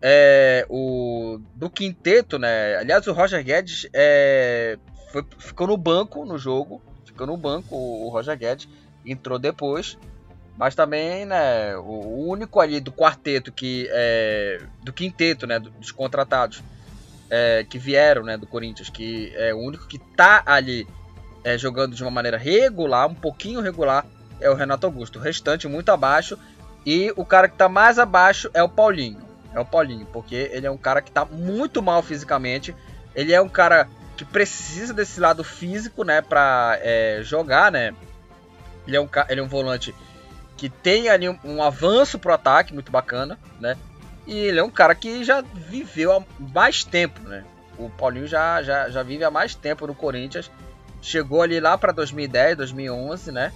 é 0.00 0.66
o 0.68 1.40
do 1.54 1.70
quinteto, 1.70 2.38
né? 2.38 2.76
Aliás, 2.76 3.06
o 3.06 3.12
Roger 3.12 3.42
Guedes 3.42 3.88
é, 3.92 4.78
foi, 5.10 5.24
ficou 5.38 5.66
no 5.66 5.76
banco 5.76 6.24
no 6.24 6.38
jogo, 6.38 6.82
ficou 7.04 7.26
no 7.26 7.36
banco 7.36 7.74
o 7.74 8.08
Roger 8.10 8.36
Guedes, 8.36 8.68
entrou 9.04 9.38
depois, 9.38 9.98
mas 10.56 10.74
também, 10.74 11.24
né, 11.24 11.76
o 11.76 12.26
único 12.28 12.60
ali 12.60 12.80
do 12.80 12.92
quarteto 12.92 13.50
que 13.50 13.88
é, 13.90 14.60
do 14.82 14.92
quinteto, 14.92 15.46
né, 15.46 15.58
dos 15.58 15.90
contratados 15.90 16.62
é, 17.30 17.64
que 17.68 17.78
vieram 17.78 18.22
né, 18.22 18.36
do 18.36 18.46
Corinthians, 18.46 18.88
que 18.88 19.32
é 19.36 19.52
o 19.52 19.58
único 19.58 19.86
que 19.86 19.98
tá 19.98 20.42
ali 20.46 20.86
é, 21.42 21.58
jogando 21.58 21.94
de 21.94 22.02
uma 22.02 22.10
maneira 22.10 22.38
regular, 22.38 23.08
um 23.08 23.14
pouquinho 23.14 23.60
regular, 23.60 24.06
é 24.40 24.48
o 24.48 24.54
Renato 24.54 24.86
Augusto. 24.86 25.18
O 25.18 25.22
restante 25.22 25.66
muito 25.66 25.90
abaixo. 25.90 26.38
E 26.84 27.12
o 27.16 27.24
cara 27.24 27.48
que 27.48 27.56
tá 27.56 27.68
mais 27.68 27.98
abaixo 27.98 28.50
é 28.52 28.62
o 28.62 28.68
Paulinho. 28.68 29.18
É 29.54 29.60
o 29.60 29.64
Paulinho, 29.64 30.06
porque 30.12 30.50
ele 30.52 30.66
é 30.66 30.70
um 30.70 30.76
cara 30.76 31.00
que 31.00 31.10
tá 31.10 31.24
muito 31.24 31.82
mal 31.82 32.02
fisicamente. 32.02 32.74
Ele 33.14 33.32
é 33.32 33.40
um 33.40 33.48
cara 33.48 33.88
que 34.16 34.24
precisa 34.24 34.92
desse 34.92 35.20
lado 35.20 35.42
físico, 35.42 36.04
né, 36.04 36.20
pra 36.20 36.78
é, 36.80 37.20
jogar, 37.22 37.70
né. 37.70 37.94
Ele 38.86 38.96
é, 38.96 39.00
um, 39.00 39.08
ele 39.28 39.40
é 39.40 39.42
um 39.42 39.48
volante 39.48 39.94
que 40.56 40.68
tem 40.68 41.08
ali 41.08 41.28
um, 41.28 41.38
um 41.44 41.62
avanço 41.62 42.18
pro 42.18 42.34
ataque 42.34 42.74
muito 42.74 42.92
bacana, 42.92 43.38
né. 43.60 43.76
E 44.26 44.36
ele 44.36 44.58
é 44.58 44.64
um 44.64 44.70
cara 44.70 44.94
que 44.94 45.24
já 45.24 45.42
viveu 45.42 46.12
há 46.12 46.22
mais 46.38 46.84
tempo, 46.84 47.20
né? 47.20 47.44
O 47.78 47.90
Paulinho 47.90 48.26
já, 48.26 48.62
já, 48.62 48.88
já 48.88 49.02
vive 49.02 49.24
há 49.24 49.30
mais 49.30 49.54
tempo 49.54 49.86
no 49.86 49.94
Corinthians. 49.94 50.50
Chegou 51.02 51.42
ali 51.42 51.60
lá 51.60 51.76
para 51.76 51.92
2010, 51.92 52.56
2011, 52.56 53.32
né? 53.32 53.52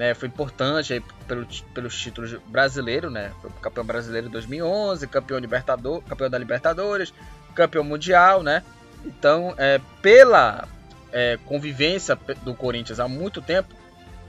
Né? 0.00 0.14
Foi 0.14 0.28
importante 0.28 0.94
aí 0.94 1.02
pelo, 1.28 1.46
pelos 1.74 1.94
títulos 2.00 2.32
brasileiros, 2.46 3.12
né? 3.12 3.32
Foi 3.42 3.50
campeão 3.60 3.84
brasileiro 3.84 4.28
em 4.28 4.30
2011, 4.30 5.06
campeão, 5.06 5.38
Libertador, 5.38 6.00
campeão 6.02 6.30
da 6.30 6.38
Libertadores, 6.38 7.12
campeão 7.54 7.84
mundial, 7.84 8.42
né? 8.42 8.62
Então, 9.04 9.54
é, 9.58 9.78
pela 10.00 10.66
é, 11.12 11.38
convivência 11.44 12.18
do 12.42 12.54
Corinthians 12.54 12.98
há 12.98 13.06
muito 13.06 13.42
tempo, 13.42 13.74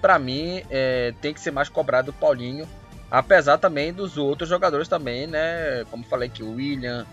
para 0.01 0.19
mim 0.19 0.61
é, 0.69 1.13
tem 1.22 1.34
que 1.34 1.39
ser 1.39 1.51
mais 1.51 1.69
cobrado 1.69 2.11
o 2.11 2.13
Paulinho 2.13 2.67
Apesar 3.09 3.57
também 3.57 3.93
dos 3.93 4.17
outros 4.17 4.47
jogadores 4.47 4.88
também, 4.88 5.28
né? 5.28 5.86
Como 5.91 6.01
falei 6.05 6.30
que 6.30 6.41
o 6.41 6.55
William, 6.55 7.05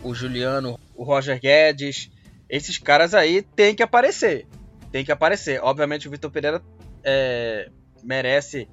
o 0.00 0.14
Juliano, 0.14 0.78
o 0.94 1.02
Roger 1.02 1.40
Guedes, 1.40 2.08
esses 2.48 2.78
caras 2.78 3.14
aí 3.14 3.42
tem 3.42 3.74
que 3.74 3.82
aparecer. 3.82 4.46
Tem 4.92 5.04
que 5.04 5.10
aparecer. 5.10 5.60
Obviamente 5.60 6.06
o 6.06 6.10
Vitor 6.10 6.30
Pereira 6.30 6.62
é, 7.02 7.68
merece, 8.02 8.68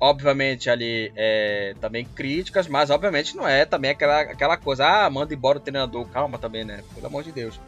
obviamente, 0.00 0.68
ali 0.70 1.12
é, 1.16 1.74
também 1.80 2.04
críticas, 2.04 2.66
mas 2.66 2.90
obviamente 2.90 3.36
não 3.36 3.46
é 3.46 3.64
também 3.64 3.90
aquela, 3.90 4.20
aquela 4.20 4.56
coisa, 4.56 4.86
ah, 4.86 5.10
manda 5.10 5.34
embora 5.34 5.58
o 5.58 5.60
treinador, 5.60 6.06
calma 6.08 6.38
também, 6.38 6.64
né? 6.64 6.82
Pelo 6.94 7.06
amor 7.06 7.22
de 7.22 7.32
Deus. 7.32 7.60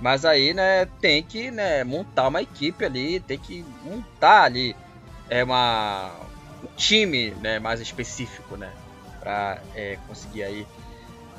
Mas 0.00 0.24
aí, 0.24 0.52
né, 0.52 0.86
tem 1.00 1.22
que 1.22 1.50
né, 1.50 1.84
montar 1.84 2.28
uma 2.28 2.42
equipe 2.42 2.84
ali, 2.84 3.20
tem 3.20 3.38
que 3.38 3.64
montar 3.84 4.42
ali 4.42 4.74
é 5.28 5.42
uma, 5.42 6.12
um 6.62 6.74
time 6.76 7.30
né, 7.40 7.58
mais 7.58 7.80
específico, 7.80 8.56
né? 8.56 8.72
Para 9.20 9.62
é, 9.74 9.98
conseguir 10.06 10.42
aí 10.42 10.66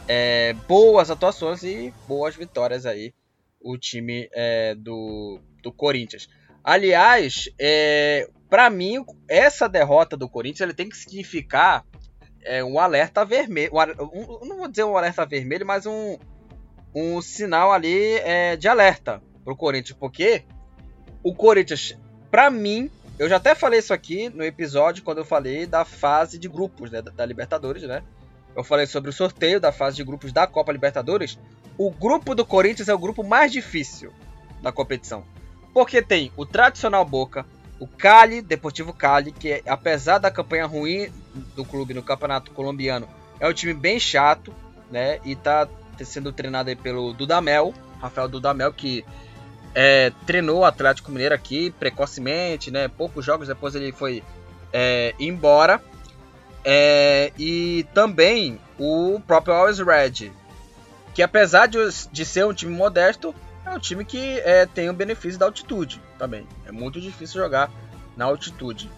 é, 0.08 0.54
boas 0.68 1.12
atuações 1.12 1.64
e 1.64 1.94
boas 2.08 2.36
vitórias 2.36 2.86
aí 2.86 3.14
o 3.62 3.78
time 3.78 4.30
é, 4.34 4.76
do, 4.76 5.40
do 5.62 5.72
Corinthians. 5.72 6.30
Aliás, 6.64 7.50
é, 7.60 8.30
para 8.56 8.70
mim, 8.70 9.04
essa 9.28 9.68
derrota 9.68 10.16
do 10.16 10.30
Corinthians 10.30 10.62
ele 10.62 10.74
tem 10.74 10.88
que 10.88 10.96
significar 10.96 11.86
é, 12.42 12.64
um 12.64 12.80
alerta 12.80 13.26
vermelho. 13.26 13.74
Um, 13.74 14.48
não 14.48 14.58
vou 14.60 14.70
dizer 14.70 14.86
um 14.86 14.96
alerta 14.96 15.26
vermelho, 15.26 15.66
mas 15.66 15.86
um, 15.86 16.18
um 16.96 17.22
sinal 17.22 17.74
ali 17.74 18.14
é, 18.20 18.56
de 18.56 18.70
alerta 18.70 19.22
pro 19.44 19.58
Corinthians. 19.58 19.98
Porque 20.00 20.46
o 21.22 21.36
Corinthians, 21.36 21.98
para 22.32 22.50
mim, 22.50 22.90
eu 23.20 23.28
já 23.28 23.36
até 23.36 23.54
falei 23.54 23.80
isso 23.80 23.94
aqui 23.94 24.30
no 24.30 24.42
episódio 24.42 25.04
quando 25.04 25.18
eu 25.18 25.26
falei 25.26 25.66
da 25.66 25.84
fase 25.84 26.40
de 26.40 26.48
grupos 26.48 26.90
né, 26.90 27.02
da, 27.02 27.12
da 27.12 27.26
Libertadores, 27.26 27.84
né? 27.84 28.04
Eu 28.56 28.64
falei 28.64 28.86
sobre 28.86 29.10
o 29.10 29.14
sorteio 29.14 29.60
da 29.60 29.74
fase 29.74 29.98
de 29.98 30.04
grupos 30.06 30.32
da 30.32 30.48
Copa 30.48 30.72
Libertadores. 30.72 31.38
O 31.78 31.92
grupo 31.92 32.34
do 32.34 32.46
Corinthians 32.46 32.88
é 32.88 32.94
o 32.94 33.00
grupo 33.00 33.22
mais 33.22 33.52
difícil 33.52 34.14
da 34.62 34.72
competição. 34.72 35.26
Porque 35.74 36.02
tem 36.02 36.32
o 36.38 36.46
tradicional 36.46 37.04
Boca, 37.04 37.46
o 37.80 37.88
Cali, 37.88 38.42
Deportivo 38.42 38.94
Cali, 38.94 39.32
que 39.32 39.62
apesar 39.66 40.18
da 40.18 40.32
campanha 40.32 40.66
ruim 40.66 41.12
do 41.56 41.66
clube 41.66 41.94
no 41.94 42.04
Campeonato 42.04 42.52
Colombiano, 42.52 43.08
é 43.40 43.48
um 43.48 43.54
time 43.54 43.74
bem 43.74 44.00
chato, 44.00 44.54
né? 44.90 45.20
E 45.26 45.36
tá 45.36 45.68
sendo 46.04 46.32
treinado 46.32 46.70
aí 46.70 46.76
pelo 46.76 47.14
Dudamel, 47.14 47.74
Rafael 48.02 48.28
Dudamel, 48.28 48.72
que 48.72 49.06
é, 49.74 50.12
treinou 50.26 50.60
o 50.60 50.66
Atlético 50.66 51.12
Mineiro 51.12 51.36
aqui 51.36 51.72
precocemente, 51.72 52.72
né? 52.72 52.88
Poucos 52.88 53.26
jogos 53.26 53.48
depois 53.48 53.76
ele 53.76 53.92
foi 53.92 54.24
é, 54.72 55.14
embora. 55.20 55.82
É, 56.64 57.32
e 57.38 57.86
também 57.94 58.60
o 58.80 59.22
próprio 59.28 59.54
Always 59.54 59.80
Red, 59.80 60.32
que 61.14 61.22
apesar 61.22 61.68
de, 61.68 61.78
de 62.12 62.26
ser 62.26 62.46
um 62.46 62.54
time 62.54 62.74
modesto, 62.74 63.36
é 63.66 63.70
um 63.70 63.80
time 63.80 64.06
que 64.06 64.40
é, 64.40 64.66
tem 64.66 64.90
o 64.90 64.94
benefício 64.94 65.40
da 65.40 65.46
altitude 65.46 66.02
também. 66.18 66.48
É 66.66 66.72
muito 66.72 67.02
difícil 67.02 67.42
jogar 67.42 67.72
na 68.16 68.26
altitude. 68.26 68.90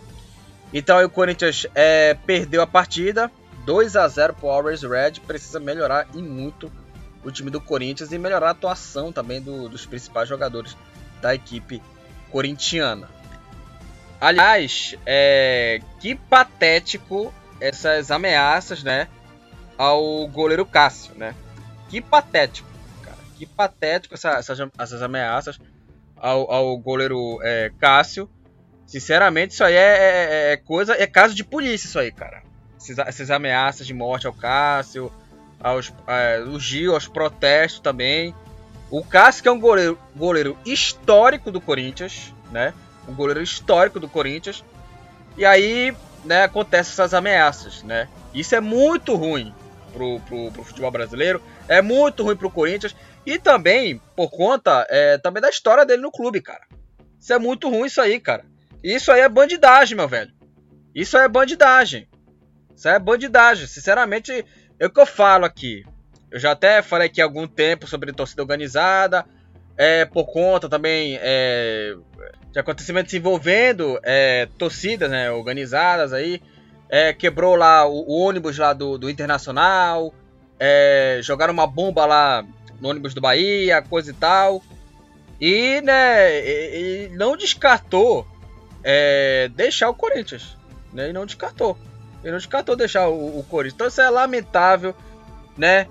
Então 0.74 1.04
o 1.04 1.10
Corinthians 1.10 1.66
é, 1.74 2.14
perdeu 2.26 2.62
a 2.62 2.68
partida, 2.68 3.32
2 3.66 3.96
a 3.96 4.08
0 4.08 4.34
para 4.34 4.46
o 4.46 4.50
Always 4.50 4.82
Red. 4.84 5.22
Precisa 5.26 5.60
melhorar 5.60 6.08
e 6.14 6.22
muito 6.22 6.72
o 7.24 7.32
time 7.32 7.50
do 7.50 7.62
Corinthians 7.62 8.12
e 8.12 8.18
melhorar 8.18 8.48
a 8.48 8.52
atuação 8.52 9.12
também 9.12 9.42
do, 9.42 9.70
dos 9.70 9.86
principais 9.86 10.28
jogadores 10.28 10.76
da 11.22 11.34
equipe 11.34 11.82
corintiana. 12.30 13.10
Aliás, 14.20 14.96
é, 15.06 15.80
que 16.00 16.16
patético 16.16 17.34
essas 17.60 18.12
ameaças, 18.12 18.84
né, 18.84 19.08
ao 19.78 20.28
goleiro 20.28 20.66
Cássio, 20.66 21.14
né? 21.16 21.36
Que 21.90 22.02
patético. 22.02 22.68
Que 23.38 23.46
patético 23.46 24.16
essa, 24.16 24.32
essas, 24.32 24.60
essas 24.78 25.02
ameaças 25.02 25.60
ao, 26.16 26.52
ao 26.52 26.78
goleiro 26.78 27.40
é, 27.44 27.72
Cássio. 27.80 28.30
Sinceramente, 28.86 29.52
isso 29.52 29.64
aí 29.64 29.76
é, 29.76 29.78
é, 29.80 30.54
é, 30.54 30.58
coisa, 30.58 30.94
é 30.94 31.06
caso 31.06 31.36
de 31.36 31.44
polícia 31.44 31.88
isso 31.88 32.00
aí, 32.00 32.12
cara. 32.12 32.42
Essas, 32.78 32.98
essas 33.00 33.32
ameaças 33.32 33.86
de 33.86 33.94
morte 33.94 34.28
ao 34.28 34.34
Cássio, 34.34 35.12
aos, 35.60 35.94
é, 36.08 36.40
o 36.48 36.60
Gil, 36.60 36.94
aos 36.94 37.08
protestos 37.08 37.82
também. 37.82 38.34
O 38.90 39.04
Cássio 39.04 39.44
que 39.44 39.50
é 39.50 39.52
um 39.52 39.60
goleiro, 39.60 40.00
goleiro 40.16 40.58
histórico 40.66 41.52
do 41.52 41.60
Corinthians, 41.60 42.34
né? 42.52 42.74
Um 43.08 43.14
goleiro 43.14 43.42
histórico 43.42 44.00
do 44.00 44.08
Corinthians. 44.08 44.64
E 45.38 45.46
aí 45.46 45.94
né, 46.24 46.44
acontecem 46.44 46.94
essas 46.94 47.14
ameaças, 47.14 47.84
né? 47.84 48.08
Isso 48.34 48.56
é 48.56 48.62
muito 48.62 49.16
ruim 49.16 49.54
pro, 49.92 50.20
pro, 50.22 50.52
pro 50.52 50.64
futebol 50.64 50.92
brasileiro, 50.92 51.42
é 51.68 51.82
muito 51.82 52.24
ruim 52.24 52.36
pro 52.36 52.50
Corinthians 52.50 52.96
e 53.28 53.38
também 53.38 54.02
por 54.16 54.32
conta 54.32 54.88
é, 54.90 55.18
também 55.18 55.42
da 55.42 55.50
história 55.50 55.86
dele 55.86 56.02
no 56.02 56.10
clube, 56.10 56.40
cara. 56.42 56.66
Isso 57.20 57.34
é 57.34 57.38
muito 57.38 57.70
ruim 57.70 57.88
isso 57.88 58.00
aí, 58.00 58.22
cara. 58.22 58.46
Isso 58.82 59.12
aí 59.12 59.20
é 59.20 59.28
bandidagem, 59.28 59.98
meu 59.98 60.08
velho. 60.08 60.32
Isso 60.96 61.18
aí 61.18 61.26
é 61.26 61.28
bandidagem. 61.28 62.08
Isso 62.74 62.88
aí 62.88 62.96
é 62.96 63.00
bandidagem. 63.00 63.68
Sinceramente, 63.68 64.46
é 64.80 64.86
o 64.86 64.90
que 64.90 65.02
eu 65.02 65.06
falo 65.06 65.44
aqui. 65.44 65.84
Eu 66.32 66.40
já 66.40 66.52
até 66.52 66.82
falei 66.82 67.08
aqui 67.08 67.22
há 67.22 67.26
algum 67.26 67.46
tempo 67.46 67.86
sobre 67.86 68.14
torcida 68.14 68.42
organizada, 68.42 69.26
é, 69.76 70.06
por 70.06 70.26
conta 70.32 70.70
também 70.70 71.20
é, 71.22 71.96
de 72.54 72.60
acontecimentos 72.60 73.14
envolvendo 73.14 74.00
é, 74.04 74.48
torcidas 74.58 75.12
né, 75.12 75.30
organizadas 75.30 76.14
aí. 76.14 76.42
É, 76.90 77.12
quebrou 77.12 77.58
lá 77.58 77.86
o, 77.86 78.06
o, 78.08 78.22
ônibus 78.22 78.58
lá 78.58 78.72
do, 78.72 78.98
do 78.98 79.10
Internacional, 79.10 80.14
é, 80.58 81.20
jogaram 81.22 81.52
uma 81.52 81.68
bomba 81.68 82.06
lá 82.06 82.46
no 82.80 82.90
ônibus 82.90 83.14
do 83.14 83.22
Bahia, 83.22 83.82
coisa 83.82 84.12
e 84.12 84.14
tal. 84.14 84.62
E, 85.40 85.82
né, 85.82 86.36
ele 86.40 87.16
não 87.16 87.38
descartou 87.38 88.26
é, 88.84 89.50
deixar 89.56 89.90
o 89.90 89.94
Corinthians. 89.94 90.58
Né, 90.94 91.06
ele 91.06 91.14
não 91.14 91.26
descartou. 91.26 91.78
Ele 92.24 92.32
não 92.32 92.38
descartou 92.38 92.76
deixar 92.76 93.08
o, 93.08 93.40
o 93.40 93.44
Corinthians. 93.44 93.76
Então 93.76 93.88
isso 93.88 94.02
é 94.02 94.10
lamentável, 94.10 94.96
né? 95.58 95.88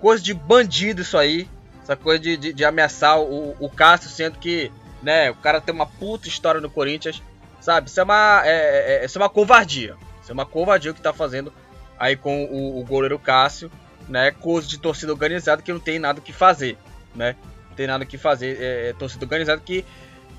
Coisa 0.00 0.22
de 0.22 0.32
bandido 0.32 1.02
isso 1.02 1.18
aí. 1.18 1.48
Essa 1.82 1.94
coisa 1.94 2.18
de, 2.18 2.36
de, 2.36 2.52
de 2.52 2.64
ameaçar 2.64 3.20
o, 3.20 3.54
o 3.60 3.70
Cássio, 3.70 4.10
sendo 4.10 4.38
que 4.38 4.72
né, 5.02 5.30
o 5.30 5.34
cara 5.36 5.60
tem 5.60 5.74
uma 5.74 5.86
puta 5.86 6.26
história 6.26 6.60
no 6.60 6.70
Corinthians, 6.70 7.22
sabe? 7.60 7.88
Isso 7.88 8.00
é 8.00 8.02
uma, 8.02 8.42
é, 8.44 8.50
é, 8.50 9.02
é 9.02 9.04
isso 9.04 9.18
é 9.18 9.22
uma 9.22 9.28
covardia. 9.28 9.94
Isso 10.22 10.32
é 10.32 10.34
uma 10.34 10.46
covardia 10.46 10.92
que 10.92 11.00
tá 11.00 11.12
fazendo 11.12 11.52
aí 11.98 12.16
com 12.16 12.44
o, 12.46 12.80
o 12.80 12.84
goleiro 12.84 13.18
Cássio, 13.18 13.70
né? 14.08 14.30
Coisa 14.30 14.66
de 14.66 14.78
torcida 14.78 15.12
organizada 15.12 15.62
que 15.62 15.72
não 15.72 15.80
tem 15.80 15.98
nada 15.98 16.20
que 16.20 16.32
fazer, 16.32 16.76
né? 17.14 17.36
Não 17.70 17.76
tem 17.76 17.86
nada 17.86 18.04
que 18.04 18.18
fazer, 18.18 18.60
é, 18.60 18.88
é 18.88 18.92
torcida 18.92 19.24
organizada 19.24 19.60
que 19.64 19.84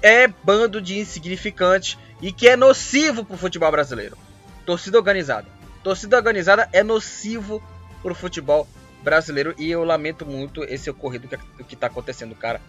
é 0.02 0.28
bando 0.28 0.82
de 0.82 1.00
insignificantes 1.00 1.98
e 2.22 2.32
que 2.32 2.48
é 2.48 2.56
nocivo 2.56 3.26
pro 3.26 3.38
futebol 3.38 3.72
brasileiro. 3.72 4.18
Torcida 4.66 4.98
organizada. 4.98 5.48
Torcida 5.84 6.18
organizada 6.18 6.68
é 6.74 6.84
nocivo 6.84 7.64
pro 8.02 8.14
futebol 8.14 8.68
brasileiro 9.04 9.56
e 9.58 9.70
eu 9.70 9.84
lamento 9.84 10.26
muito 10.26 10.64
esse 10.64 10.90
ocorrido 10.90 11.28
que, 11.28 11.38
que 11.64 11.76
tá 11.76 11.88
acontecendo, 11.88 12.36
cara, 12.36 12.60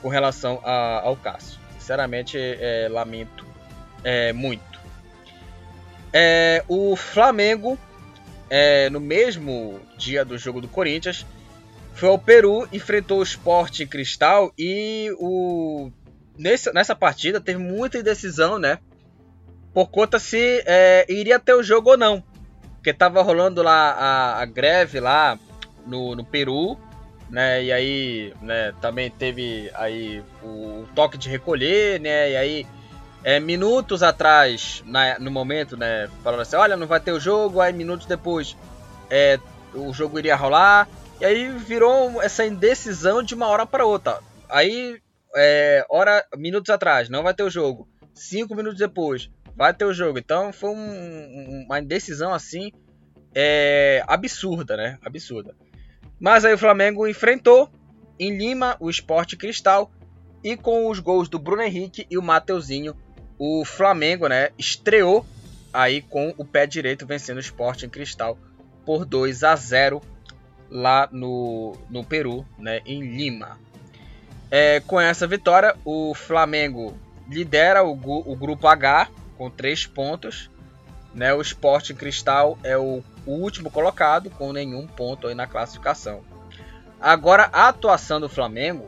com 0.00 0.08
relação 0.08 0.60
a, 0.64 1.00
ao 1.00 1.16
Cássio. 1.16 1.58
Sinceramente, 1.78 2.36
é, 2.38 2.88
lamento 2.90 3.46
é, 4.04 4.32
muito. 4.32 4.80
É, 6.12 6.62
o 6.68 6.94
Flamengo, 6.94 7.78
é, 8.54 8.90
no 8.90 9.00
mesmo 9.00 9.80
dia 9.96 10.26
do 10.26 10.36
jogo 10.36 10.60
do 10.60 10.68
Corinthians, 10.68 11.24
foi 11.94 12.10
ao 12.10 12.18
Peru, 12.18 12.68
enfrentou 12.70 13.20
o 13.20 13.22
Sport 13.22 13.86
Cristal 13.86 14.52
e 14.58 15.10
o 15.18 15.90
nesse, 16.36 16.70
nessa 16.74 16.94
partida 16.94 17.40
teve 17.40 17.58
muita 17.58 17.96
indecisão, 17.96 18.58
né? 18.58 18.78
Por 19.72 19.88
conta 19.88 20.18
se 20.18 20.62
é, 20.66 21.06
iria 21.08 21.38
ter 21.38 21.54
o 21.54 21.62
jogo 21.62 21.92
ou 21.92 21.96
não. 21.96 22.22
Porque 22.74 22.92
tava 22.92 23.22
rolando 23.22 23.62
lá 23.62 23.92
a, 23.92 24.42
a 24.42 24.44
greve 24.44 25.00
lá 25.00 25.38
no, 25.86 26.14
no 26.14 26.22
Peru, 26.22 26.76
né? 27.30 27.64
E 27.64 27.72
aí, 27.72 28.34
né, 28.42 28.74
também 28.82 29.10
teve 29.10 29.70
aí 29.72 30.22
o 30.42 30.84
toque 30.94 31.16
de 31.16 31.30
recolher, 31.30 31.98
né? 31.98 32.32
E 32.32 32.36
aí, 32.36 32.66
é, 33.24 33.38
minutos 33.38 34.02
atrás, 34.02 34.82
na, 34.86 35.18
no 35.18 35.30
momento, 35.30 35.76
né, 35.76 36.08
falaram 36.22 36.42
assim, 36.42 36.56
olha, 36.56 36.76
não 36.76 36.86
vai 36.86 37.00
ter 37.00 37.12
o 37.12 37.20
jogo, 37.20 37.60
aí 37.60 37.72
minutos 37.72 38.06
depois 38.06 38.56
é, 39.10 39.38
o 39.74 39.92
jogo 39.92 40.18
iria 40.18 40.36
rolar, 40.36 40.88
e 41.20 41.24
aí 41.24 41.48
virou 41.50 42.20
essa 42.20 42.44
indecisão 42.44 43.22
de 43.22 43.34
uma 43.34 43.46
hora 43.46 43.64
para 43.64 43.86
outra. 43.86 44.18
Aí, 44.48 45.00
é, 45.36 45.84
hora, 45.88 46.26
minutos 46.36 46.70
atrás, 46.70 47.08
não 47.08 47.22
vai 47.22 47.32
ter 47.32 47.44
o 47.44 47.50
jogo. 47.50 47.88
Cinco 48.12 48.54
minutos 48.54 48.78
depois, 48.78 49.30
vai 49.54 49.72
ter 49.72 49.84
o 49.84 49.94
jogo. 49.94 50.18
Então 50.18 50.52
foi 50.52 50.70
um, 50.70 51.64
uma 51.64 51.78
indecisão 51.78 52.34
assim 52.34 52.72
é, 53.34 54.02
absurda, 54.06 54.76
né? 54.76 54.98
Absurda. 55.02 55.54
Mas 56.20 56.44
aí 56.44 56.54
o 56.54 56.58
Flamengo 56.58 57.06
enfrentou 57.06 57.70
em 58.18 58.36
Lima 58.36 58.76
o 58.80 58.90
Esporte 58.90 59.36
Cristal 59.36 59.90
e 60.42 60.56
com 60.56 60.90
os 60.90 60.98
gols 60.98 61.28
do 61.28 61.38
Bruno 61.38 61.62
Henrique 61.62 62.06
e 62.10 62.18
o 62.18 62.22
Mateuzinho, 62.22 62.96
o 63.44 63.64
Flamengo, 63.64 64.28
né, 64.28 64.50
estreou 64.58 65.26
aí 65.72 66.02
com 66.02 66.34
o 66.36 66.44
pé 66.44 66.66
direito 66.66 67.06
vencendo 67.06 67.38
o 67.38 67.40
Esporte 67.40 67.86
em 67.86 67.88
Cristal 67.88 68.38
por 68.84 69.04
2 69.04 69.42
a 69.42 69.56
0 69.56 70.02
lá 70.70 71.08
no, 71.10 71.76
no 71.90 72.04
Peru, 72.04 72.46
né, 72.58 72.80
em 72.84 73.00
Lima. 73.00 73.58
É, 74.50 74.80
com 74.80 75.00
essa 75.00 75.26
vitória, 75.26 75.74
o 75.84 76.14
Flamengo 76.14 76.96
lidera 77.28 77.82
o, 77.82 77.92
o 77.92 78.36
grupo 78.36 78.68
H 78.68 79.08
com 79.36 79.50
3 79.50 79.86
pontos. 79.86 80.50
Né, 81.14 81.34
o 81.34 81.42
Esporte 81.42 81.92
Cristal 81.92 82.58
é 82.62 82.78
o 82.78 83.02
o 83.26 83.32
último 83.32 83.70
colocado 83.70 84.30
com 84.30 84.52
nenhum 84.52 84.86
ponto 84.86 85.26
aí 85.26 85.34
na 85.34 85.46
classificação. 85.46 86.22
Agora 87.00 87.48
a 87.52 87.68
atuação 87.68 88.20
do 88.20 88.28
Flamengo, 88.28 88.86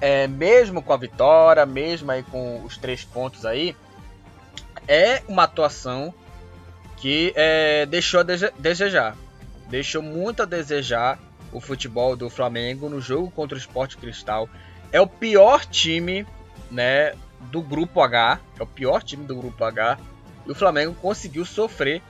é, 0.00 0.26
mesmo 0.26 0.82
com 0.82 0.92
a 0.92 0.96
vitória, 0.96 1.64
mesmo 1.66 2.10
aí 2.10 2.22
com 2.22 2.62
os 2.64 2.76
três 2.76 3.04
pontos 3.04 3.44
aí, 3.44 3.76
é 4.86 5.22
uma 5.28 5.44
atuação 5.44 6.14
que 6.96 7.32
é, 7.36 7.86
deixou 7.86 8.20
a 8.20 8.22
desejar. 8.22 9.16
Deixou 9.68 10.02
muito 10.02 10.42
a 10.42 10.46
desejar 10.46 11.18
o 11.52 11.60
futebol 11.60 12.16
do 12.16 12.28
Flamengo 12.28 12.88
no 12.88 13.00
jogo 13.00 13.30
contra 13.30 13.56
o 13.56 13.60
Sport 13.60 13.96
Cristal. 13.96 14.48
É 14.90 15.00
o 15.00 15.06
pior 15.06 15.64
time 15.64 16.26
né, 16.70 17.12
do 17.50 17.60
grupo 17.60 18.00
H. 18.00 18.40
É 18.58 18.62
o 18.62 18.66
pior 18.66 19.02
time 19.02 19.24
do 19.24 19.36
grupo 19.36 19.62
H. 19.64 19.98
E 20.46 20.50
o 20.50 20.54
Flamengo 20.54 20.94
conseguiu 20.94 21.44
sofrer 21.44 22.02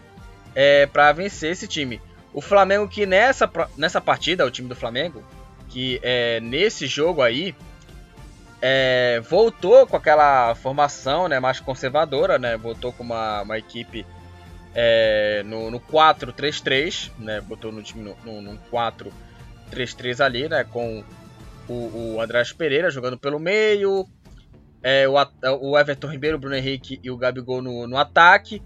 é, 0.55 0.87
para 0.87 1.13
vencer 1.13 1.53
esse 1.53 1.67
time. 1.67 2.01
O 2.33 2.41
Flamengo 2.41 2.89
que 2.89 3.05
nessa, 3.05 3.51
nessa 3.77 4.01
partida, 4.01 4.47
o 4.47 4.51
time 4.51 4.69
do 4.69 4.77
Flamengo, 4.77 5.25
que 5.69 5.99
é, 6.03 6.41
nesse 6.41 6.87
jogo 6.87 7.23
aí, 7.23 7.55
é, 8.61 9.21
voltou 9.21 9.87
com 9.87 9.97
aquela 9.97 10.55
formação 10.55 11.29
né, 11.29 11.39
mais 11.39 11.61
conservadora, 11.61 12.39
né, 12.39 12.57
voltou 12.57 12.93
com 12.93 13.03
uma, 13.03 13.43
uma 13.43 13.59
equipe 13.59 14.05
é, 14.75 15.43
no, 15.45 15.71
no 15.71 15.81
4-3-3, 15.81 17.11
né, 17.19 17.41
botou 17.41 17.71
no 17.71 17.83
time 17.83 18.05
no, 18.05 18.17
no, 18.25 18.53
no 18.53 18.59
4-3-3 18.73 20.25
ali, 20.25 20.49
né, 20.49 20.65
com 20.65 21.05
o, 21.69 22.15
o 22.17 22.21
Andrés 22.21 22.53
Pereira 22.53 22.91
jogando 22.91 23.19
pelo 23.19 23.39
meio, 23.39 24.07
é, 24.83 25.07
o, 25.09 25.15
o 25.61 25.79
Everton 25.79 26.09
Ribeiro, 26.09 26.37
o 26.37 26.41
Bruno 26.41 26.57
Henrique 26.57 27.01
e 27.03 27.11
o 27.11 27.17
Gabigol 27.17 27.63
no, 27.63 27.87
no 27.87 27.97
ataque. 27.97 28.63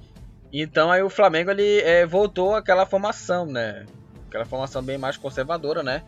Então 0.53 0.91
aí 0.91 1.03
o 1.03 1.11
Flamengo 1.11 1.51
ele 1.51 1.81
é, 1.81 2.05
voltou 2.05 2.55
àquela 2.55 2.85
formação, 2.85 3.47
né? 3.47 3.87
Aquela 4.29 4.45
formação 4.45 4.83
bem 4.83 4.99
mais 4.99 5.17
conservadora, 5.17 5.83
né? 5.83 6.03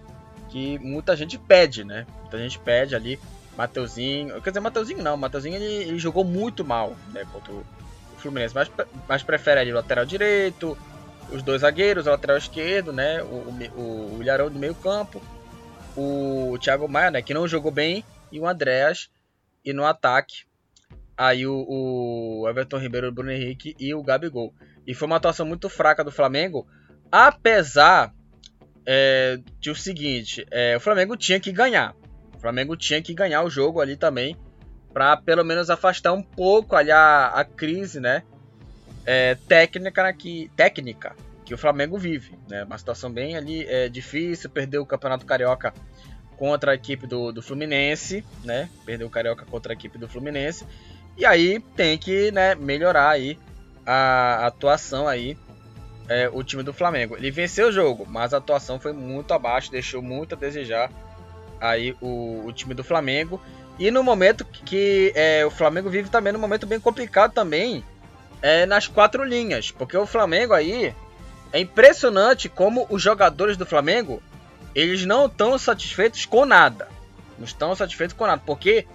Que 0.51 0.79
muita 0.79 1.17
gente 1.17 1.39
pede, 1.39 1.85
né? 1.85 2.07
Muita 2.21 2.39
gente 2.39 2.59
pede 2.59 2.95
ali. 2.95 3.19
Mateuzinho. 3.57 4.41
Quer 4.43 4.51
dizer, 4.51 4.61
Mateuzinho 4.61 5.03
não. 5.03 5.17
Mateuzinho 5.17 5.57
ele, 5.57 5.89
ele 5.89 5.99
jogou 5.99 6.25
muito 6.25 6.65
mal 6.65 6.97
né, 7.13 7.25
contra 7.33 7.53
o 7.53 7.65
Fluminense. 8.19 8.55
Mas, 8.55 8.71
mas 9.09 9.23
prefere 9.23 9.61
ali 9.61 9.73
o 9.73 9.77
lateral 9.77 10.05
direito, 10.05 10.77
os 11.31 11.43
dois 11.43 11.63
zagueiros, 11.63 12.07
o 12.07 12.11
lateral 12.11 12.37
esquerdo, 12.37 12.93
né? 12.93 13.23
O, 13.23 13.55
o, 13.77 14.17
o 14.17 14.23
Ilharão 14.23 14.51
do 14.51 14.59
meio 14.59 14.75
campo. 14.75 15.23
O 15.97 16.59
Thiago 16.61 16.89
Maia, 16.89 17.11
né? 17.11 17.23
Que 17.23 17.35
não 17.35 17.47
jogou 17.47 17.71
bem. 17.71 18.05
E 18.33 18.41
o 18.41 18.47
Andréas. 18.47 19.09
E 19.65 19.73
no 19.73 19.85
ataque, 19.85 20.45
aí 21.17 21.47
o, 21.47 21.65
o 21.67 22.49
Everton 22.49 22.77
Ribeiro, 22.77 23.09
o 23.09 23.13
Bruno 23.13 23.31
Henrique 23.31 23.75
e 23.79 23.95
o 23.95 24.03
Gabigol. 24.03 24.53
E 24.87 24.95
foi 24.95 25.07
uma 25.07 25.17
atuação 25.17 25.47
muito 25.47 25.71
fraca 25.71 26.05
do 26.05 26.13
Flamengo. 26.13 26.67
Apesar 27.11 28.13
é, 28.87 29.39
de 29.59 29.71
o 29.71 29.75
seguinte, 29.75 30.47
é, 30.51 30.77
o 30.77 30.81
Flamengo 30.81 31.17
tinha 31.17 31.41
que 31.41 31.51
ganhar. 31.51 31.95
Flamengo 32.45 32.77
tinha 32.77 33.01
que 33.01 33.15
ganhar 33.15 33.43
o 33.43 33.49
jogo 33.49 33.81
ali 33.81 33.97
também, 33.97 34.37
para 34.93 35.17
pelo 35.17 35.43
menos 35.43 35.71
afastar 35.71 36.13
um 36.13 36.23
pouco 36.23 36.77
ali 36.77 36.91
a, 36.91 37.29
a 37.29 37.43
crise, 37.43 37.99
né? 37.99 38.23
É, 39.07 39.35
técnica, 39.49 40.13
que, 40.13 40.51
técnica 40.55 41.17
que 41.43 41.55
o 41.55 41.59
Flamengo 41.59 41.97
vive, 41.97 42.39
né? 42.47 42.63
Uma 42.65 42.77
situação 42.77 43.11
bem 43.11 43.35
ali 43.35 43.67
é, 43.67 43.89
difícil, 43.89 44.51
perdeu 44.51 44.83
o 44.83 44.87
Campeonato 44.87 45.25
Carioca 45.25 45.73
contra 46.37 46.73
a 46.73 46.75
equipe 46.75 47.07
do, 47.07 47.33
do 47.33 47.41
Fluminense, 47.41 48.23
né? 48.45 48.69
Perdeu 48.85 49.07
o 49.07 49.11
Carioca 49.11 49.47
contra 49.47 49.73
a 49.73 49.75
equipe 49.75 49.97
do 49.97 50.07
Fluminense. 50.07 50.67
E 51.17 51.25
aí 51.25 51.61
tem 51.75 51.97
que 51.97 52.31
né, 52.31 52.55
melhorar 52.55 53.09
aí 53.09 53.39
a, 53.87 54.47
atuação 54.47 55.09
aí 55.09 55.35
é, 56.11 56.29
o 56.31 56.45
time 56.45 56.63
do 56.63 56.75
Flamengo. 56.75 57.17
Ele 57.17 57.31
venceu 57.31 57.69
o 57.69 57.73
jogo, 57.73 58.05
mas 58.07 58.35
a 58.35 58.37
atuação 58.37 58.79
foi 58.79 58.93
muito 58.93 59.33
abaixo, 59.33 59.71
deixou 59.71 60.03
muito 60.03 60.35
a 60.35 60.39
desejar 60.39 60.91
aí 61.65 61.97
o, 62.01 62.45
o 62.47 62.53
time 62.53 62.75
do 62.75 62.85
Flamengo. 62.85 63.41
E 63.79 63.91
no 63.91 64.05
momento 64.05 64.45
que 64.45 65.13
é, 65.15 65.45
o 65.45 65.51
Flamengo 65.51 65.91
vive 65.91 66.09
também 66.09 66.33
num 66.33 66.39
momento 66.39 66.67
bem 66.67 66.79
complicado 66.79 67.33
também 67.33 67.85
é, 68.41 68.67
nas 68.67 68.87
quatro 68.87 69.25
linhas. 69.25 69.71
Porque 69.71 69.97
o 69.97 70.07
Flamengo 70.07 70.53
aí 70.53 70.95
é 71.53 71.61
impressionante 71.61 72.49
como 72.49 72.87
os 72.89 73.03
jogadores 73.03 73.57
do 73.57 73.67
Flamengo 73.67 74.23
eles 74.75 75.05
não 75.05 75.27
estão 75.27 75.57
satisfeitos 75.57 76.25
com 76.27 76.45
nada. 76.45 76.89
Não 77.39 77.45
estão 77.45 77.75
satisfeitos 77.75 78.17
com 78.17 78.27
nada. 78.27 78.43
Porque 78.45 78.87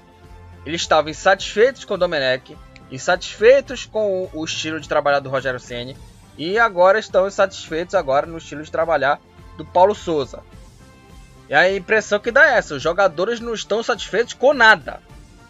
eles 0.66 0.82
estavam 0.82 1.10
insatisfeitos 1.10 1.84
com 1.86 1.96
o 1.96 1.98
Domenech, 1.98 2.56
insatisfeitos 2.92 3.86
com 3.86 4.30
o, 4.34 4.42
o 4.42 4.46
estilo 4.46 4.80
de 4.80 4.88
trabalhar 4.88 5.20
do 5.20 5.30
Rogério 5.30 5.60
Ceni 5.60 5.98
e 6.38 6.58
agora 6.58 7.00
estão 7.00 7.28
insatisfeitos 7.28 7.96
agora 7.96 8.26
no 8.26 8.38
estilo 8.38 8.64
de 8.64 8.72
trabalhar 8.72 9.20
do 9.58 9.66
Paulo 9.66 9.94
Souza. 9.94 10.42
E 11.50 11.54
a 11.56 11.76
impressão 11.76 12.20
que 12.20 12.32
dá 12.32 12.46
é 12.46 12.58
essa: 12.58 12.76
os 12.76 12.82
jogadores 12.82 13.40
não 13.40 13.54
estão 13.54 13.82
satisfeitos 13.82 14.34
com 14.34 14.54
nada. 14.54 15.02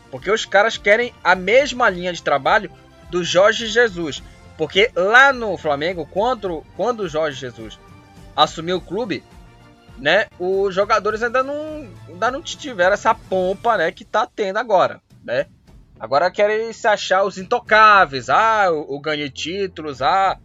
Porque 0.09 0.31
os 0.31 0.45
caras 0.45 0.77
querem 0.77 1.13
a 1.23 1.35
mesma 1.35 1.89
linha 1.89 2.13
de 2.13 2.23
trabalho 2.23 2.71
do 3.11 3.23
Jorge 3.23 3.67
Jesus. 3.67 4.23
Porque 4.57 4.91
lá 4.95 5.31
no 5.31 5.57
Flamengo, 5.57 6.07
quando, 6.09 6.65
quando 6.75 7.01
o 7.01 7.09
Jorge 7.09 7.39
Jesus 7.39 7.79
assumiu 8.35 8.77
o 8.77 8.81
clube, 8.81 9.23
né, 9.97 10.27
os 10.39 10.73
jogadores 10.73 11.21
ainda 11.21 11.43
não, 11.43 11.87
ainda 12.07 12.31
não 12.31 12.41
tiveram 12.41 12.93
essa 12.93 13.13
pompa 13.13 13.77
né, 13.77 13.91
que 13.91 14.03
tá 14.03 14.27
tendo 14.33 14.57
agora. 14.57 15.01
Né? 15.23 15.45
Agora 15.99 16.31
querem 16.31 16.71
se 16.73 16.87
achar 16.87 17.23
os 17.23 17.37
intocáveis. 17.37 18.29
Ah, 18.29 18.65
eu, 18.65 18.87
eu 18.89 18.99
ganhei 18.99 19.29
títulos. 19.29 20.01
Ah, 20.01 20.37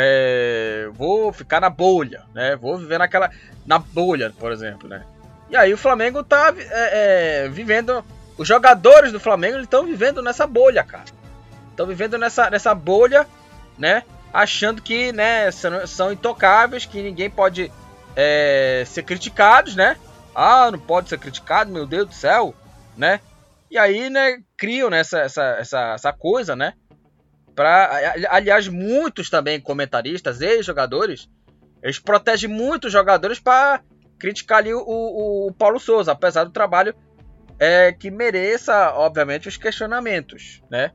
é, 0.00 0.88
vou 0.92 1.32
ficar 1.32 1.60
na 1.60 1.68
bolha, 1.68 2.22
né? 2.32 2.54
Vou 2.54 2.78
viver 2.78 2.98
naquela 2.98 3.32
na 3.66 3.80
bolha, 3.80 4.32
por 4.38 4.52
exemplo, 4.52 4.88
né? 4.88 5.02
E 5.50 5.56
aí 5.56 5.74
o 5.74 5.78
Flamengo 5.78 6.22
tá 6.22 6.54
é, 6.56 7.46
é, 7.46 7.48
vivendo, 7.48 8.04
os 8.36 8.46
jogadores 8.46 9.10
do 9.10 9.18
Flamengo 9.18 9.58
estão 9.58 9.84
vivendo 9.84 10.22
nessa 10.22 10.46
bolha, 10.46 10.84
cara. 10.84 11.06
Estão 11.70 11.84
vivendo 11.84 12.16
nessa, 12.16 12.48
nessa 12.48 12.72
bolha, 12.76 13.26
né? 13.76 14.04
Achando 14.32 14.80
que, 14.80 15.10
né, 15.12 15.50
são, 15.50 15.84
são 15.84 16.12
intocáveis, 16.12 16.86
que 16.86 17.02
ninguém 17.02 17.28
pode 17.28 17.72
é, 18.14 18.84
ser 18.86 19.02
criticados, 19.02 19.74
né? 19.74 19.96
Ah, 20.32 20.70
não 20.70 20.78
pode 20.78 21.08
ser 21.08 21.18
criticado, 21.18 21.72
meu 21.72 21.86
Deus 21.86 22.06
do 22.06 22.14
céu, 22.14 22.54
né? 22.96 23.18
E 23.68 23.76
aí, 23.76 24.08
né, 24.08 24.38
criam 24.56 24.90
né, 24.90 25.00
essa, 25.00 25.18
essa, 25.18 25.42
essa, 25.58 25.94
essa 25.94 26.12
coisa, 26.12 26.54
né? 26.54 26.74
Pra, 27.58 28.14
aliás, 28.30 28.68
muitos 28.68 29.28
também 29.28 29.60
comentaristas 29.60 30.40
e 30.40 30.62
jogadores, 30.62 31.28
eles 31.82 31.98
protegem 31.98 32.48
muitos 32.48 32.92
jogadores 32.92 33.40
para 33.40 33.82
criticar 34.16 34.58
ali 34.58 34.72
o, 34.72 34.78
o, 34.78 35.48
o, 35.48 35.52
Paulo 35.52 35.80
Souza, 35.80 36.12
apesar 36.12 36.44
do 36.44 36.52
trabalho 36.52 36.94
é, 37.58 37.90
que 37.90 38.12
mereça, 38.12 38.92
obviamente, 38.94 39.48
os 39.48 39.56
questionamentos, 39.56 40.62
né? 40.70 40.92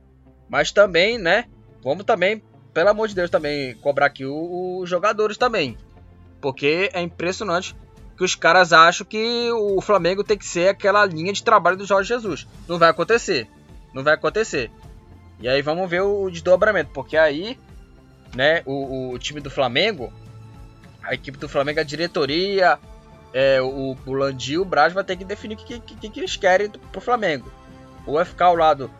Mas 0.48 0.72
também, 0.72 1.18
né? 1.18 1.44
Vamos 1.82 2.06
também, 2.06 2.42
pelo 2.72 2.88
amor 2.88 3.08
de 3.08 3.14
Deus, 3.14 3.28
também 3.28 3.74
cobrar 3.74 4.06
aqui 4.06 4.24
os 4.24 4.88
jogadores 4.88 5.36
também. 5.36 5.76
Porque 6.40 6.88
é 6.94 7.02
impressionante 7.02 7.76
que 8.16 8.24
os 8.24 8.34
caras 8.34 8.72
acham 8.72 9.06
que 9.06 9.52
o 9.52 9.82
Flamengo 9.82 10.24
tem 10.24 10.38
que 10.38 10.46
ser 10.46 10.68
aquela 10.68 11.04
linha 11.04 11.34
de 11.34 11.44
trabalho 11.44 11.76
do 11.76 11.84
Jorge 11.84 12.08
Jesus. 12.08 12.48
Não 12.66 12.78
vai 12.78 12.88
acontecer. 12.88 13.50
Não 13.92 14.02
vai 14.02 14.14
acontecer. 14.14 14.70
E 15.40 15.48
aí 15.48 15.62
vamos 15.62 15.88
ver 15.88 16.02
o 16.02 16.30
desdobramento, 16.30 16.90
porque 16.92 17.16
aí, 17.16 17.58
né, 18.34 18.62
o, 18.64 19.12
o 19.12 19.18
time 19.18 19.40
do 19.40 19.50
Flamengo, 19.50 20.12
a 21.02 21.14
equipe 21.14 21.38
do 21.38 21.48
Flamengo, 21.48 21.80
a 21.80 21.84
diretoria, 21.84 22.78
é, 23.32 23.60
o, 23.60 23.96
o 24.06 24.12
Landim 24.12 24.58
o 24.58 24.64
Braz 24.64 24.92
vai 24.92 25.02
ter 25.04 25.16
que 25.16 25.24
definir 25.24 25.54
o 25.54 25.58
que, 25.58 25.80
que, 25.80 26.08
que, 26.08 26.20
eles 26.20 26.36
querem 26.36 26.70
pro 26.70 27.00
Flamengo. 27.00 27.52
Ou 28.06 28.14
vai 28.14 28.24
ficar 28.24 28.46
ao 28.46 28.56
lado 28.56 28.90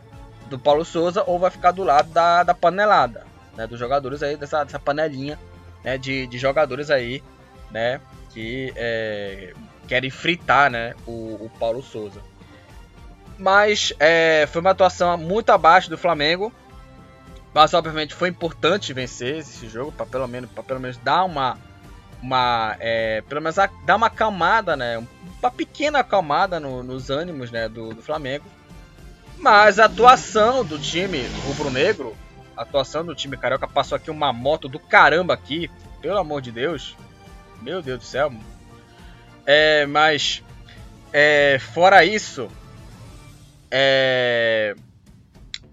do 0.49 0.59
Paulo 0.59 0.83
Souza, 0.83 1.23
ou 1.25 1.39
vai 1.39 1.49
ficar 1.49 1.71
do 1.71 1.83
lado 1.83 2.11
da, 2.11 2.43
da 2.43 2.53
panelada, 2.53 3.25
né, 3.55 3.65
dos 3.65 3.79
jogadores 3.79 4.21
aí, 4.21 4.35
dessa, 4.35 4.63
dessa 4.63 4.79
panelinha, 4.79 5.39
né, 5.83 5.97
de, 5.97 6.27
de 6.27 6.37
jogadores 6.37 6.91
aí, 6.91 7.23
né, 7.71 8.01
que 8.31 8.73
é, 8.75 9.53
querem 9.87 10.09
fritar, 10.09 10.69
né, 10.69 10.93
o, 11.07 11.45
o 11.45 11.51
Paulo 11.57 11.81
Souza. 11.81 12.21
Mas 13.37 13.93
é, 13.99 14.47
foi 14.51 14.61
uma 14.61 14.71
atuação 14.71 15.17
muito 15.17 15.49
abaixo 15.51 15.89
do 15.89 15.97
Flamengo. 15.97 16.53
Mas 17.53 17.73
obviamente 17.73 18.13
foi 18.13 18.27
importante 18.27 18.91
vencer 18.91 19.37
esse 19.37 19.69
jogo 19.69 19.91
para 19.91 20.05
pelo 20.05 20.27
menos 20.27 20.49
para 20.49 20.61
pelo 20.61 20.79
menos 20.79 20.97
dar 20.97 21.23
uma 21.23 21.57
uma 22.21 22.75
é, 22.79 23.21
pelo 23.21 23.41
menos 23.41 23.55
dar 23.55 23.95
uma 23.95 24.07
acalmada, 24.07 24.75
né? 24.75 25.01
Uma 25.41 25.51
pequena 25.51 25.99
acalmada 25.99 26.59
no, 26.59 26.83
nos 26.83 27.09
ânimos, 27.09 27.51
né, 27.51 27.69
do, 27.69 27.93
do, 27.93 28.01
Flamengo. 28.01 28.45
Mas 29.37 29.79
a 29.79 29.85
atuação 29.85 30.65
do 30.65 30.79
time 30.79 31.27
rubro-negro, 31.45 32.15
a 32.57 32.63
atuação 32.63 33.05
do 33.05 33.13
time 33.13 33.37
carioca 33.37 33.67
passou 33.67 33.95
aqui 33.95 34.09
uma 34.09 34.33
moto 34.33 34.67
do 34.67 34.79
caramba 34.79 35.33
aqui, 35.33 35.69
pelo 36.01 36.17
amor 36.17 36.41
de 36.41 36.51
Deus. 36.51 36.95
Meu 37.61 37.81
Deus 37.81 37.99
do 37.99 38.05
céu. 38.05 38.33
É, 39.45 39.85
mas 39.85 40.43
é, 41.13 41.59
fora 41.73 42.03
isso, 42.03 42.49
é... 43.71 44.75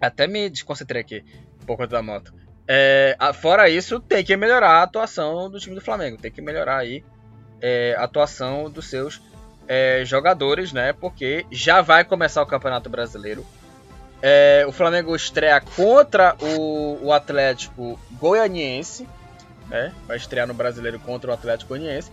Até 0.00 0.26
me 0.26 0.50
desconcentrei 0.50 1.00
aqui 1.00 1.24
por 1.66 1.76
conta 1.76 1.92
da 1.92 2.02
moto. 2.02 2.32
É, 2.66 3.16
fora 3.34 3.68
isso, 3.68 4.00
tem 4.00 4.24
que 4.24 4.36
melhorar 4.36 4.78
a 4.78 4.82
atuação 4.82 5.50
do 5.50 5.58
time 5.58 5.74
do 5.74 5.80
Flamengo. 5.80 6.16
Tem 6.16 6.30
que 6.30 6.40
melhorar 6.40 6.78
aí 6.78 7.04
é, 7.60 7.94
a 7.96 8.04
atuação 8.04 8.70
dos 8.70 8.88
seus 8.88 9.20
é, 9.68 10.02
jogadores, 10.04 10.72
né? 10.72 10.92
Porque 10.92 11.46
já 11.50 11.80
vai 11.80 12.04
começar 12.04 12.42
o 12.42 12.46
Campeonato 12.46 12.90
Brasileiro. 12.90 13.46
É, 14.20 14.64
o 14.66 14.72
Flamengo 14.72 15.14
estreia 15.14 15.60
contra 15.60 16.36
o, 16.40 17.06
o 17.06 17.12
Atlético 17.12 17.98
Goianiense, 18.12 19.08
né? 19.68 19.92
Vai 20.06 20.16
estrear 20.16 20.46
no 20.46 20.54
Brasileiro 20.54 20.98
contra 21.00 21.30
o 21.30 21.34
Atlético 21.34 21.70
Goianiense. 21.70 22.10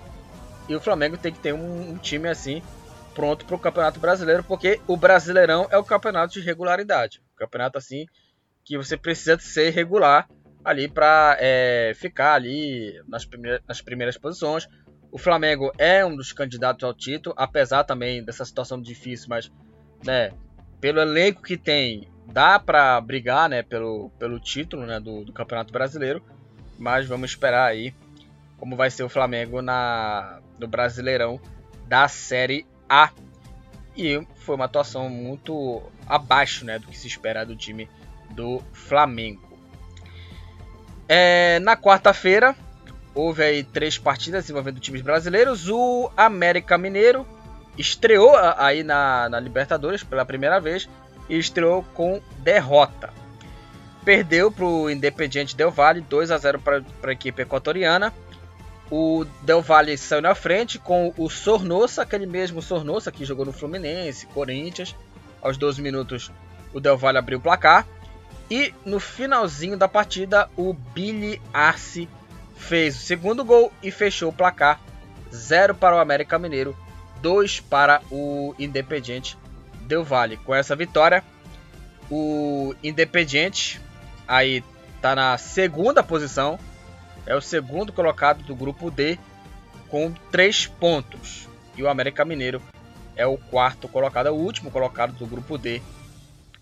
E 0.67 0.75
o 0.75 0.79
Flamengo 0.79 1.17
tem 1.17 1.31
que 1.31 1.39
ter 1.39 1.53
um, 1.53 1.91
um 1.91 1.97
time 1.97 2.27
assim 2.27 2.61
pronto 3.09 3.45
para 3.45 3.55
o 3.55 3.59
Campeonato 3.59 3.99
Brasileiro, 3.99 4.43
porque 4.43 4.79
o 4.87 4.95
Brasileirão 4.95 5.67
é 5.69 5.77
o 5.77 5.83
campeonato 5.83 6.33
de 6.33 6.41
regularidade. 6.41 7.21
O 7.33 7.37
campeonato 7.37 7.77
assim 7.77 8.05
que 8.63 8.77
você 8.77 8.95
precisa 8.95 9.37
ser 9.39 9.71
regular 9.71 10.29
ali 10.63 10.87
para 10.87 11.37
é, 11.39 11.93
ficar 11.95 12.33
ali 12.33 13.01
nas 13.07 13.25
primeiras, 13.25 13.61
nas 13.67 13.81
primeiras 13.81 14.17
posições. 14.17 14.67
O 15.11 15.17
Flamengo 15.17 15.71
é 15.77 16.05
um 16.05 16.15
dos 16.15 16.31
candidatos 16.31 16.83
ao 16.83 16.93
título, 16.93 17.33
apesar 17.37 17.83
também 17.83 18.23
dessa 18.23 18.45
situação 18.45 18.79
difícil, 18.79 19.27
mas 19.29 19.51
né, 20.05 20.31
pelo 20.79 20.99
elenco 20.99 21.41
que 21.41 21.57
tem, 21.57 22.07
dá 22.27 22.59
para 22.59 23.01
brigar 23.01 23.49
né, 23.49 23.63
pelo, 23.63 24.11
pelo 24.19 24.39
título 24.39 24.85
né, 24.85 24.99
do, 24.99 25.25
do, 25.25 25.33
Campeonato 25.33 25.73
Brasileiro. 25.73 26.23
Mas 26.77 27.07
vamos 27.07 27.31
esperar 27.31 27.65
aí 27.65 27.93
como 28.57 28.75
vai 28.75 28.89
ser 28.89 29.03
o 29.03 29.09
Flamengo 29.09 29.61
na, 29.61 30.39
no 30.59 30.67
Brasileirão 30.67 31.41
da 31.87 32.07
Série 32.07 32.65
A. 32.89 33.11
E 33.95 34.21
foi 34.37 34.55
uma 34.55 34.65
atuação 34.65 35.09
muito 35.09 35.81
abaixo 36.07 36.65
né, 36.65 36.79
do 36.79 36.87
que 36.87 36.97
se 36.97 37.07
espera 37.07 37.45
do 37.45 37.55
time 37.55 37.89
do 38.31 38.61
Flamengo. 38.73 39.41
É, 41.07 41.59
na 41.59 41.75
quarta-feira, 41.75 42.55
houve 43.13 43.43
aí 43.43 43.63
três 43.63 43.97
partidas 43.97 44.49
envolvendo 44.49 44.79
times 44.79 45.01
brasileiros. 45.01 45.69
O 45.69 46.11
América 46.15 46.77
Mineiro 46.77 47.27
estreou 47.77 48.35
aí 48.57 48.83
na, 48.83 49.29
na 49.29 49.39
Libertadores 49.39 50.03
pela 50.03 50.25
primeira 50.25 50.59
vez 50.59 50.89
e 51.29 51.37
estreou 51.37 51.83
com 51.93 52.21
derrota. 52.39 53.11
Perdeu 54.03 54.51
para 54.51 54.65
o 54.65 54.89
Independiente 54.89 55.55
Del 55.55 55.71
Valle 55.71 56.01
2 56.01 56.31
a 56.31 56.37
0 56.37 56.59
para 56.59 56.83
a 57.03 57.11
equipe 57.11 57.41
equatoriana. 57.41 58.13
O 58.91 59.25
Del 59.43 59.61
Valle 59.61 59.97
saiu 59.97 60.21
na 60.21 60.33
frente 60.33 60.79
com 60.79 61.13
o 61.15 61.29
Sornosa, 61.29 62.01
aquele 62.01 62.25
mesmo 62.25 62.61
Sornosa 62.61 63.11
que 63.11 63.25
jogou 63.25 63.45
no 63.45 63.53
Fluminense, 63.53 64.25
Corinthians. 64.27 64.95
Aos 65.41 65.57
12 65.57 65.81
minutos, 65.81 66.31
o 66.73 66.79
Del 66.79 66.97
Valle 66.97 67.19
abriu 67.19 67.37
o 67.37 67.41
placar. 67.41 67.85
E 68.49 68.73
no 68.83 68.99
finalzinho 68.99 69.77
da 69.77 69.87
partida, 69.87 70.49
o 70.57 70.73
Billy 70.73 71.39
Arce 71.53 72.09
fez 72.55 72.95
o 72.95 72.99
segundo 72.99 73.45
gol 73.45 73.71
e 73.81 73.91
fechou 73.91 74.29
o 74.29 74.33
placar. 74.33 74.79
0 75.31 75.75
para 75.75 75.95
o 75.95 75.99
América 75.99 76.39
Mineiro, 76.39 76.75
2 77.21 77.59
para 77.59 78.01
o 78.11 78.55
Independiente 78.57 79.37
Del 79.81 80.03
Valle. 80.03 80.37
Com 80.37 80.55
essa 80.55 80.75
vitória, 80.75 81.23
o 82.09 82.73
Independiente 82.83 83.79
aí 84.27 84.63
tá 84.99 85.15
na 85.15 85.37
segunda 85.37 86.03
posição, 86.03 86.59
é 87.25 87.35
o 87.35 87.41
segundo 87.41 87.93
colocado 87.93 88.43
do 88.43 88.55
grupo 88.55 88.89
D 88.89 89.17
com 89.87 90.13
3 90.31 90.67
pontos. 90.67 91.47
E 91.75 91.83
o 91.83 91.89
América 91.89 92.25
Mineiro 92.25 92.61
é 93.15 93.25
o 93.25 93.37
quarto 93.37 93.87
colocado, 93.87 94.27
é 94.27 94.31
o 94.31 94.35
último 94.35 94.71
colocado 94.71 95.13
do 95.13 95.25
grupo 95.25 95.57
D 95.57 95.81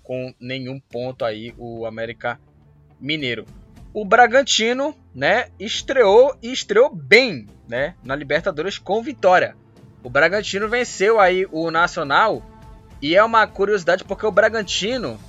com 0.04 0.34
nenhum 0.40 0.80
ponto 0.80 1.26
aí 1.26 1.54
o 1.58 1.86
América 1.86 2.40
Mineiro. 3.00 3.46
O 3.94 4.06
Bragantino, 4.06 4.96
né, 5.14 5.50
estreou 5.60 6.38
e 6.42 6.52
estreou 6.52 6.94
bem, 6.94 7.48
né, 7.68 7.96
na 8.04 8.16
Libertadores 8.16 8.78
com 8.78 9.02
vitória. 9.02 9.56
O 10.04 10.10
Bragantino 10.10 10.70
venceu 10.70 11.20
aí 11.20 11.46
o 11.52 11.70
Nacional 11.72 12.42
e 13.02 13.16
é 13.16 13.24
uma 13.24 13.46
curiosidade 13.46 14.04
porque 14.04 14.26
o 14.26 14.32
Bragantino 14.32 15.20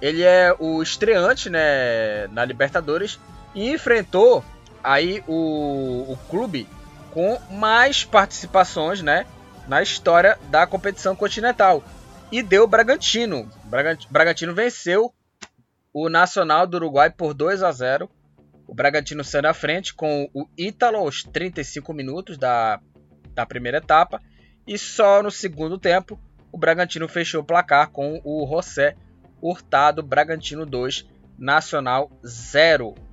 ele 0.00 0.22
é 0.22 0.54
o 0.58 0.82
estreante, 0.82 1.50
né, 1.50 2.26
na 2.28 2.44
Libertadores 2.44 3.18
e 3.54 3.70
enfrentou 3.70 4.44
aí 4.86 5.22
o, 5.26 6.12
o 6.12 6.16
clube 6.30 6.68
com 7.10 7.38
mais 7.50 8.04
participações, 8.04 9.02
né, 9.02 9.26
na 9.66 9.82
história 9.82 10.38
da 10.48 10.66
competição 10.66 11.16
continental 11.16 11.82
e 12.30 12.42
deu 12.42 12.66
Bragantino. 12.66 13.50
Bragantino 14.10 14.54
venceu 14.54 15.12
o 15.92 16.08
Nacional 16.08 16.66
do 16.66 16.76
Uruguai 16.76 17.10
por 17.10 17.34
2 17.34 17.62
a 17.62 17.72
0. 17.72 18.08
O 18.66 18.74
Bragantino 18.74 19.24
saiu 19.24 19.42
na 19.42 19.54
frente 19.54 19.94
com 19.94 20.28
o 20.32 20.46
Ítalo 20.56 20.98
aos 20.98 21.22
35 21.22 21.92
minutos 21.92 22.38
da, 22.38 22.80
da 23.34 23.46
primeira 23.46 23.78
etapa. 23.78 24.20
E 24.66 24.78
só 24.78 25.22
no 25.22 25.30
segundo 25.30 25.78
tempo 25.78 26.20
o 26.52 26.58
Bragantino 26.58 27.08
fechou 27.08 27.42
o 27.42 27.44
placar 27.44 27.90
com 27.90 28.20
o 28.24 28.46
José 28.46 28.96
Hurtado, 29.40 30.02
Bragantino 30.02 30.64
2, 30.64 31.06
Nacional 31.38 32.10
0. 32.24 33.05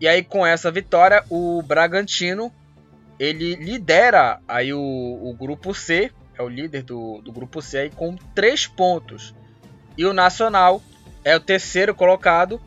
E 0.00 0.06
aí 0.06 0.22
com 0.22 0.46
essa 0.46 0.70
vitória 0.70 1.24
o 1.30 1.62
Bragantino 1.62 2.52
ele 3.18 3.54
lidera 3.54 4.40
aí 4.46 4.72
o, 4.72 4.80
o 4.80 5.34
grupo 5.34 5.72
C 5.72 6.12
é 6.38 6.42
o 6.42 6.48
líder 6.48 6.82
do, 6.82 7.20
do 7.22 7.32
grupo 7.32 7.62
C 7.62 7.78
aí, 7.78 7.90
com 7.90 8.14
3 8.34 8.66
pontos. 8.66 9.34
E 9.96 10.04
o 10.04 10.12
Nacional 10.12 10.82
é 11.24 11.34
o 11.34 11.40
terceiro 11.40 11.94
colocado 11.94 12.60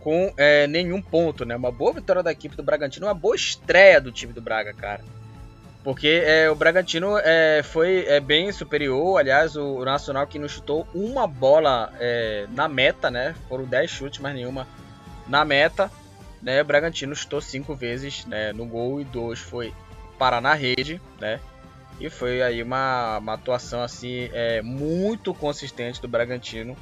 com 0.00 0.32
é, 0.36 0.66
nenhum 0.66 1.00
ponto, 1.00 1.44
né? 1.44 1.54
Uma 1.54 1.70
boa 1.70 1.92
vitória 1.92 2.22
da 2.22 2.32
equipe 2.32 2.56
do 2.56 2.62
Bragantino, 2.62 3.06
uma 3.06 3.14
boa 3.14 3.36
estreia 3.36 4.00
do 4.00 4.10
time 4.10 4.32
do 4.32 4.42
Braga, 4.42 4.74
cara. 4.74 5.00
Porque 5.84 6.22
é, 6.24 6.50
o 6.50 6.54
Bragantino 6.54 7.16
é, 7.18 7.62
foi 7.62 8.04
é, 8.06 8.20
bem 8.20 8.50
superior, 8.52 9.18
aliás, 9.18 9.56
o, 9.56 9.78
o, 9.78 9.84
Nacional 9.84 10.26
que 10.26 10.38
não 10.38 10.48
chutou 10.48 10.86
uma 10.92 11.26
bola 11.26 11.92
é, 12.00 12.46
na 12.50 12.68
meta, 12.68 13.10
né? 13.10 13.34
Foram 13.48 13.64
10 13.64 13.90
chutes, 13.90 14.20
mas 14.20 14.34
nenhuma 14.34 14.66
na 15.28 15.44
meta. 15.44 15.90
Né? 16.42 16.60
O 16.60 16.64
Bragantino 16.64 17.14
chutou 17.14 17.40
5 17.40 17.74
vezes 17.74 18.26
né, 18.26 18.52
no 18.52 18.66
gol 18.66 19.00
e 19.00 19.04
2 19.04 19.38
foi 19.38 19.72
parar 20.18 20.40
na 20.40 20.54
rede, 20.54 21.00
né? 21.20 21.40
E 22.00 22.10
foi 22.10 22.42
aí 22.42 22.62
uma, 22.62 23.18
uma 23.18 23.34
atuação 23.34 23.82
assim 23.82 24.28
é, 24.32 24.60
muito 24.60 25.32
consistente 25.32 26.02
do 26.02 26.08
Bragantino. 26.08 26.76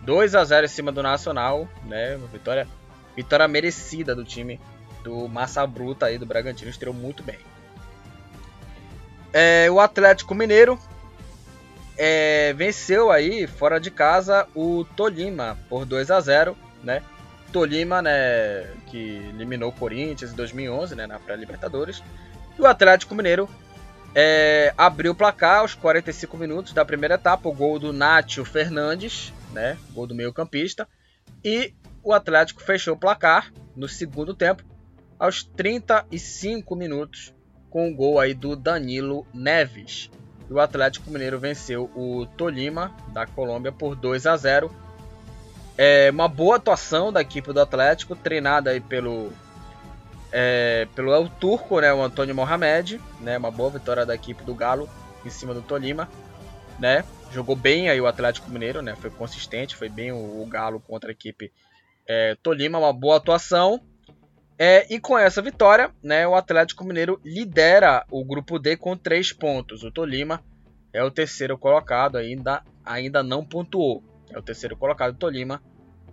2 0.00 0.34
a 0.34 0.44
0 0.44 0.64
em 0.64 0.68
cima 0.68 0.90
do 0.90 1.02
Nacional, 1.02 1.68
né? 1.84 2.18
Vitória, 2.32 2.66
vitória 3.14 3.46
merecida 3.46 4.14
do 4.14 4.24
time 4.24 4.58
do 5.02 5.28
Massa 5.28 5.66
Bruta 5.66 6.06
aí 6.06 6.16
do 6.16 6.26
Bragantino, 6.26 6.70
estreou 6.70 6.94
muito 6.94 7.22
bem. 7.22 7.38
É, 9.32 9.70
o 9.70 9.80
Atlético 9.80 10.34
Mineiro 10.34 10.78
é, 11.96 12.52
venceu 12.52 13.10
aí 13.10 13.46
fora 13.46 13.78
de 13.78 13.90
casa 13.90 14.46
o 14.54 14.84
Tolima 14.96 15.58
por 15.68 15.84
2 15.84 16.10
a 16.10 16.20
0, 16.20 16.56
né? 16.82 17.02
Tolima, 17.52 18.00
né, 18.00 18.66
que 18.86 18.98
eliminou 19.28 19.68
o 19.68 19.72
Corinthians 19.72 20.32
em 20.32 20.34
2011, 20.34 20.94
né, 20.94 21.06
na 21.06 21.18
pré-Libertadores. 21.18 22.02
E 22.58 22.62
o 22.62 22.66
Atlético 22.66 23.14
Mineiro 23.14 23.48
é, 24.14 24.72
abriu 24.76 25.12
o 25.12 25.14
placar 25.14 25.60
aos 25.60 25.74
45 25.74 26.36
minutos 26.36 26.72
da 26.72 26.84
primeira 26.84 27.14
etapa, 27.14 27.48
o 27.48 27.52
gol 27.52 27.78
do 27.78 27.92
Nátio 27.92 28.44
Fernandes, 28.44 29.32
né, 29.52 29.76
gol 29.92 30.06
do 30.06 30.14
meio 30.14 30.32
campista, 30.32 30.88
e 31.44 31.74
o 32.02 32.12
Atlético 32.12 32.62
fechou 32.62 32.94
o 32.94 32.98
placar 32.98 33.52
no 33.76 33.88
segundo 33.88 34.34
tempo, 34.34 34.64
aos 35.18 35.44
35 35.44 36.74
minutos, 36.74 37.34
com 37.70 37.90
o 37.90 37.94
gol 37.94 38.18
aí 38.18 38.34
do 38.34 38.56
Danilo 38.56 39.26
Neves. 39.32 40.10
E 40.50 40.52
o 40.52 40.60
Atlético 40.60 41.10
Mineiro 41.10 41.38
venceu 41.38 41.90
o 41.94 42.26
Tolima, 42.36 42.94
da 43.12 43.26
Colômbia, 43.26 43.72
por 43.72 43.94
2 43.94 44.26
a 44.26 44.36
0. 44.36 44.70
É 45.84 46.12
uma 46.12 46.28
boa 46.28 46.58
atuação 46.58 47.12
da 47.12 47.20
equipe 47.20 47.52
do 47.52 47.60
Atlético, 47.60 48.14
treinada 48.14 48.70
aí 48.70 48.80
pelo 48.80 49.32
é, 50.30 50.86
pelo 50.94 51.12
El 51.12 51.28
Turco, 51.28 51.80
né, 51.80 51.92
o 51.92 52.00
Antônio 52.00 52.36
Mohamed, 52.36 53.00
né, 53.18 53.36
uma 53.36 53.50
boa 53.50 53.68
vitória 53.68 54.06
da 54.06 54.14
equipe 54.14 54.44
do 54.44 54.54
Galo 54.54 54.88
em 55.26 55.28
cima 55.28 55.52
do 55.52 55.60
Tolima, 55.60 56.08
né, 56.78 57.04
jogou 57.32 57.56
bem 57.56 57.90
aí 57.90 58.00
o 58.00 58.06
Atlético 58.06 58.48
Mineiro, 58.48 58.80
né, 58.80 58.94
foi 58.94 59.10
consistente, 59.10 59.74
foi 59.74 59.88
bem 59.88 60.12
o, 60.12 60.40
o 60.40 60.46
Galo 60.46 60.78
contra 60.78 61.10
a 61.10 61.12
equipe 61.12 61.52
é, 62.06 62.36
Tolima, 62.40 62.78
uma 62.78 62.92
boa 62.92 63.16
atuação, 63.16 63.80
é, 64.56 64.86
e 64.88 65.00
com 65.00 65.18
essa 65.18 65.42
vitória, 65.42 65.90
né, 66.00 66.28
o 66.28 66.36
Atlético 66.36 66.84
Mineiro 66.84 67.20
lidera 67.24 68.06
o 68.08 68.24
grupo 68.24 68.56
D 68.56 68.76
com 68.76 68.96
três 68.96 69.32
pontos, 69.32 69.82
o 69.82 69.90
Tolima 69.90 70.40
é 70.92 71.02
o 71.02 71.10
terceiro 71.10 71.58
colocado, 71.58 72.18
ainda, 72.18 72.62
ainda 72.84 73.20
não 73.20 73.44
pontuou, 73.44 74.00
é 74.30 74.38
o 74.38 74.42
terceiro 74.42 74.76
colocado, 74.76 75.14
o 75.14 75.18
Tolima 75.18 75.60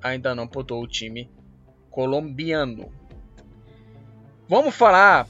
ainda 0.02 0.34
não 0.34 0.47
pontuou 0.47 0.84
o 0.84 0.88
time 0.88 1.30
colombiano. 1.89 2.91
Vamos 4.47 4.76
falar, 4.76 5.28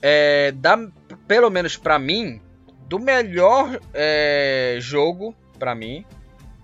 é, 0.00 0.52
da, 0.52 0.78
pelo 1.26 1.50
menos 1.50 1.76
para 1.76 1.98
mim, 1.98 2.40
do 2.88 2.98
melhor 2.98 3.80
é, 3.92 4.76
jogo 4.80 5.34
para 5.58 5.74
mim. 5.74 6.04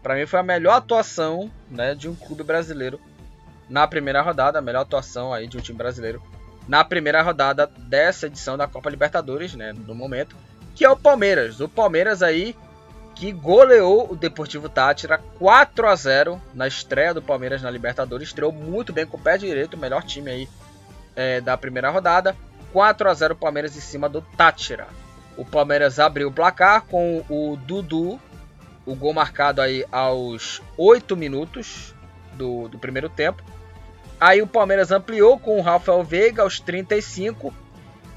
Para 0.02 0.14
mim 0.14 0.26
foi 0.26 0.40
a 0.40 0.42
melhor 0.42 0.74
atuação 0.74 1.50
né, 1.70 1.94
de 1.94 2.08
um 2.08 2.14
clube 2.14 2.42
brasileiro 2.42 3.00
na 3.68 3.86
primeira 3.86 4.22
rodada, 4.22 4.58
a 4.58 4.62
melhor 4.62 4.82
atuação 4.82 5.32
aí 5.32 5.46
de 5.46 5.56
um 5.56 5.60
time 5.60 5.76
brasileiro 5.76 6.22
na 6.66 6.84
primeira 6.84 7.20
rodada 7.22 7.66
dessa 7.66 8.26
edição 8.26 8.56
da 8.56 8.66
Copa 8.66 8.88
Libertadores, 8.88 9.54
né, 9.54 9.72
no 9.72 9.94
momento, 9.94 10.36
que 10.74 10.84
é 10.84 10.90
o 10.90 10.96
Palmeiras. 10.96 11.60
O 11.60 11.68
Palmeiras 11.68 12.22
aí 12.22 12.54
que 13.20 13.32
goleou 13.32 14.10
o 14.10 14.16
Deportivo 14.16 14.66
Tátira 14.66 15.18
4 15.38 15.86
a 15.86 15.94
0 15.94 16.40
na 16.54 16.66
estreia 16.66 17.12
do 17.12 17.20
Palmeiras 17.20 17.60
na 17.60 17.70
Libertadores. 17.70 18.28
Estreou 18.28 18.50
muito 18.50 18.94
bem 18.94 19.04
com 19.04 19.18
o 19.18 19.20
pé 19.20 19.36
direito, 19.36 19.74
o 19.74 19.78
melhor 19.78 20.02
time 20.02 20.30
aí 20.30 20.48
é, 21.14 21.38
da 21.38 21.54
primeira 21.54 21.90
rodada. 21.90 22.34
4 22.72 23.10
a 23.10 23.12
0 23.12 23.36
Palmeiras 23.36 23.76
em 23.76 23.80
cima 23.80 24.08
do 24.08 24.22
Tátira. 24.22 24.86
O 25.36 25.44
Palmeiras 25.44 26.00
abriu 26.00 26.28
o 26.28 26.32
placar 26.32 26.86
com 26.86 27.22
o 27.28 27.58
Dudu, 27.58 28.18
o 28.86 28.94
gol 28.94 29.12
marcado 29.12 29.60
aí 29.60 29.84
aos 29.92 30.62
8 30.78 31.14
minutos 31.14 31.94
do, 32.32 32.68
do 32.68 32.78
primeiro 32.78 33.10
tempo. 33.10 33.42
Aí 34.18 34.40
o 34.40 34.46
Palmeiras 34.46 34.90
ampliou 34.90 35.38
com 35.38 35.58
o 35.58 35.62
Rafael 35.62 36.02
Veiga 36.02 36.40
aos 36.40 36.58
35. 36.58 37.52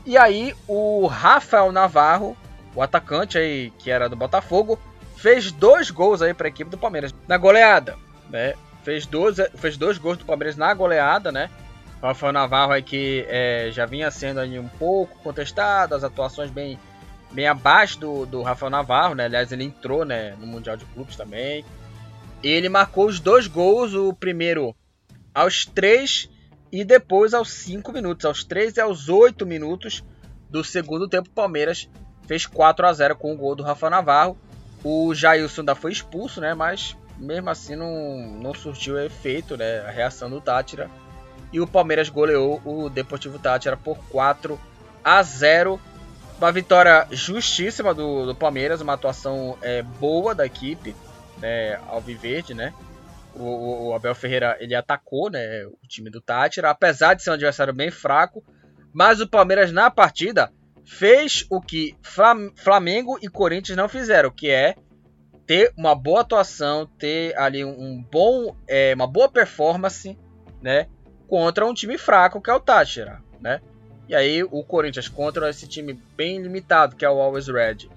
E 0.05 0.17
aí 0.17 0.55
o 0.65 1.07
Rafael 1.07 1.73
Navarro, 1.73 2.37
o 2.73 2.81
atacante 2.81 3.37
aí 3.37 3.69
que 3.77 3.91
era 3.91 4.07
do 4.07 4.15
Botafogo, 4.15 4.79
fez 5.23 5.53
dois 5.53 5.89
gols 5.89 6.21
aí 6.21 6.33
para 6.33 6.47
a 6.47 6.49
equipe 6.49 6.69
do 6.69 6.77
Palmeiras 6.77 7.15
na 7.29 7.37
goleada, 7.37 7.95
né? 8.29 8.55
Fez 8.83 9.05
dois, 9.05 9.37
fez 9.55 9.77
dois 9.77 9.97
gols 9.97 10.17
do 10.17 10.25
Palmeiras 10.25 10.57
na 10.57 10.73
goleada, 10.73 11.31
né? 11.31 11.49
O 12.01 12.05
Rafael 12.05 12.33
Navarro 12.33 12.73
aí 12.73 12.83
que 12.83 13.25
é, 13.29 13.69
já 13.71 13.85
vinha 13.85 14.11
sendo 14.11 14.41
ali 14.41 14.59
um 14.59 14.67
pouco 14.67 15.17
contestado, 15.19 15.95
as 15.95 16.03
atuações 16.03 16.51
bem, 16.51 16.77
bem 17.31 17.47
abaixo 17.47 17.97
do, 18.01 18.25
do 18.25 18.41
Rafael 18.41 18.69
Navarro, 18.69 19.15
né? 19.15 19.23
Aliás, 19.23 19.49
ele 19.53 19.63
entrou 19.63 20.03
né, 20.03 20.35
no 20.37 20.45
Mundial 20.45 20.75
de 20.75 20.83
Clubes 20.87 21.15
também. 21.15 21.63
Ele 22.43 22.67
marcou 22.67 23.05
os 23.05 23.21
dois 23.21 23.47
gols, 23.47 23.93
o 23.93 24.13
primeiro 24.13 24.75
aos 25.33 25.65
3 25.65 26.29
e 26.69 26.83
depois 26.83 27.33
aos 27.33 27.49
5 27.49 27.93
minutos. 27.93 28.25
Aos 28.25 28.43
3 28.43 28.75
e 28.75 28.81
aos 28.81 29.07
8 29.07 29.45
minutos 29.45 30.03
do 30.49 30.65
segundo 30.65 31.07
tempo, 31.07 31.29
o 31.29 31.33
Palmeiras 31.33 31.89
fez 32.27 32.45
4 32.45 32.85
a 32.85 32.91
0 32.91 33.15
com 33.15 33.31
o 33.31 33.37
gol 33.37 33.55
do 33.55 33.63
Rafa 33.63 33.89
Navarro. 33.89 34.37
O 34.83 35.13
Jailson 35.13 35.61
ainda 35.61 35.75
foi 35.75 35.91
expulso, 35.91 36.41
né? 36.41 36.53
Mas 36.53 36.97
mesmo 37.17 37.49
assim 37.49 37.75
não, 37.75 38.17
não 38.41 38.53
surtiu 38.53 38.99
efeito, 38.99 39.55
né? 39.55 39.79
A 39.81 39.91
reação 39.91 40.29
do 40.29 40.41
Tátira. 40.41 40.89
E 41.51 41.59
o 41.59 41.67
Palmeiras 41.67 42.09
goleou 42.09 42.61
o 42.65 42.89
Deportivo 42.89 43.39
Tátira 43.39 43.77
por 43.77 43.97
4 44.09 44.59
a 45.03 45.21
0. 45.21 45.79
Uma 46.37 46.51
vitória 46.51 47.07
justíssima 47.11 47.93
do, 47.93 48.25
do 48.25 48.35
Palmeiras, 48.35 48.81
uma 48.81 48.93
atuação 48.93 49.57
é, 49.61 49.81
boa 49.81 50.35
da 50.35 50.45
equipe, 50.45 50.95
né, 51.37 51.79
Alviverde, 51.87 52.53
né? 52.53 52.73
o, 53.35 53.87
o, 53.87 53.93
Abel 53.93 54.13
Ferreira 54.13 54.57
ele 54.59 54.75
atacou 54.75 55.29
né, 55.29 55.65
o 55.65 55.87
time 55.87 56.09
do 56.09 56.21
Tátira, 56.21 56.69
apesar 56.69 57.13
de 57.13 57.23
ser 57.23 57.31
um 57.31 57.33
adversário 57.33 57.73
bem 57.73 57.89
fraco, 57.89 58.43
mas 58.93 59.19
o 59.19 59.27
Palmeiras 59.27 59.71
na 59.71 59.89
partida 59.89 60.51
fez 60.85 61.45
o 61.49 61.61
que 61.61 61.95
Flamengo 62.55 63.17
e 63.21 63.27
Corinthians 63.27 63.77
não 63.77 63.87
fizeram, 63.87 64.29
que 64.29 64.49
é 64.49 64.75
ter 65.45 65.73
uma 65.77 65.93
boa 65.95 66.21
atuação, 66.21 66.85
ter 66.97 67.37
ali 67.37 67.63
um 67.63 68.01
bom, 68.11 68.55
é, 68.67 68.93
uma 68.93 69.07
boa 69.07 69.29
performance, 69.29 70.17
né, 70.61 70.87
contra 71.27 71.65
um 71.65 71.73
time 71.73 71.97
fraco 71.97 72.41
que 72.41 72.49
é 72.49 72.53
o 72.53 72.59
Tátira, 72.59 73.21
né? 73.41 73.61
E 74.07 74.15
aí 74.15 74.43
o 74.43 74.63
Corinthians 74.63 75.07
contra 75.07 75.49
esse 75.49 75.67
time 75.67 75.93
bem 76.15 76.41
limitado 76.41 76.95
que 76.95 77.05
é 77.05 77.09
o 77.09 77.21
Always 77.21 77.47
Red 77.47 77.89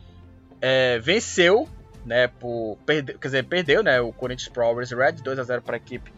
é, 0.61 0.99
venceu 0.99 1.69
né, 2.05 2.29
por 2.29 2.79
perde, 2.87 3.15
quer 3.15 3.29
dizer, 3.29 3.45
perdeu, 3.45 3.83
né, 3.83 4.01
o 4.01 4.13
Corinthians 4.13 4.49
Pro 4.49 4.65
Always 4.65 4.93
Red 4.93 5.15
2 5.15 5.39
a 5.41 5.43
0 5.43 5.61
para 5.63 5.75
a 5.75 5.79
equipe 5.79 6.13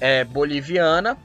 é, 0.00 0.24
boliviana. 0.24 1.16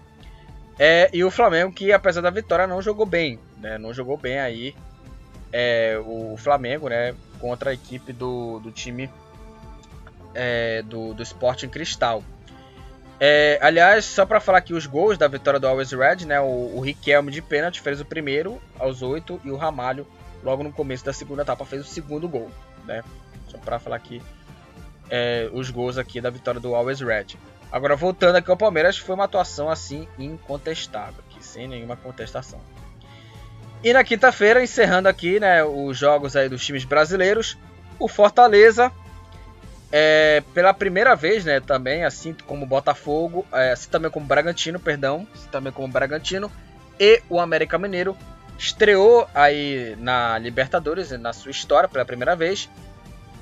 É, 0.78 1.10
e 1.14 1.24
o 1.24 1.32
Flamengo 1.32 1.72
que 1.72 1.94
apesar 1.94 2.22
da 2.22 2.30
vitória 2.30 2.68
não 2.68 2.82
jogou 2.82 3.06
bem, 3.06 3.40
né, 3.64 3.78
não 3.78 3.94
jogou 3.94 4.18
bem 4.18 4.40
aí 4.40 4.76
é, 5.52 6.00
o 6.06 6.36
Flamengo, 6.38 6.90
né, 6.90 7.16
contra 7.40 7.72
a 7.72 7.74
equipe 7.74 8.12
do, 8.12 8.60
do 8.60 8.72
time 8.72 9.10
é, 10.36 10.82
do, 10.84 11.14
do 11.14 11.24
Sporting 11.24 11.70
Cristal. 11.70 12.24
É, 13.20 13.58
aliás, 13.62 14.04
só 14.04 14.26
para 14.26 14.40
falar 14.40 14.58
aqui 14.58 14.74
os 14.74 14.86
gols 14.86 15.18
da 15.18 15.28
vitória 15.28 15.60
do 15.60 15.68
Always 15.68 15.92
Red, 15.92 16.26
né? 16.26 16.42
O, 16.42 16.76
o 16.76 16.82
Riquelme 16.82 17.32
de 17.32 17.42
pênalti 17.42 17.80
fez 17.80 18.02
o 18.02 18.06
primeiro 18.06 18.62
aos 18.78 19.02
8 19.02 19.40
e 19.46 19.52
o 19.52 19.56
Ramalho, 19.56 20.06
logo 20.44 20.64
no 20.64 20.74
começo 20.74 21.06
da 21.06 21.14
segunda 21.14 21.44
etapa, 21.44 21.64
fez 21.64 21.84
o 21.84 21.88
segundo 21.88 22.28
gol, 22.28 22.52
né? 22.86 23.02
Só 23.48 23.58
para 23.60 23.80
falar 23.80 23.96
aqui 23.96 24.22
é, 25.10 25.50
os 25.54 25.70
gols 25.70 25.98
aqui 25.98 26.20
da 26.20 26.30
vitória 26.30 26.60
do 26.60 26.76
Always 26.76 27.00
Red. 27.00 27.38
Agora 27.72 27.96
voltando 27.96 28.36
aqui 28.36 28.52
ao 28.52 28.58
Palmeiras, 28.58 28.98
foi 28.98 29.16
uma 29.16 29.24
atuação 29.26 29.70
assim 29.70 30.08
incontestável, 30.20 31.24
aqui, 31.30 31.44
sem 31.44 31.68
nenhuma 31.68 31.96
contestação. 31.96 32.60
E 33.84 33.92
na 33.92 34.04
quinta-feira, 34.04 34.64
encerrando 34.64 35.10
aqui 35.10 35.40
né, 35.40 35.64
os 35.64 35.98
jogos 35.98 36.36
aí 36.36 36.48
dos 36.48 36.66
times 36.66 36.86
brasileiros, 36.86 37.58
o 38.00 38.08
Fortaleza, 38.08 38.92
é, 39.92 40.42
pela 40.54 40.74
primeira 40.74 41.16
vez, 41.16 41.44
né, 41.44 41.60
também, 41.60 42.06
assim 42.06 42.34
como 42.48 42.64
o 42.64 42.68
Botafogo, 42.68 43.46
é, 43.52 43.74
assim 43.74 43.90
também 43.90 44.10
como 44.10 44.26
o 44.26 44.28
Bragantino, 44.28 44.80
perdão, 44.80 45.28
assim 45.34 45.50
também 45.52 45.74
como 45.74 45.88
o 45.88 45.92
Bragantino 45.92 46.50
e 46.98 47.22
o 47.30 47.40
América 47.40 47.78
Mineiro, 47.78 48.16
estreou 48.58 49.28
aí 49.36 49.98
na 50.00 50.38
Libertadores, 50.38 51.12
na 51.12 51.34
sua 51.34 51.52
história, 51.52 51.90
pela 51.90 52.06
primeira 52.06 52.36
vez, 52.36 52.70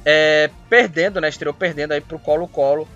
é, 0.04 0.50
perdendo, 0.68 1.22
né? 1.22 1.30
Estreou 1.30 1.54
perdendo 1.54 1.92
aí 1.92 2.02
pro 2.02 2.18
Colo-Colo. 2.18 2.88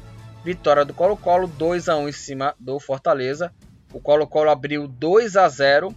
Vitória 0.44 0.86
do 0.86 0.94
Colo-Colo, 0.94 1.48
2 1.48 1.90
a 1.90 1.98
1 1.98 2.10
em 2.10 2.12
cima 2.12 2.56
do 2.60 2.80
Fortaleza. 2.80 3.52
O 3.94 4.00
Colo-Colo 4.00 4.50
abriu 4.50 4.88
2 4.88 5.36
a 5.38 5.48
0 5.48 5.96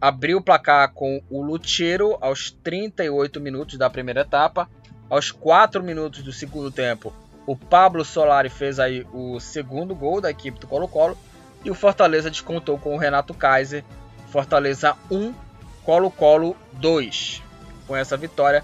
Abriu 0.00 0.38
o 0.38 0.42
placar 0.42 0.92
com 0.92 1.22
o 1.28 1.42
Lucheiro 1.42 2.16
aos 2.20 2.50
38 2.50 3.40
minutos 3.40 3.76
da 3.76 3.90
primeira 3.90 4.20
etapa. 4.20 4.68
Aos 5.10 5.30
4 5.30 5.82
minutos 5.82 6.22
do 6.22 6.32
segundo 6.32 6.70
tempo, 6.70 7.12
o 7.46 7.56
Pablo 7.56 8.04
Solari 8.04 8.48
fez 8.48 8.78
aí 8.78 9.06
o 9.12 9.40
segundo 9.40 9.94
gol 9.94 10.20
da 10.20 10.30
equipe 10.30 10.60
do 10.60 10.66
Colo-Colo. 10.66 11.16
E 11.64 11.70
o 11.70 11.74
Fortaleza 11.74 12.30
descontou 12.30 12.78
com 12.78 12.94
o 12.94 12.98
Renato 12.98 13.34
Kaiser. 13.34 13.84
Fortaleza 14.28 14.96
1, 15.10 15.34
Colo-Colo 15.82 16.56
2. 16.74 17.42
Com 17.86 17.96
essa 17.96 18.16
vitória, 18.16 18.62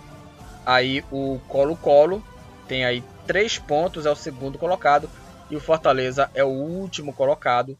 Aí 0.67 1.05
o 1.11 1.39
Colo-Colo 1.49 2.23
tem 2.67 2.85
aí 2.85 3.05
três 3.27 3.59
pontos, 3.59 4.07
é 4.07 4.11
o 4.11 4.17
segundo 4.17 4.59
colocado. 4.59 5.11
E 5.51 5.57
o 5.57 5.61
Fortaleza 5.61 6.31
é 6.35 6.43
o 6.43 6.49
último 6.49 7.13
colocado, 7.13 7.79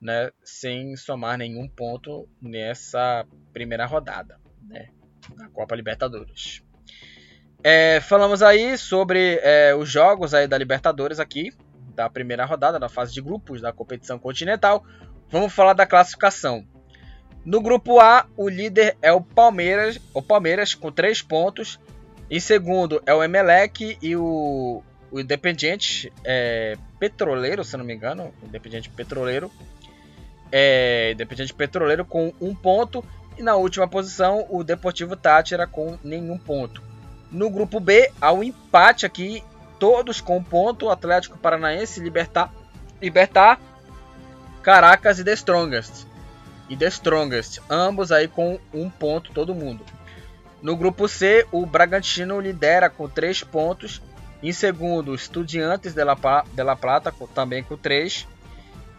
né? 0.00 0.30
Sem 0.42 0.96
somar 0.96 1.38
nenhum 1.38 1.68
ponto 1.68 2.28
nessa 2.40 3.26
primeira 3.52 3.86
rodada, 3.86 4.38
né? 4.68 4.88
Na 5.36 5.48
Copa 5.48 5.74
Libertadores. 5.74 6.62
É, 7.62 8.00
falamos 8.00 8.42
aí 8.42 8.78
sobre 8.78 9.40
é, 9.42 9.74
os 9.74 9.88
jogos 9.88 10.32
aí 10.32 10.46
da 10.46 10.56
Libertadores 10.56 11.18
aqui, 11.18 11.52
da 11.94 12.08
primeira 12.08 12.44
rodada, 12.44 12.78
da 12.78 12.88
fase 12.88 13.12
de 13.12 13.20
grupos 13.20 13.60
da 13.60 13.72
competição 13.72 14.18
continental. 14.18 14.84
Vamos 15.30 15.52
falar 15.52 15.72
da 15.72 15.86
classificação. 15.86 16.64
No 17.44 17.60
grupo 17.60 18.00
A, 18.00 18.26
o 18.36 18.48
líder 18.48 18.96
é 19.00 19.12
o 19.12 19.20
Palmeiras, 19.20 20.00
o 20.12 20.22
Palmeiras 20.22 20.74
com 20.74 20.92
3 20.92 21.22
pontos. 21.22 21.80
Em 22.30 22.40
segundo 22.40 23.00
é 23.06 23.14
o 23.14 23.22
Emelec 23.22 23.96
e 24.02 24.16
o, 24.16 24.82
o 25.10 25.20
Independiente 25.20 26.12
é, 26.24 26.76
Petroleiro, 26.98 27.64
se 27.64 27.76
não 27.76 27.84
me 27.84 27.94
engano. 27.94 28.34
Independiente 28.42 28.90
Petroleiro. 28.90 29.50
É, 30.50 31.12
Independiente 31.12 31.54
Petroleiro 31.54 32.04
com 32.04 32.32
um 32.40 32.54
ponto. 32.54 33.04
E 33.38 33.42
na 33.42 33.56
última 33.56 33.86
posição, 33.86 34.46
o 34.48 34.64
Deportivo 34.64 35.14
Tátira 35.14 35.66
com 35.66 35.98
nenhum 36.02 36.38
ponto. 36.38 36.82
No 37.30 37.50
grupo 37.50 37.80
B, 37.80 38.10
há 38.20 38.32
um 38.32 38.42
empate 38.42 39.04
aqui, 39.04 39.42
todos 39.78 40.20
com 40.20 40.38
um 40.38 40.42
ponto. 40.42 40.88
Atlético 40.88 41.36
Paranaense, 41.36 42.00
Libertar, 42.00 42.52
Libertar 43.00 43.60
Caracas 44.62 45.18
e 45.18 45.24
The 45.24 45.32
Strongest. 45.34 46.06
E 46.68 46.76
The 46.76 46.88
Strongest, 46.88 47.60
ambos 47.70 48.10
aí 48.10 48.26
com 48.26 48.58
um 48.72 48.90
ponto 48.90 49.32
todo 49.32 49.54
mundo. 49.54 49.84
No 50.60 50.76
grupo 50.76 51.06
C, 51.06 51.46
o 51.52 51.64
Bragantino 51.64 52.40
lidera 52.40 52.90
com 52.90 53.08
3 53.08 53.44
pontos. 53.44 54.02
Em 54.42 54.52
segundo, 54.52 55.14
Estudiantes 55.14 55.94
de 55.94 56.02
La, 56.02 56.16
Plata, 56.16 57.14
também 57.34 57.62
com 57.62 57.76
3. 57.76 58.26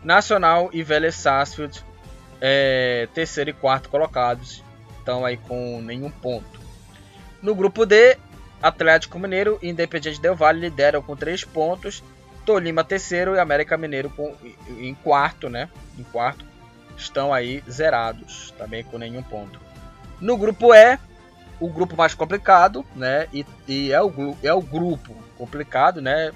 Nacional 0.03 0.69
e 0.71 0.83
Vélez 0.83 1.15
Sarsfield, 1.15 1.83
é, 2.39 3.07
terceiro 3.13 3.49
e 3.49 3.53
quarto 3.53 3.89
colocados, 3.89 4.63
estão 4.99 5.25
aí 5.25 5.37
com 5.37 5.81
nenhum 5.81 6.09
ponto. 6.09 6.59
No 7.41 7.55
grupo 7.55 7.85
D, 7.85 8.17
Atlético 8.61 9.19
Mineiro 9.19 9.59
e 9.61 9.69
Independiente 9.69 10.19
Del 10.19 10.35
Valle 10.35 10.59
lideram 10.61 11.01
com 11.01 11.15
3 11.15 11.43
pontos. 11.45 12.03
Tolima 12.45 12.83
terceiro 12.83 13.35
e 13.35 13.39
América 13.39 13.77
Mineiro 13.77 14.09
com, 14.09 14.33
em 14.79 14.93
quarto, 14.95 15.49
né? 15.49 15.69
Em 15.97 16.03
quarto, 16.03 16.45
estão 16.95 17.33
aí 17.33 17.61
zerados, 17.69 18.53
também 18.57 18.83
com 18.83 18.97
nenhum 18.97 19.21
ponto. 19.21 19.59
No 20.19 20.37
grupo 20.37 20.73
E, 20.73 20.97
o 21.59 21.69
grupo 21.69 21.97
mais 21.97 22.13
complicado, 22.13 22.85
né? 22.95 23.27
E, 23.33 23.45
e 23.67 23.91
é, 23.91 24.01
o, 24.01 24.37
é 24.41 24.53
o 24.53 24.61
grupo 24.61 25.13
complicado, 25.37 26.01
né? 26.01 26.31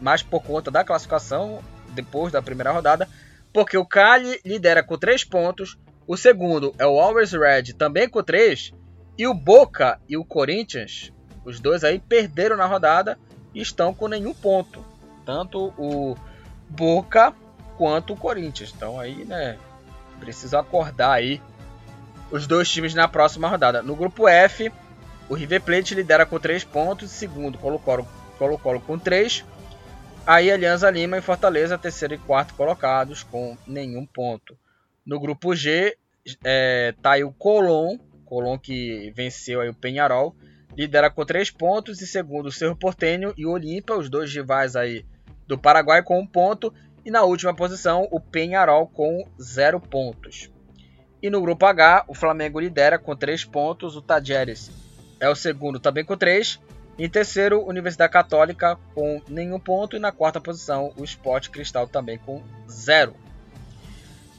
Mais 0.00 0.22
por 0.22 0.42
conta 0.42 0.70
da 0.70 0.84
classificação 0.84 1.60
depois 1.96 2.32
da 2.32 2.40
primeira 2.40 2.70
rodada, 2.70 3.08
porque 3.52 3.76
o 3.76 3.84
Cali 3.84 4.40
lidera 4.44 4.82
com 4.82 4.96
3 4.96 5.24
pontos, 5.24 5.76
o 6.06 6.16
segundo 6.16 6.72
é 6.78 6.86
o 6.86 7.00
Always 7.00 7.32
Red 7.32 7.72
também 7.76 8.08
com 8.08 8.22
3, 8.22 8.72
e 9.18 9.26
o 9.26 9.34
Boca 9.34 9.98
e 10.08 10.16
o 10.16 10.24
Corinthians 10.24 11.10
Os 11.44 11.58
dois 11.58 11.82
aí 11.82 11.98
perderam 11.98 12.56
na 12.56 12.66
rodada 12.66 13.18
e 13.54 13.62
estão 13.62 13.94
com 13.94 14.08
nenhum 14.08 14.34
ponto. 14.34 14.84
Tanto 15.24 15.72
o 15.78 16.16
Boca 16.68 17.32
quanto 17.78 18.12
o 18.12 18.16
Corinthians. 18.16 18.72
Então 18.76 19.00
aí, 19.00 19.24
né, 19.24 19.56
precisa 20.20 20.60
acordar 20.60 21.12
aí 21.12 21.40
os 22.30 22.46
dois 22.46 22.68
times 22.68 22.94
na 22.94 23.08
próxima 23.08 23.48
rodada. 23.48 23.82
No 23.82 23.96
grupo 23.96 24.28
F, 24.28 24.70
o 25.28 25.34
River 25.34 25.62
Plate 25.62 25.94
lidera 25.94 26.26
com 26.26 26.38
3 26.38 26.64
pontos, 26.64 27.10
segundo 27.10 27.58
Colo-Colo 27.58 28.06
Colo 28.38 28.58
-Colo 28.58 28.80
com 28.80 28.98
3. 28.98 29.44
Aí 30.26 30.50
Alianza 30.50 30.90
Lima 30.90 31.16
e 31.16 31.22
Fortaleza, 31.22 31.78
terceiro 31.78 32.14
e 32.14 32.18
quarto 32.18 32.54
colocados 32.54 33.22
com 33.22 33.56
nenhum 33.64 34.04
ponto. 34.04 34.58
No 35.06 35.20
grupo 35.20 35.54
G, 35.54 35.96
é, 36.42 36.92
tá 37.00 37.12
aí 37.12 37.22
o 37.22 37.30
Colón, 37.30 37.96
Colón 38.24 38.58
que 38.58 39.12
venceu 39.14 39.60
aí 39.60 39.68
o 39.68 39.74
Penharol, 39.74 40.34
lidera 40.76 41.08
com 41.08 41.24
3 41.24 41.52
pontos 41.52 42.02
e 42.02 42.08
segundo 42.08 42.46
o 42.46 42.52
Cerro 42.52 42.74
Portenho 42.74 43.32
e 43.36 43.46
o 43.46 43.52
Olímpia, 43.52 43.94
os 43.94 44.10
dois 44.10 44.34
rivais 44.34 44.74
aí 44.74 45.06
do 45.46 45.56
Paraguai 45.56 46.02
com 46.02 46.18
um 46.18 46.26
ponto 46.26 46.74
e 47.04 47.10
na 47.10 47.22
última 47.22 47.54
posição 47.54 48.08
o 48.10 48.18
Penharol 48.18 48.88
com 48.88 49.28
0 49.40 49.78
pontos. 49.78 50.50
E 51.22 51.30
no 51.30 51.40
grupo 51.40 51.64
H, 51.66 52.04
o 52.08 52.14
Flamengo 52.14 52.58
lidera 52.58 52.98
com 52.98 53.14
3 53.14 53.44
pontos, 53.44 53.94
o 53.94 54.02
Tajeres 54.02 54.72
é 55.20 55.28
o 55.28 55.36
segundo 55.36 55.78
também 55.78 56.04
com 56.04 56.16
3 56.16 56.60
em 56.98 57.08
terceiro, 57.08 57.62
Universidade 57.66 58.12
Católica 58.12 58.78
com 58.94 59.20
nenhum 59.28 59.60
ponto. 59.60 59.96
E 59.96 59.98
na 59.98 60.10
quarta 60.10 60.40
posição, 60.40 60.92
o 60.96 61.04
Sport 61.04 61.50
Cristal 61.50 61.86
também 61.86 62.18
com 62.18 62.42
zero. 62.70 63.14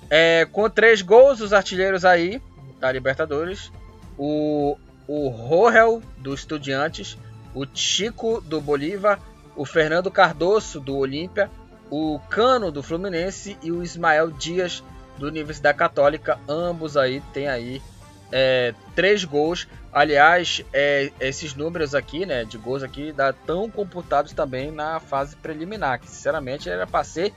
É, 0.10 0.48
com 0.52 0.70
três 0.70 1.02
gols, 1.02 1.40
os 1.40 1.54
artilheiros 1.54 2.04
aí 2.04 2.42
da 2.80 2.92
Libertadores. 2.92 3.72
O, 4.18 4.76
o 5.08 5.30
Rohel 5.30 6.02
do 6.18 6.34
Estudiantes. 6.34 7.18
O 7.54 7.66
Chico 7.72 8.42
do 8.42 8.60
Bolívar. 8.60 9.20
O 9.56 9.64
Fernando 9.64 10.10
Cardoso 10.10 10.80
do 10.80 10.98
Olímpia. 10.98 11.52
O 11.92 12.20
Cano 12.28 12.72
do 12.72 12.82
Fluminense. 12.82 13.56
E 13.62 13.72
o 13.72 13.84
Ismael 13.84 14.32
Dias 14.32 14.84
do 15.20 15.28
Universidade 15.28 15.78
Católica. 15.78 16.40
Ambos 16.50 16.98
aí 16.98 17.22
tem 17.34 17.48
aí 17.48 17.84
é, 18.32 18.74
três 18.96 19.24
gols. 19.24 19.68
Aliás, 19.92 20.64
é, 20.74 21.12
esses 21.20 21.56
números 21.56 21.96
aqui, 21.96 22.26
né, 22.26 22.44
de 22.44 22.58
gols 22.58 22.84
aqui, 22.84 23.12
dá 23.12 23.34
tão 23.34 23.70
computados 23.70 24.34
também 24.34 24.72
na 24.72 25.00
fase 25.00 25.36
preliminar, 25.36 26.00
que 26.00 26.08
sinceramente 26.08 26.70
era 26.70 26.86
para 26.86 27.04
ser 27.04 27.34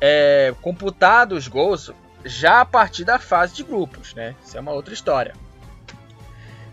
é, 0.00 0.54
computado 0.60 1.32
os 1.32 1.46
gols 1.46 1.92
já 2.24 2.60
a 2.60 2.64
partir 2.64 3.04
da 3.04 3.18
fase 3.18 3.54
de 3.54 3.62
grupos, 3.62 4.14
né? 4.14 4.34
Isso 4.44 4.56
é 4.56 4.60
uma 4.60 4.72
outra 4.72 4.92
história. 4.92 5.34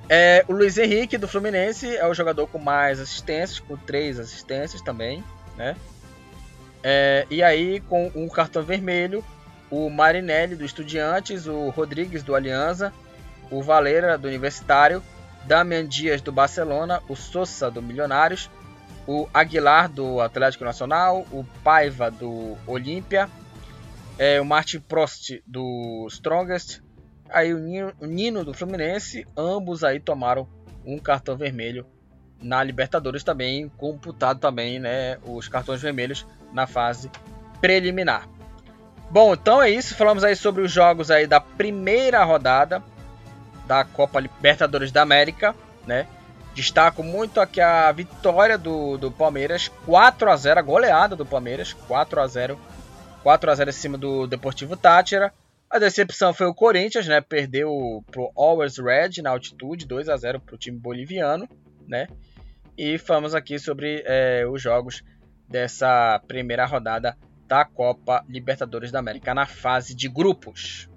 É, 0.09 0.43
o 0.47 0.53
Luiz 0.53 0.77
Henrique 0.77 1.17
do 1.17 1.27
Fluminense 1.27 1.95
é 1.95 2.07
o 2.07 2.13
jogador 2.13 2.47
com 2.47 2.57
mais 2.57 2.99
assistências, 2.99 3.59
com 3.59 3.77
três 3.77 4.19
assistências 4.19 4.81
também, 4.81 5.23
né? 5.55 5.75
É, 6.83 7.25
e 7.29 7.41
aí 7.41 7.79
com 7.81 8.11
um 8.15 8.27
cartão 8.27 8.63
vermelho, 8.63 9.23
o 9.69 9.89
Marinelli 9.89 10.55
do 10.55 10.65
Estudiantes, 10.65 11.47
o 11.47 11.69
Rodrigues 11.69 12.23
do 12.23 12.35
Aliança 12.35 12.91
o 13.54 13.62
Valera 13.62 14.18
do 14.18 14.28
Universitário, 14.28 15.04
Damian 15.45 15.88
Dias 15.88 16.22
do 16.22 16.32
Barcelona, 16.32 17.01
o 17.08 17.16
Sousa 17.16 17.70
do 17.70 17.82
Milionários, 17.82 18.49
o 19.06 19.28
Aguilar 19.32 19.89
do 19.89 20.20
Atlético 20.22 20.64
Nacional, 20.64 21.26
o 21.32 21.43
Paiva 21.64 22.10
do 22.10 22.58
Olímpia, 22.66 23.30
é, 24.18 24.41
o 24.41 24.45
Martin 24.45 24.80
Prost 24.80 25.39
do 25.45 26.08
Strongest, 26.10 26.82
aí 27.30 27.54
o 27.54 27.60
Nino, 27.60 27.93
o 27.99 28.06
Nino 28.08 28.43
do 28.43 28.54
Fluminense, 28.54 29.28
ambos 29.38 29.84
aí 29.84 29.99
tomaram 29.99 30.47
um 30.84 30.97
cartão 30.97 31.38
vermelho 31.38 31.86
na 32.41 32.64
Libertadores 32.64 33.24
também, 33.24 33.70
computado 33.78 34.39
também, 34.39 34.80
né, 34.80 35.18
os 35.26 35.47
cartões 35.47 35.82
vermelhos 35.82 36.26
na 36.51 36.66
fase 36.66 37.10
preliminar. 37.62 38.28
Bom, 39.12 39.34
então 39.34 39.62
é 39.62 39.70
isso, 39.70 39.95
falamos 39.95 40.24
aí 40.24 40.36
sobre 40.36 40.64
os 40.64 40.72
jogos 40.72 41.12
aí 41.12 41.28
da 41.28 41.39
primeira 41.39 42.24
rodada 42.24 42.84
da 43.66 43.84
Copa 43.84 44.20
Libertadores 44.20 44.91
da 44.91 45.01
América, 45.01 45.55
né? 45.86 46.07
Destaco 46.53 47.01
muito 47.01 47.39
aqui 47.41 47.59
a 47.59 47.91
vitória 47.91 48.57
do, 48.57 48.97
do 48.97 49.11
Palmeiras, 49.11 49.70
4 49.86 50.30
a 50.30 50.36
0 50.36 50.59
a 50.59 50.64
goleada 50.64 51.16
do 51.16 51.26
Palmeiras, 51.26 51.74
4 51.74 52.22
a 52.22 52.28
0 52.28 52.59
4 53.24 53.51
a 53.51 53.55
0 53.55 53.70
em 53.70 53.74
cima 53.74 53.97
do 53.97 54.28
Deportivo 54.28 54.76
Tátira. 54.76 55.34
A 55.70 55.80
decepção 55.80 56.34
foi 56.34 56.45
o 56.45 56.53
Corinthians, 56.53 57.07
né? 57.07 57.22
Perdeu 57.22 58.03
pro 58.11 58.32
Always 58.36 58.78
Red 58.78 59.22
na 59.24 59.32
altitude, 59.32 59.88
2 59.88 60.09
a 60.09 60.18
0 60.18 60.39
para 60.41 60.53
o 60.53 60.57
time 60.57 60.78
boliviano, 60.78 61.47
né? 61.88 62.07
E 62.78 62.97
falamos 62.97 63.34
aqui 63.34 63.57
sobre 63.57 64.03
é, 64.05 64.45
os 64.45 64.61
jogos 64.61 65.03
dessa 65.49 66.22
primeira 66.28 66.66
rodada 66.66 67.18
da 67.47 67.66
Copa 67.66 68.24
Libertadores 68.28 68.91
da 68.91 68.99
América 68.99 69.34
na 69.34 69.45
fase 69.45 69.95
de 69.95 70.07
grupos. 70.07 70.89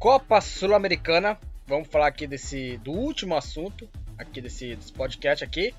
Copa 0.00 0.40
Sul-Americana. 0.40 1.38
Vamos 1.66 1.86
falar 1.88 2.06
aqui 2.06 2.26
desse 2.26 2.78
do 2.78 2.90
último 2.90 3.36
assunto 3.36 3.86
aqui 4.16 4.40
desse, 4.40 4.74
desse 4.74 4.90
podcast 4.94 5.44
aqui. 5.44 5.74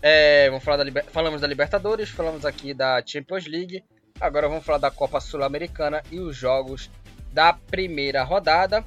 É, 0.00 0.48
vamos 0.48 0.62
falar 0.62 0.84
da 0.84 1.02
falamos 1.10 1.40
da 1.40 1.48
Libertadores, 1.48 2.08
falamos 2.08 2.46
aqui 2.46 2.72
da 2.72 3.02
Champions 3.04 3.44
League. 3.48 3.82
Agora 4.20 4.48
vamos 4.48 4.64
falar 4.64 4.78
da 4.78 4.88
Copa 4.88 5.20
Sul-Americana 5.20 6.00
e 6.12 6.20
os 6.20 6.36
jogos 6.36 6.88
da 7.32 7.52
primeira 7.52 8.22
rodada. 8.22 8.84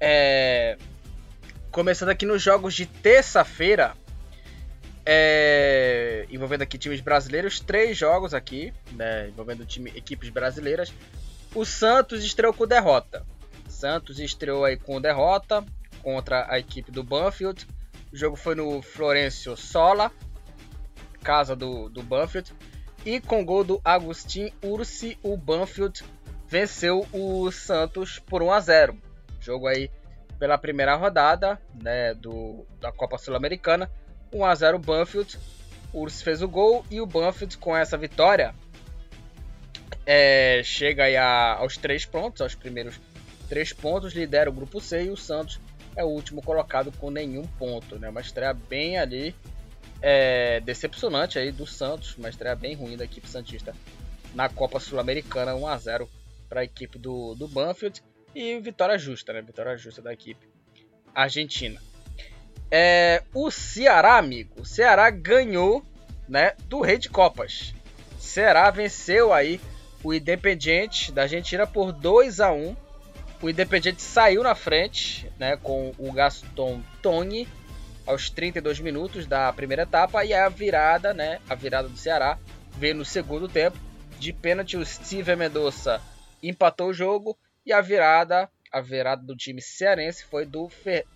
É, 0.00 0.78
começando 1.70 2.08
aqui 2.08 2.24
nos 2.24 2.40
jogos 2.40 2.72
de 2.72 2.86
terça-feira, 2.86 3.92
é, 5.04 6.24
envolvendo 6.30 6.62
aqui 6.62 6.78
times 6.78 7.02
brasileiros, 7.02 7.60
três 7.60 7.98
jogos 7.98 8.32
aqui, 8.32 8.72
né, 8.92 9.28
envolvendo 9.28 9.66
time, 9.66 9.92
equipes 9.94 10.30
brasileiras. 10.30 10.90
O 11.54 11.66
Santos 11.66 12.24
estreou 12.24 12.54
com 12.54 12.66
derrota. 12.66 13.22
Santos 13.80 14.18
estreou 14.18 14.66
aí 14.66 14.76
com 14.76 15.00
derrota 15.00 15.64
contra 16.02 16.46
a 16.52 16.58
equipe 16.58 16.92
do 16.92 17.02
Banfield. 17.02 17.66
O 18.12 18.16
jogo 18.16 18.36
foi 18.36 18.54
no 18.54 18.82
Florencio 18.82 19.56
Sola, 19.56 20.12
casa 21.22 21.56
do, 21.56 21.88
do 21.88 22.02
Banfield. 22.02 22.52
E 23.06 23.18
com 23.20 23.42
gol 23.42 23.64
do 23.64 23.80
Agustin 23.82 24.52
Ursi, 24.62 25.16
o 25.22 25.34
Banfield 25.34 26.04
venceu 26.46 27.06
o 27.10 27.50
Santos 27.50 28.18
por 28.18 28.42
1 28.42 28.52
a 28.52 28.60
0. 28.60 28.98
Jogo 29.40 29.66
aí 29.66 29.90
pela 30.38 30.58
primeira 30.58 30.94
rodada 30.94 31.58
né, 31.74 32.12
do, 32.12 32.66
da 32.78 32.92
Copa 32.92 33.16
Sul-Americana. 33.16 33.90
1 34.30 34.44
a 34.44 34.54
0 34.54 34.78
Banfield. 34.78 35.38
O 35.90 36.02
Ursi 36.02 36.22
fez 36.22 36.42
o 36.42 36.48
gol 36.48 36.84
e 36.90 37.00
o 37.00 37.06
Banfield 37.06 37.56
com 37.56 37.74
essa 37.74 37.96
vitória 37.96 38.54
é, 40.06 40.60
chega 40.64 41.04
aí 41.04 41.16
a, 41.16 41.54
aos 41.54 41.76
três 41.76 42.04
pontos, 42.04 42.42
aos 42.42 42.54
primeiros 42.54 43.00
três 43.50 43.72
pontos, 43.72 44.14
lidera 44.14 44.48
o 44.48 44.52
grupo 44.52 44.80
C 44.80 45.06
e 45.06 45.10
o 45.10 45.16
Santos 45.16 45.60
é 45.96 46.04
o 46.04 46.06
último 46.06 46.40
colocado 46.40 46.92
com 46.92 47.10
nenhum 47.10 47.44
ponto, 47.58 47.98
né? 47.98 48.08
Uma 48.08 48.20
estreia 48.20 48.54
bem 48.54 48.96
ali 48.96 49.34
é, 50.00 50.60
decepcionante 50.60 51.36
aí 51.36 51.50
do 51.50 51.66
Santos, 51.66 52.16
uma 52.16 52.28
estreia 52.28 52.54
bem 52.54 52.76
ruim 52.76 52.96
da 52.96 53.04
equipe 53.04 53.28
santista 53.28 53.74
na 54.34 54.48
Copa 54.48 54.78
Sul-Americana, 54.78 55.56
1 55.56 55.66
a 55.66 55.76
0 55.76 56.08
para 56.48 56.60
a 56.60 56.64
equipe 56.64 56.96
do, 56.96 57.34
do 57.34 57.48
Banfield 57.48 58.00
e 58.34 58.58
vitória 58.60 58.96
justa, 58.96 59.32
né? 59.32 59.42
Vitória 59.42 59.76
justa 59.76 60.00
da 60.00 60.12
equipe 60.12 60.48
argentina. 61.12 61.80
É, 62.70 63.24
o 63.34 63.50
Ceará, 63.50 64.16
amigo, 64.16 64.60
o 64.60 64.64
Ceará 64.64 65.10
ganhou, 65.10 65.84
né, 66.28 66.52
do 66.66 66.80
Rei 66.80 66.98
de 66.98 67.10
Copas. 67.10 67.74
Ceará 68.16 68.70
venceu 68.70 69.32
aí 69.32 69.60
o 70.04 70.14
Independiente 70.14 71.10
da 71.10 71.22
Argentina 71.22 71.66
por 71.66 71.90
2 71.90 72.38
a 72.38 72.52
1 72.52 72.76
o 73.42 73.48
Independiente 73.48 74.02
saiu 74.02 74.42
na 74.42 74.54
frente, 74.54 75.30
né, 75.38 75.56
com 75.56 75.92
o 75.98 76.12
Gaston 76.12 76.82
Tony 77.02 77.48
aos 78.06 78.28
32 78.28 78.80
minutos 78.80 79.26
da 79.26 79.52
primeira 79.52 79.82
etapa 79.82 80.24
e 80.24 80.34
a 80.34 80.48
virada, 80.48 81.14
né, 81.14 81.40
a 81.48 81.54
virada 81.54 81.88
do 81.88 81.96
Ceará 81.96 82.38
veio 82.76 82.94
no 82.94 83.04
segundo 83.04 83.48
tempo. 83.48 83.78
De 84.18 84.32
pênalti 84.32 84.76
o 84.76 84.84
Steven 84.84 85.36
Mendonça 85.36 86.02
empatou 86.42 86.88
o 86.88 86.94
jogo 86.94 87.38
e 87.64 87.72
a 87.72 87.80
virada, 87.80 88.50
a 88.70 88.80
virada 88.80 89.22
do 89.22 89.34
time 89.34 89.62
cearense 89.62 90.24
foi 90.24 90.44
do 90.44 90.68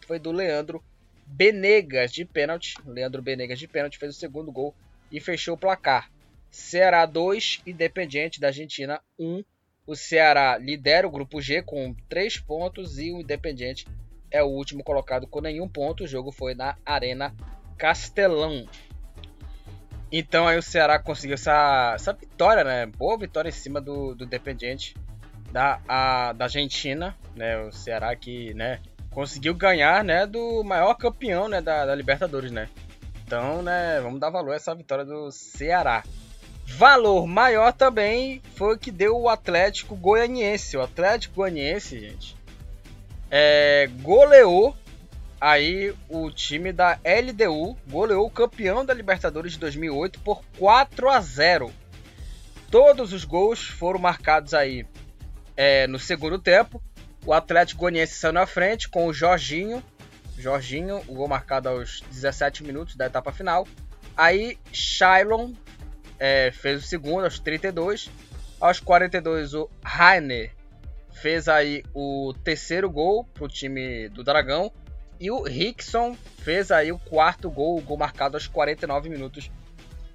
foi 0.07 0.18
do 0.18 0.33
Leandro 0.33 0.83
Benegas 1.27 2.11
de 2.12 2.25
pênalti. 2.25 2.77
Leandro 2.87 3.20
Benegas 3.20 3.59
de 3.59 3.68
pênalti 3.68 3.99
fez 3.99 4.16
o 4.16 4.18
segundo 4.18 4.51
gol 4.51 4.75
e 5.12 5.20
fechou 5.20 5.55
o 5.55 5.59
placar. 5.59 6.11
Ceará 6.51 7.05
2, 7.05 7.62
Independiente 7.66 8.41
da 8.41 8.47
Argentina 8.47 9.01
1. 9.18 9.45
O 9.87 9.95
Ceará 9.95 10.57
lidera 10.57 11.07
o 11.07 11.11
grupo 11.11 11.41
G 11.41 11.62
com 11.62 11.95
3 12.09 12.39
pontos 12.39 12.99
e 12.99 13.12
o 13.12 13.20
Independiente 13.20 13.87
é 14.30 14.43
o 14.43 14.49
último 14.49 14.82
colocado 14.82 15.26
com 15.26 15.41
nenhum 15.41 15.68
ponto. 15.68 16.05
O 16.05 16.09
jogo 16.09 16.32
foi 16.32 16.55
na 16.55 16.76
Arena 16.85 17.35
Castelão. 17.76 18.66
Então 20.11 20.49
aí 20.49 20.57
o 20.57 20.62
Ceará 20.62 20.99
conseguiu 20.99 21.35
essa, 21.35 21.93
essa 21.95 22.12
vitória, 22.12 22.64
né? 22.64 22.87
Boa 22.87 23.18
vitória 23.18 23.49
em 23.49 23.53
cima 23.53 23.80
do, 23.80 24.14
do 24.14 24.24
Independiente 24.24 24.95
da, 25.53 25.80
a, 25.87 26.32
da 26.32 26.47
Argentina, 26.47 27.16
né? 27.37 27.59
O 27.59 27.70
Ceará 27.70 28.16
que, 28.16 28.55
né, 28.55 28.80
conseguiu 29.11 29.55
ganhar, 29.55 30.03
né, 30.03 30.26
do 30.26 30.64
maior 30.64 30.95
campeão, 30.95 31.49
né, 31.49 31.61
da, 31.61 31.87
da 31.87 31.95
Libertadores, 31.95 32.51
né? 32.51 32.68
Então, 33.24 33.62
né, 33.62 34.01
vamos 34.01 34.18
dar 34.18 34.30
valor 34.30 34.53
a 34.53 34.57
essa 34.57 34.74
vitória 34.74 35.05
do 35.05 35.30
Ceará. 35.30 36.03
Valor 36.66 37.26
maior 37.26 37.72
também 37.72 38.42
foi 38.56 38.74
o 38.74 38.78
que 38.78 38.90
deu 38.90 39.16
o 39.18 39.28
Atlético 39.28 39.94
Goianiense. 39.94 40.76
O 40.76 40.82
Atlético 40.82 41.36
Goianiense, 41.36 42.00
gente, 42.00 42.36
é, 43.30 43.88
goleou 44.00 44.76
aí 45.40 45.94
o 46.08 46.30
time 46.30 46.72
da 46.72 46.98
LDU 47.04 47.76
goleou 47.86 48.26
o 48.26 48.30
campeão 48.30 48.84
da 48.84 48.94
Libertadores 48.94 49.52
de 49.52 49.58
2008 49.58 50.20
por 50.20 50.42
4 50.58 51.10
a 51.10 51.20
0. 51.20 51.72
Todos 52.70 53.12
os 53.12 53.24
gols 53.24 53.62
foram 53.68 54.00
marcados 54.00 54.54
aí 54.54 54.86
é, 55.56 55.86
no 55.86 55.98
segundo 55.98 56.38
tempo. 56.38 56.82
O 57.26 57.32
Atlético 57.32 57.82
Goianiense 57.82 58.14
saiu 58.14 58.32
na 58.32 58.46
frente 58.46 58.88
com 58.88 59.06
o 59.06 59.12
Jorginho. 59.12 59.82
Jorginho, 60.38 61.02
o 61.06 61.14
gol 61.14 61.28
marcado 61.28 61.68
aos 61.68 62.00
17 62.10 62.64
minutos 62.64 62.96
da 62.96 63.06
etapa 63.06 63.30
final. 63.30 63.68
Aí 64.16 64.58
Shailon 64.72 65.52
é, 66.18 66.50
fez 66.52 66.84
o 66.84 66.86
segundo 66.86 67.24
aos 67.24 67.38
32. 67.38 68.10
Aos 68.60 68.80
42 68.80 69.54
o 69.54 69.68
Rainer 69.82 70.52
fez 71.12 71.48
aí 71.48 71.82
o 71.94 72.34
terceiro 72.44 72.90
gol 72.90 73.24
para 73.24 73.44
o 73.44 73.48
time 73.48 74.08
do 74.08 74.22
Dragão. 74.22 74.72
E 75.20 75.30
o 75.30 75.42
Rickson 75.42 76.16
fez 76.38 76.70
aí 76.70 76.90
o 76.90 76.98
quarto 76.98 77.50
gol, 77.50 77.78
o 77.78 77.80
gol 77.80 77.96
marcado 77.96 78.36
aos 78.36 78.46
49 78.46 79.08
minutos 79.08 79.50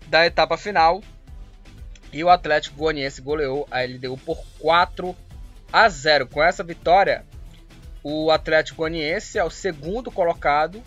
da 0.07 0.25
etapa 0.25 0.57
final. 0.57 1.01
E 2.11 2.23
o 2.23 2.29
Atlético 2.29 2.77
Goianiense 2.77 3.21
goleou 3.21 3.67
a 3.71 3.81
LDU 3.81 4.17
por 4.17 4.43
4 4.59 5.15
a 5.71 5.87
0. 5.87 6.27
Com 6.27 6.43
essa 6.43 6.63
vitória, 6.63 7.23
o 8.03 8.31
Atlético 8.31 8.77
Goianiense 8.77 9.37
é 9.37 9.43
o 9.43 9.49
segundo 9.49 10.11
colocado, 10.11 10.81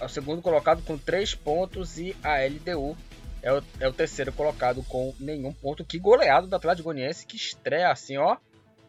é 0.00 0.04
o 0.04 0.08
segundo 0.08 0.42
colocado 0.42 0.82
com 0.82 0.98
3 0.98 1.34
pontos 1.34 1.98
e 1.98 2.14
a 2.22 2.38
LDU 2.44 2.96
é 3.44 3.52
o, 3.52 3.62
é 3.78 3.86
o 3.86 3.92
terceiro 3.92 4.32
colocado 4.32 4.82
com 4.84 5.14
nenhum 5.20 5.52
ponto. 5.52 5.84
Que 5.84 5.98
goleado 5.98 6.46
do 6.46 6.56
Atlético 6.56 6.84
Goianiense, 6.84 7.26
que 7.26 7.36
estreia 7.36 7.92
assim, 7.92 8.16
ó, 8.16 8.38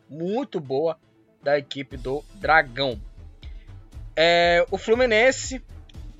muito 0.09 0.61
boa 0.61 0.97
da 1.43 1.57
equipe 1.59 1.97
do 1.97 2.23
Dragão. 2.35 2.99
É, 4.15 4.65
o 4.71 4.77
Fluminense 4.77 5.61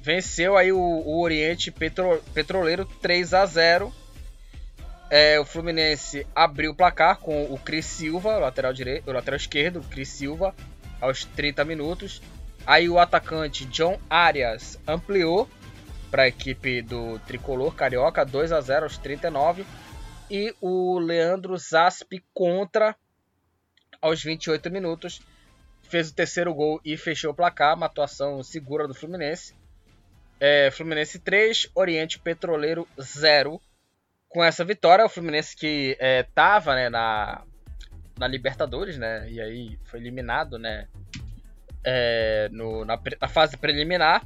venceu 0.02 0.58
aí 0.58 0.74
o, 0.74 0.78
o 0.78 1.22
Oriente 1.22 1.72
Petro, 1.72 2.22
Petroleiro 2.34 2.84
3 3.02 3.34
a 3.34 3.46
0. 3.46 3.94
É, 5.10 5.40
o 5.40 5.46
Fluminense 5.46 6.28
abriu 6.36 6.72
o 6.72 6.76
placar 6.76 7.20
com 7.20 7.46
o 7.46 7.58
Cris 7.58 7.86
Silva, 7.86 8.38
lateral 8.38 8.74
direito, 8.74 9.14
lateral 9.14 9.38
esquerdo, 9.38 9.82
Cris 9.90 10.10
Silva, 10.10 10.54
aos 11.00 11.24
30 11.24 11.64
minutos. 11.64 12.22
Aí 12.68 12.90
o 12.90 13.00
atacante 13.00 13.64
John 13.66 13.98
Arias 14.10 14.78
ampliou 14.86 15.48
para 16.16 16.24
a 16.24 16.28
equipe 16.30 16.82
do 16.82 17.20
tricolor 17.28 17.76
carioca 17.76 18.24
2 18.24 18.54
a 18.54 18.62
0 18.62 18.86
aos 18.86 18.98
39 18.98 19.66
e 20.32 20.56
o 20.62 20.98
Leandro 20.98 21.58
Zasp 21.58 22.24
contra 22.34 22.96
aos 24.02 24.24
28 24.24 24.72
minutos 24.72 25.22
fez 25.84 26.10
o 26.10 26.16
terceiro 26.16 26.54
gol 26.54 26.80
e 26.86 26.96
fechou 26.96 27.32
o 27.32 27.36
placar, 27.36 27.76
uma 27.76 27.88
atuação 27.88 28.42
segura 28.44 28.88
do 28.88 28.94
Fluminense. 28.94 29.54
É, 30.40 30.72
Fluminense 30.72 31.20
3, 31.20 31.70
Oriente 31.76 32.18
Petroleiro 32.18 32.88
0. 32.98 33.60
Com 34.30 34.42
essa 34.42 34.64
vitória, 34.64 35.04
o 35.04 35.10
Fluminense 35.10 35.54
que 35.54 35.98
estava 36.00 36.80
é, 36.80 36.84
né, 36.84 36.90
na, 36.92 37.44
na 38.18 38.26
Libertadores, 38.26 38.98
né? 38.98 39.30
E 39.30 39.42
aí 39.42 39.78
foi 39.84 40.00
eliminado, 40.00 40.58
né? 40.58 40.88
É, 41.84 42.48
no, 42.54 42.86
na, 42.86 42.98
na 43.20 43.28
fase 43.28 43.58
preliminar. 43.58 44.26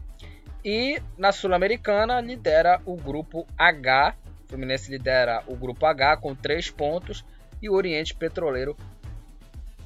E 0.63 1.01
na 1.17 1.31
Sul-Americana 1.31 2.19
lidera 2.19 2.81
o 2.85 2.95
grupo 2.95 3.47
H. 3.57 4.15
Fluminense 4.47 4.91
lidera 4.91 5.43
o 5.47 5.55
grupo 5.55 5.85
H 5.85 6.17
com 6.17 6.35
3 6.35 6.69
pontos. 6.71 7.23
E 7.61 7.69
o 7.69 7.73
Oriente 7.73 8.15
Petroleiro 8.15 8.75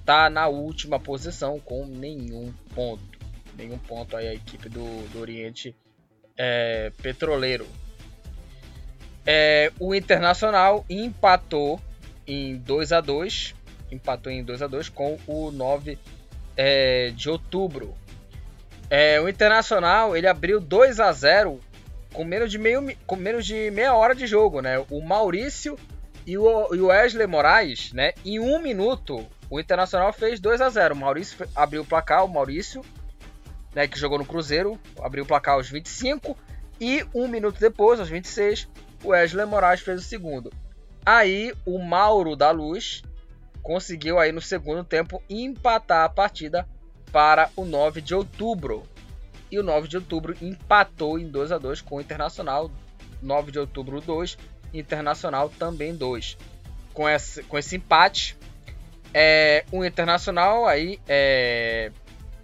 tá 0.05 0.29
na 0.29 0.47
última 0.47 0.99
posição 0.99 1.59
com 1.59 1.85
nenhum 1.85 2.53
ponto. 2.73 3.19
Nenhum 3.55 3.77
ponto 3.77 4.15
aí 4.17 4.27
a 4.27 4.33
equipe 4.33 4.69
do, 4.69 5.07
do 5.09 5.19
Oriente 5.19 5.75
é, 6.37 6.91
Petroleiro. 7.01 7.67
É, 9.25 9.71
o 9.79 9.93
Internacional 9.93 10.85
empatou 10.89 11.79
em 12.27 12.57
2 12.57 12.91
a 12.91 13.01
2 13.01 13.55
empatou 13.93 14.31
em 14.31 14.43
2 14.43 14.61
a 14.61 14.67
2 14.67 14.89
com 14.89 15.17
o 15.27 15.51
9 15.51 15.97
é, 16.55 17.11
de 17.15 17.29
outubro. 17.29 17.95
É, 18.95 19.19
o 19.19 19.27
Internacional 19.27 20.15
ele 20.15 20.27
abriu 20.27 20.61
2 20.61 20.99
a 20.99 21.11
0 21.11 21.59
com 22.13 22.23
menos 22.23 22.51
de 22.51 22.59
meio 22.59 22.95
com 23.07 23.15
menos 23.15 23.43
de 23.43 23.71
meia 23.71 23.95
hora 23.95 24.13
de 24.13 24.27
jogo, 24.27 24.61
né? 24.61 24.85
O 24.87 25.01
Maurício 25.01 25.75
e 26.27 26.37
o, 26.37 26.67
Wesley 26.69 27.25
Moraes, 27.25 27.91
né? 27.91 28.13
Em 28.23 28.39
um 28.39 28.61
minuto 28.61 29.25
o 29.49 29.59
Internacional 29.59 30.13
fez 30.13 30.39
2 30.39 30.61
a 30.61 30.69
0 30.69 30.93
O 30.93 30.97
Maurício 30.97 31.35
abriu 31.55 31.81
o 31.81 31.85
placar, 31.85 32.23
o 32.23 32.27
Maurício, 32.27 32.85
né, 33.73 33.87
que 33.87 33.97
jogou 33.97 34.19
no 34.19 34.25
Cruzeiro, 34.25 34.79
abriu 35.01 35.23
o 35.23 35.27
placar 35.27 35.55
aos 35.55 35.67
25. 35.67 36.37
E 36.79 37.03
um 37.15 37.27
minuto 37.27 37.59
depois, 37.59 37.99
aos 37.99 38.09
26, 38.09 38.69
o 39.03 39.07
Wesley 39.07 39.47
Moraes 39.47 39.81
fez 39.81 40.01
o 40.01 40.07
segundo. 40.07 40.53
Aí 41.03 41.51
o 41.65 41.79
Mauro 41.79 42.35
da 42.35 42.51
Luz 42.51 43.01
conseguiu 43.63 44.19
aí 44.19 44.31
no 44.31 44.41
segundo 44.41 44.83
tempo 44.83 45.19
empatar 45.27 46.03
a 46.03 46.09
partida 46.09 46.67
para 47.13 47.51
o 47.55 47.63
9 47.63 48.01
de 48.01 48.15
outubro. 48.15 48.83
E 49.51 49.59
o 49.59 49.63
9 49.63 49.87
de 49.87 49.97
outubro 49.97 50.35
empatou 50.41 51.19
em 51.19 51.29
2 51.29 51.51
a 51.51 51.59
2 51.59 51.79
com 51.79 51.97
o 51.97 52.01
Internacional. 52.01 52.71
9 53.21 53.51
de 53.51 53.59
outubro 53.59 54.01
2, 54.01 54.35
Internacional 54.73 55.47
também 55.47 55.95
2. 55.95 56.35
Com 56.91 57.07
esse, 57.07 57.43
com 57.43 57.57
esse 57.57 57.75
empate, 57.75 58.35
é, 59.13 59.63
o 59.71 59.85
Internacional 59.85 60.65
aí 60.65 60.99
é, 61.07 61.91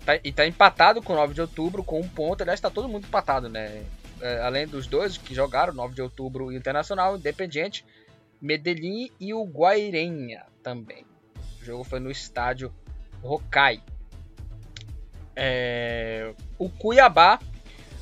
tá, 0.05 0.19
e 0.23 0.31
tá 0.31 0.45
empatado 0.45 1.01
com 1.01 1.13
o 1.13 1.15
9 1.15 1.33
de 1.33 1.41
outubro 1.41 1.83
com 1.83 1.99
um 1.99 2.07
ponto. 2.07 2.43
Aliás, 2.43 2.61
tá 2.61 2.69
todo 2.69 2.87
mundo 2.87 3.07
empatado, 3.07 3.49
né? 3.49 3.83
É, 4.21 4.41
além 4.41 4.67
dos 4.67 4.85
dois 4.85 5.17
que 5.17 5.33
jogaram, 5.33 5.73
9 5.73 5.95
de 5.95 6.01
outubro 6.03 6.51
e 6.51 6.55
Internacional, 6.55 7.17
Independiente, 7.17 7.83
Medellín 8.39 9.09
e 9.19 9.33
o 9.33 9.43
Guairenha 9.45 10.45
também. 10.61 11.05
O 11.59 11.65
jogo 11.65 11.83
foi 11.83 11.99
no 11.99 12.11
estádio 12.11 12.71
Rokai. 13.23 13.81
É, 15.41 16.33
o 16.57 16.69
Cuiabá. 16.69 17.39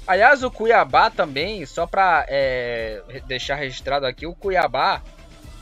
Aliás, 0.07 0.41
o 0.41 0.49
Cuiabá 0.49 1.09
também, 1.11 1.65
só 1.65 1.85
para 1.85 2.25
é, 2.27 3.03
deixar 3.27 3.55
registrado 3.55 4.05
aqui, 4.05 4.25
o 4.25 4.33
Cuiabá 4.33 5.03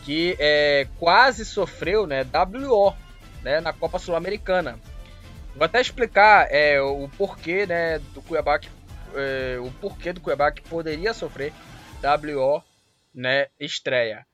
que 0.05 0.37
é, 0.39 0.87
quase 0.99 1.43
sofreu 1.43 2.05
né, 2.05 2.23
WO 2.23 2.95
né, 3.41 3.59
na 3.59 3.73
Copa 3.73 3.97
Sul-Americana. 3.97 4.79
Vou 5.55 5.65
até 5.65 5.81
explicar 5.81 6.47
é, 6.51 6.79
o 6.79 7.09
porquê 7.17 7.65
né, 7.65 7.97
do 8.13 8.21
Cuiabá 8.21 8.59
que, 8.59 8.69
é, 9.15 9.57
o 9.59 9.71
porquê 9.81 10.13
do 10.13 10.21
Cuiabá 10.21 10.51
que 10.51 10.61
poderia 10.61 11.11
sofrer 11.11 11.51
WO 12.03 12.63
né, 13.13 13.47
estreia. 13.59 14.27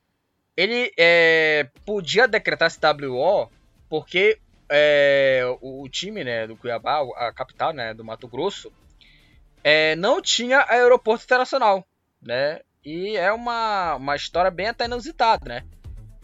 Ele 0.54 0.92
é, 0.98 1.66
podia 1.86 2.28
decretar 2.28 2.68
esse 2.68 2.78
WO 2.78 3.50
porque 3.88 4.38
é, 4.74 5.42
o, 5.60 5.82
o, 5.82 5.88
time 5.88 6.24
né, 6.24 6.46
do 6.46 6.56
Cuiabá, 6.56 7.02
a 7.16 7.30
capital 7.30 7.74
né, 7.74 7.92
do 7.92 8.02
Mato 8.02 8.26
Grosso, 8.26 8.72
é, 9.62 9.94
não 9.96 10.22
tinha 10.22 10.64
aeroporto 10.66 11.24
internacional, 11.24 11.86
né? 12.20 12.60
E 12.84 13.16
é 13.16 13.30
uma, 13.32 13.96
uma 13.96 14.16
história 14.16 14.50
bem 14.50 14.68
até 14.68 14.86
inusitada, 14.86 15.46
né? 15.46 15.64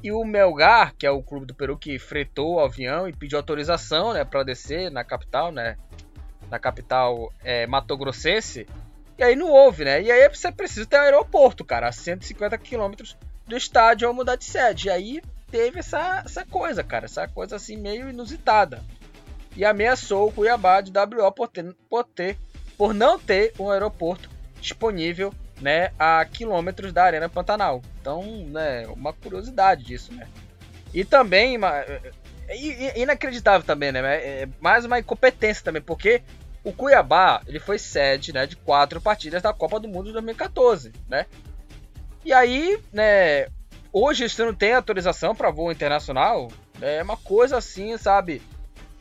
E 0.03 0.11
o 0.11 0.25
Melgar, 0.25 0.95
que 0.97 1.07
é 1.07 1.11
o 1.11 1.23
clube 1.23 1.47
do 1.47 1.55
Peru 1.55 1.77
que 1.77 1.99
fretou 1.99 2.55
o 2.55 2.61
avião 2.61 3.07
e 3.07 3.13
pediu 3.13 3.39
autorização, 3.39 4.13
né, 4.13 4.25
para 4.25 4.43
descer 4.43 4.91
na 4.91 5.05
capital, 5.05 5.53
né, 5.53 5.77
na 6.51 6.59
capital 6.59 7.33
é, 7.45 7.67
Grossense. 7.99 8.67
E 9.19 9.23
aí 9.23 9.37
não 9.37 9.51
houve, 9.51 9.85
né? 9.85 10.01
E 10.01 10.11
aí 10.11 10.29
você 10.29 10.51
precisa 10.51 10.87
ter 10.87 10.97
um 10.97 11.03
aeroporto, 11.03 11.65
cara, 11.65 11.89
a 11.89 11.93
150 11.93 12.57
quilômetros 12.59 13.17
do 13.47 13.57
estádio 13.57 14.09
ao 14.09 14.15
mudar 14.15 14.37
de 14.37 14.45
sede. 14.45 14.87
E 14.87 14.91
aí 14.91 15.23
teve 15.51 15.81
essa, 15.81 16.23
essa 16.25 16.45
coisa, 16.45 16.83
cara, 16.85 17.07
essa 17.07 17.27
coisa 17.27 17.57
assim 17.57 17.77
meio 17.77 18.09
inusitada. 18.09 18.83
E 19.57 19.65
ameaçou 19.65 20.29
o 20.29 20.33
Cuiabá 20.33 20.81
de 20.81 20.93
WO 20.97 21.33
por, 21.33 21.49
ter, 21.49 21.75
por, 21.89 22.05
ter, 22.05 22.39
por 22.77 22.95
não 22.95 23.19
ter 23.19 23.53
um 23.59 23.71
aeroporto 23.71 24.31
disponível 24.61 25.33
né, 25.61 25.91
a 25.99 26.25
quilômetros 26.25 26.93
da 26.93 27.05
Arena 27.05 27.29
Pantanal. 27.29 27.83
Então, 28.01 28.23
né, 28.47 28.87
uma 28.89 29.13
curiosidade 29.13 29.85
disso, 29.85 30.13
né. 30.13 30.27
E 30.95 31.05
também, 31.05 31.59
é, 31.63 32.13
é, 32.49 33.01
inacreditável 33.01 33.67
também, 33.67 33.93
né, 33.93 34.01
é 34.17 34.49
mais 34.61 34.85
uma 34.85 34.99
incompetência 34.99 35.65
também, 35.65 35.83
porque 35.83 36.23
o 36.63 36.73
Cuiabá 36.73 37.43
ele 37.47 37.59
foi 37.59 37.79
sede 37.79 38.33
né, 38.33 38.47
de 38.47 38.57
quatro 38.57 39.01
partidas 39.01 39.43
da 39.43 39.53
Copa 39.53 39.81
do 39.81 39.89
Mundo 39.89 40.07
de 40.07 40.13
2014, 40.13 40.93
né? 41.09 41.27
E 42.25 42.33
aí, 42.33 42.79
né, 42.93 43.47
hoje 44.03 44.25
isso 44.25 44.45
não 44.45 44.55
tem 44.55 44.75
autorização 44.75 45.35
para 45.35 45.51
voo 45.51 45.73
internacional, 45.73 46.51
é 46.81 47.03
uma 47.03 47.17
coisa 47.17 47.57
assim, 47.57 47.97
sabe? 47.97 48.43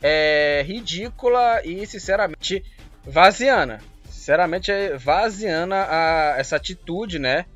É 0.02 0.62
ridícula 0.66 1.60
e 1.64 1.86
sinceramente 1.86 2.64
vaziana. 3.04 3.80
Sinceramente 4.08 4.70
é 4.70 4.96
vaziana 4.96 5.86
a, 5.88 6.34
essa 6.38 6.56
atitude, 6.56 7.18
né? 7.18 7.46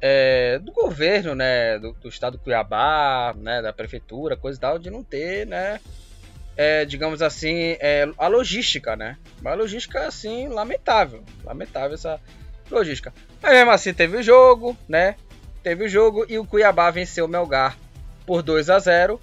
É, 0.00 0.58
do 0.58 0.72
governo, 0.72 1.34
né? 1.34 1.78
Do, 1.78 1.92
do 1.92 2.08
estado 2.08 2.38
do 2.38 2.42
Cuiabá, 2.42 3.34
né? 3.36 3.62
Da 3.62 3.72
prefeitura, 3.72 4.36
coisa 4.36 4.58
e 4.58 4.60
tal, 4.60 4.78
de 4.78 4.90
não 4.90 5.04
ter, 5.04 5.46
né? 5.46 5.78
é, 6.56 6.84
digamos 6.84 7.22
assim, 7.22 7.76
é, 7.80 8.06
a 8.18 8.26
logística, 8.26 8.94
né? 8.94 9.16
Uma 9.40 9.54
logística, 9.54 10.06
assim, 10.06 10.46
lamentável. 10.48 11.24
Lamentável 11.42 11.94
essa 11.94 12.20
logística. 12.70 13.14
Mas 13.40 13.52
mesmo 13.52 13.70
assim, 13.70 13.94
teve 13.94 14.18
o 14.18 14.22
jogo, 14.22 14.76
né? 14.86 15.16
Teve 15.62 15.84
o 15.84 15.88
jogo 15.88 16.24
e 16.28 16.38
o 16.38 16.46
Cuiabá 16.46 16.90
venceu 16.90 17.26
o 17.26 17.28
Melgar 17.28 17.76
por 18.26 18.42
2 18.42 18.70
a 18.70 18.78
0 18.78 19.20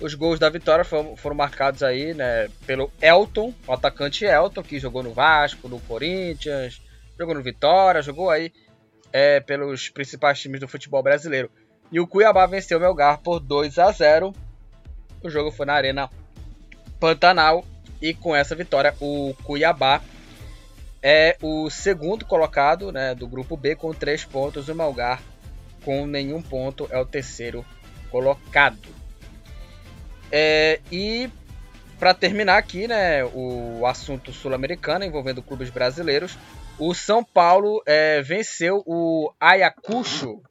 Os 0.00 0.14
gols 0.14 0.38
da 0.38 0.48
vitória 0.48 0.84
foram, 0.84 1.16
foram 1.16 1.36
marcados 1.36 1.82
aí, 1.82 2.12
né? 2.12 2.48
Pelo 2.66 2.90
Elton, 3.00 3.54
o 3.66 3.72
atacante 3.72 4.24
Elton, 4.24 4.62
que 4.62 4.78
jogou 4.78 5.02
no 5.02 5.12
Vasco, 5.12 5.68
no 5.68 5.80
Corinthians, 5.80 6.80
jogou 7.18 7.34
no 7.34 7.42
Vitória, 7.42 8.02
jogou 8.02 8.30
aí 8.30 8.52
é, 9.12 9.40
pelos 9.40 9.88
principais 9.88 10.40
times 10.40 10.60
do 10.60 10.68
futebol 10.68 11.02
brasileiro. 11.02 11.50
E 11.90 12.00
o 12.00 12.06
Cuiabá 12.06 12.46
venceu 12.46 12.78
o 12.78 12.80
Melgar 12.80 13.18
por 13.18 13.38
2 13.38 13.78
a 13.78 13.90
0 13.92 14.34
O 15.22 15.30
jogo 15.30 15.50
foi 15.50 15.66
na 15.66 15.74
Arena 15.74 16.10
Pantanal. 16.98 17.64
E 18.02 18.12
com 18.12 18.34
essa 18.34 18.54
vitória, 18.54 18.94
o 19.00 19.34
Cuiabá 19.44 20.02
é 21.02 21.36
o 21.40 21.70
segundo 21.70 22.24
colocado 22.24 22.90
né, 22.92 23.14
do 23.14 23.26
grupo 23.26 23.56
B 23.56 23.74
com 23.76 23.94
três 23.94 24.24
pontos. 24.24 24.68
O 24.68 24.74
Malgar, 24.74 25.22
com 25.86 26.04
nenhum 26.04 26.42
ponto, 26.42 26.88
é 26.90 26.98
o 26.98 27.06
terceiro 27.06 27.64
colocado. 28.10 28.88
É, 30.32 30.80
e 30.90 31.30
para 31.96 32.12
terminar 32.12 32.58
aqui, 32.58 32.88
né, 32.88 33.24
o 33.24 33.86
assunto 33.86 34.32
sul-americano 34.32 35.04
envolvendo 35.04 35.40
clubes 35.40 35.70
brasileiros, 35.70 36.36
o 36.76 36.92
São 36.92 37.22
Paulo 37.22 37.80
é, 37.86 38.20
venceu 38.20 38.82
o 38.84 39.32
Ayacucho 39.40 40.42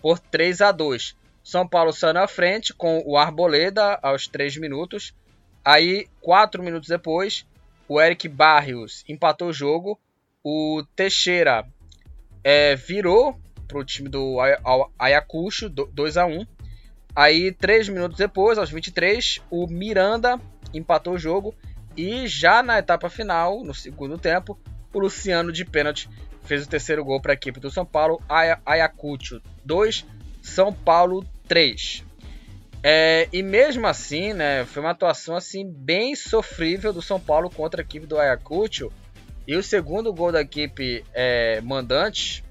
por 0.00 0.18
3 0.18 0.62
a 0.62 0.72
2. 0.72 1.14
São 1.44 1.68
Paulo 1.68 1.92
saiu 1.92 2.14
na 2.14 2.26
frente 2.26 2.72
com 2.72 3.02
o 3.04 3.18
Arboleda 3.18 3.98
aos 4.02 4.26
3 4.26 4.56
minutos. 4.56 5.14
Aí, 5.62 6.08
quatro 6.22 6.62
minutos 6.62 6.88
depois, 6.88 7.46
o 7.86 8.00
Eric 8.00 8.26
Barrios 8.28 9.04
empatou 9.06 9.48
o 9.48 9.52
jogo. 9.52 10.00
O 10.42 10.82
Teixeira 10.96 11.66
é, 12.42 12.74
virou 12.74 13.38
para 13.74 13.80
o 13.80 13.84
time 13.84 14.08
do 14.08 14.36
Ayacucho, 14.96 15.68
2 15.68 16.16
a 16.16 16.26
1 16.26 16.46
Aí, 17.16 17.52
três 17.52 17.88
minutos 17.88 18.16
depois, 18.16 18.58
aos 18.58 18.70
23, 18.70 19.40
o 19.50 19.66
Miranda 19.66 20.40
empatou 20.72 21.14
o 21.14 21.18
jogo. 21.18 21.54
E 21.96 22.26
já 22.26 22.60
na 22.60 22.78
etapa 22.78 23.08
final, 23.08 23.62
no 23.64 23.72
segundo 23.72 24.18
tempo, 24.18 24.58
o 24.92 24.98
Luciano 24.98 25.52
de 25.52 25.64
pênalti 25.64 26.08
fez 26.42 26.64
o 26.64 26.68
terceiro 26.68 27.04
gol 27.04 27.20
para 27.20 27.32
a 27.32 27.34
equipe 27.34 27.60
do 27.60 27.70
São 27.70 27.86
Paulo. 27.86 28.20
Ayacucho 28.66 29.40
2, 29.64 30.04
São 30.42 30.72
Paulo 30.72 31.24
3. 31.46 32.04
É, 32.82 33.28
e 33.32 33.42
mesmo 33.42 33.86
assim, 33.86 34.32
né, 34.32 34.64
foi 34.64 34.82
uma 34.82 34.90
atuação 34.90 35.36
assim 35.36 35.64
bem 35.64 36.16
sofrível 36.16 36.92
do 36.92 37.00
São 37.00 37.20
Paulo 37.20 37.48
contra 37.48 37.80
a 37.80 37.84
equipe 37.84 38.06
do 38.06 38.18
Ayacucho. 38.18 38.92
E 39.46 39.56
o 39.56 39.62
segundo 39.62 40.12
gol 40.12 40.32
da 40.32 40.40
equipe 40.40 41.04
é, 41.14 41.60
mandante 41.60 42.43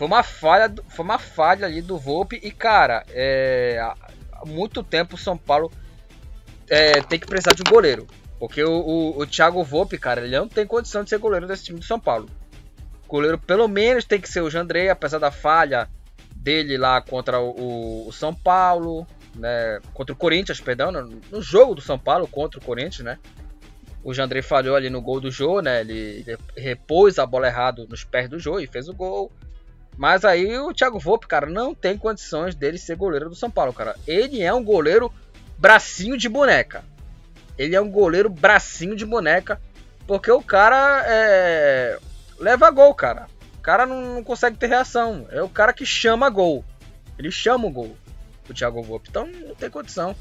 foi 0.00 0.06
uma 0.06 0.22
falha, 0.22 0.74
foi 0.88 1.04
uma 1.04 1.18
falha 1.18 1.66
ali 1.66 1.82
do 1.82 1.98
Volpe. 1.98 2.40
E 2.42 2.50
cara, 2.50 3.04
é, 3.10 3.78
há 4.32 4.46
muito 4.46 4.82
tempo 4.82 5.14
o 5.14 5.18
São 5.18 5.36
Paulo 5.36 5.70
é, 6.70 7.02
tem 7.02 7.20
que 7.20 7.26
precisar 7.26 7.52
de 7.52 7.60
um 7.60 7.70
goleiro. 7.70 8.06
Porque 8.38 8.64
o, 8.64 8.80
o, 8.80 9.18
o 9.18 9.26
Thiago 9.26 9.62
Volpe, 9.62 9.98
cara, 9.98 10.22
ele 10.22 10.34
não 10.34 10.48
tem 10.48 10.66
condição 10.66 11.04
de 11.04 11.10
ser 11.10 11.18
goleiro 11.18 11.46
desse 11.46 11.64
time 11.64 11.78
do 11.78 11.84
São 11.84 12.00
Paulo. 12.00 12.30
Goleiro 13.06 13.36
pelo 13.36 13.68
menos 13.68 14.06
tem 14.06 14.18
que 14.18 14.30
ser 14.30 14.40
o 14.40 14.48
Jandrei, 14.48 14.88
apesar 14.88 15.18
da 15.18 15.30
falha 15.30 15.86
dele 16.34 16.78
lá 16.78 17.02
contra 17.02 17.38
o, 17.38 18.08
o, 18.08 18.10
São 18.10 18.34
Paulo 18.34 19.06
né, 19.34 19.80
contra 19.92 20.14
o 20.14 20.16
Corinthians, 20.16 20.62
perdão, 20.62 20.90
no, 20.90 21.20
no, 21.30 21.42
jogo 21.42 21.74
do 21.74 21.82
São 21.82 21.98
Paulo 21.98 22.26
contra 22.26 22.58
o 22.58 22.64
Corinthians, 22.64 23.04
né? 23.04 23.18
O 24.02 24.14
Jandrei 24.14 24.40
falhou 24.40 24.76
ali 24.76 24.88
no 24.88 25.02
gol 25.02 25.20
do 25.20 25.30
Jô, 25.30 25.60
né? 25.60 25.82
Ele 25.82 26.24
repôs 26.56 27.18
a 27.18 27.26
bola 27.26 27.48
errado 27.48 27.86
nos 27.86 28.02
pés 28.02 28.30
do 28.30 28.38
Jô 28.38 28.58
e 28.58 28.66
fez 28.66 28.88
o 28.88 28.94
gol. 28.94 29.30
Mas 29.96 30.24
aí 30.24 30.58
o 30.58 30.72
Thiago 30.72 30.98
Volpe, 30.98 31.26
cara, 31.26 31.46
não 31.46 31.74
tem 31.74 31.98
condições 31.98 32.54
dele 32.54 32.78
ser 32.78 32.96
goleiro 32.96 33.28
do 33.28 33.34
São 33.34 33.50
Paulo, 33.50 33.72
cara. 33.72 33.96
Ele 34.06 34.42
é 34.42 34.52
um 34.52 34.64
goleiro 34.64 35.12
bracinho 35.58 36.16
de 36.16 36.28
boneca. 36.28 36.84
Ele 37.58 37.76
é 37.76 37.80
um 37.80 37.90
goleiro 37.90 38.30
bracinho 38.30 38.96
de 38.96 39.04
boneca, 39.04 39.60
porque 40.06 40.30
o 40.30 40.42
cara 40.42 41.04
é... 41.06 41.98
leva 42.38 42.70
gol, 42.70 42.94
cara. 42.94 43.26
O 43.58 43.62
cara 43.62 43.84
não, 43.84 44.14
não 44.14 44.24
consegue 44.24 44.56
ter 44.56 44.68
reação. 44.68 45.26
É 45.30 45.42
o 45.42 45.48
cara 45.48 45.72
que 45.72 45.84
chama 45.84 46.30
gol. 46.30 46.64
Ele 47.18 47.30
chama 47.30 47.66
o 47.66 47.70
gol 47.70 47.94
o 48.50 48.54
Thiago 48.54 48.82
Volpe. 48.82 49.08
Então 49.08 49.26
não 49.26 49.54
tem 49.54 49.70
condição 49.70 50.14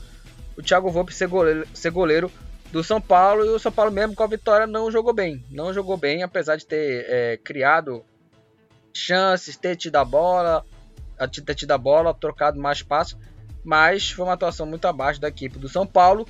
o 0.58 0.62
Thiago 0.62 0.90
Volpe 0.90 1.14
ser 1.14 1.28
goleiro, 1.28 1.68
ser 1.74 1.90
goleiro 1.90 2.32
do 2.72 2.84
São 2.84 3.00
Paulo 3.02 3.46
e 3.46 3.50
o 3.50 3.60
São 3.60 3.72
Paulo 3.72 3.92
mesmo 3.92 4.14
com 4.14 4.24
a 4.24 4.28
vitória 4.28 4.68
não 4.68 4.92
jogou 4.92 5.14
bem. 5.14 5.44
Não 5.50 5.74
jogou 5.74 5.98
bem, 5.98 6.22
apesar 6.22 6.58
de 6.58 6.66
ter 6.66 7.06
é, 7.08 7.38
criado 7.38 8.04
chances, 8.94 9.56
ter 9.56 9.76
tido 9.76 9.96
a 9.96 10.06
bola, 10.06 10.66
ter 11.46 11.56
tido 11.56 11.72
a 11.72 11.78
bola, 11.78 12.14
trocado 12.14 12.60
mais 12.60 12.82
passos, 12.82 13.18
mas 13.64 14.12
foi 14.12 14.26
uma 14.26 14.34
atuação 14.34 14.66
muito 14.66 14.86
abaixo 14.86 15.20
da 15.20 15.28
equipe 15.28 15.60
do 15.60 15.70
São 15.70 15.86
Paulo. 15.86 16.28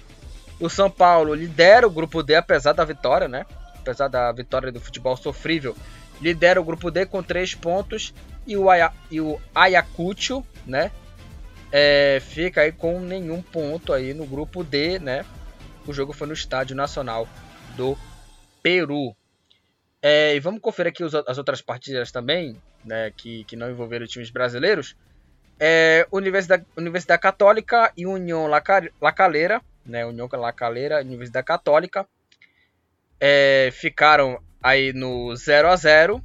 O 0.59 0.69
São 0.69 0.89
Paulo 0.89 1.33
lidera 1.33 1.87
o 1.87 1.91
grupo 1.91 2.21
D 2.21 2.35
apesar 2.35 2.73
da 2.73 2.83
vitória, 2.83 3.27
né? 3.27 3.45
Apesar 3.75 4.07
da 4.07 4.31
vitória 4.31 4.71
do 4.71 4.79
futebol 4.79 5.15
sofrível, 5.15 5.75
lidera 6.21 6.59
o 6.59 6.63
grupo 6.63 6.91
D 6.91 7.05
com 7.05 7.23
três 7.23 7.55
pontos 7.55 8.13
e 8.45 8.57
o, 8.57 8.69
Aya, 8.69 8.91
e 9.09 9.21
o 9.21 9.39
Ayacucho, 9.55 10.43
né? 10.65 10.91
é, 11.71 12.21
fica 12.21 12.61
aí 12.61 12.71
com 12.71 12.99
nenhum 12.99 13.41
ponto 13.41 13.93
aí 13.93 14.13
no 14.13 14.25
grupo 14.25 14.63
D, 14.63 14.99
né? 14.99 15.25
O 15.87 15.93
jogo 15.93 16.13
foi 16.13 16.27
no 16.27 16.33
Estádio 16.33 16.75
Nacional 16.75 17.27
do 17.75 17.97
Peru. 18.61 19.15
É, 20.01 20.35
e 20.35 20.39
vamos 20.39 20.61
conferir 20.61 20.91
aqui 20.91 21.03
os, 21.03 21.13
as 21.13 21.37
outras 21.37 21.61
partidas 21.61 22.11
também, 22.11 22.55
né? 22.85 23.11
Que, 23.15 23.43
que 23.43 23.55
não 23.55 23.69
envolveram 23.69 24.07
times 24.07 24.29
brasileiros. 24.29 24.95
É, 25.59 26.07
Universidade, 26.11 26.65
Universidade 26.77 27.21
Católica 27.21 27.91
e 27.97 28.05
União 28.05 28.47
Lacaleira, 28.47 29.61
né? 29.85 30.05
União 30.05 30.29
Lacaleira, 30.31 31.01
Universidade 31.01 31.45
Católica, 31.45 32.07
é, 33.19 33.69
ficaram 33.73 34.41
aí 34.63 34.93
no 34.93 35.35
0 35.35 35.69
a 35.69 35.75
0 35.75 36.23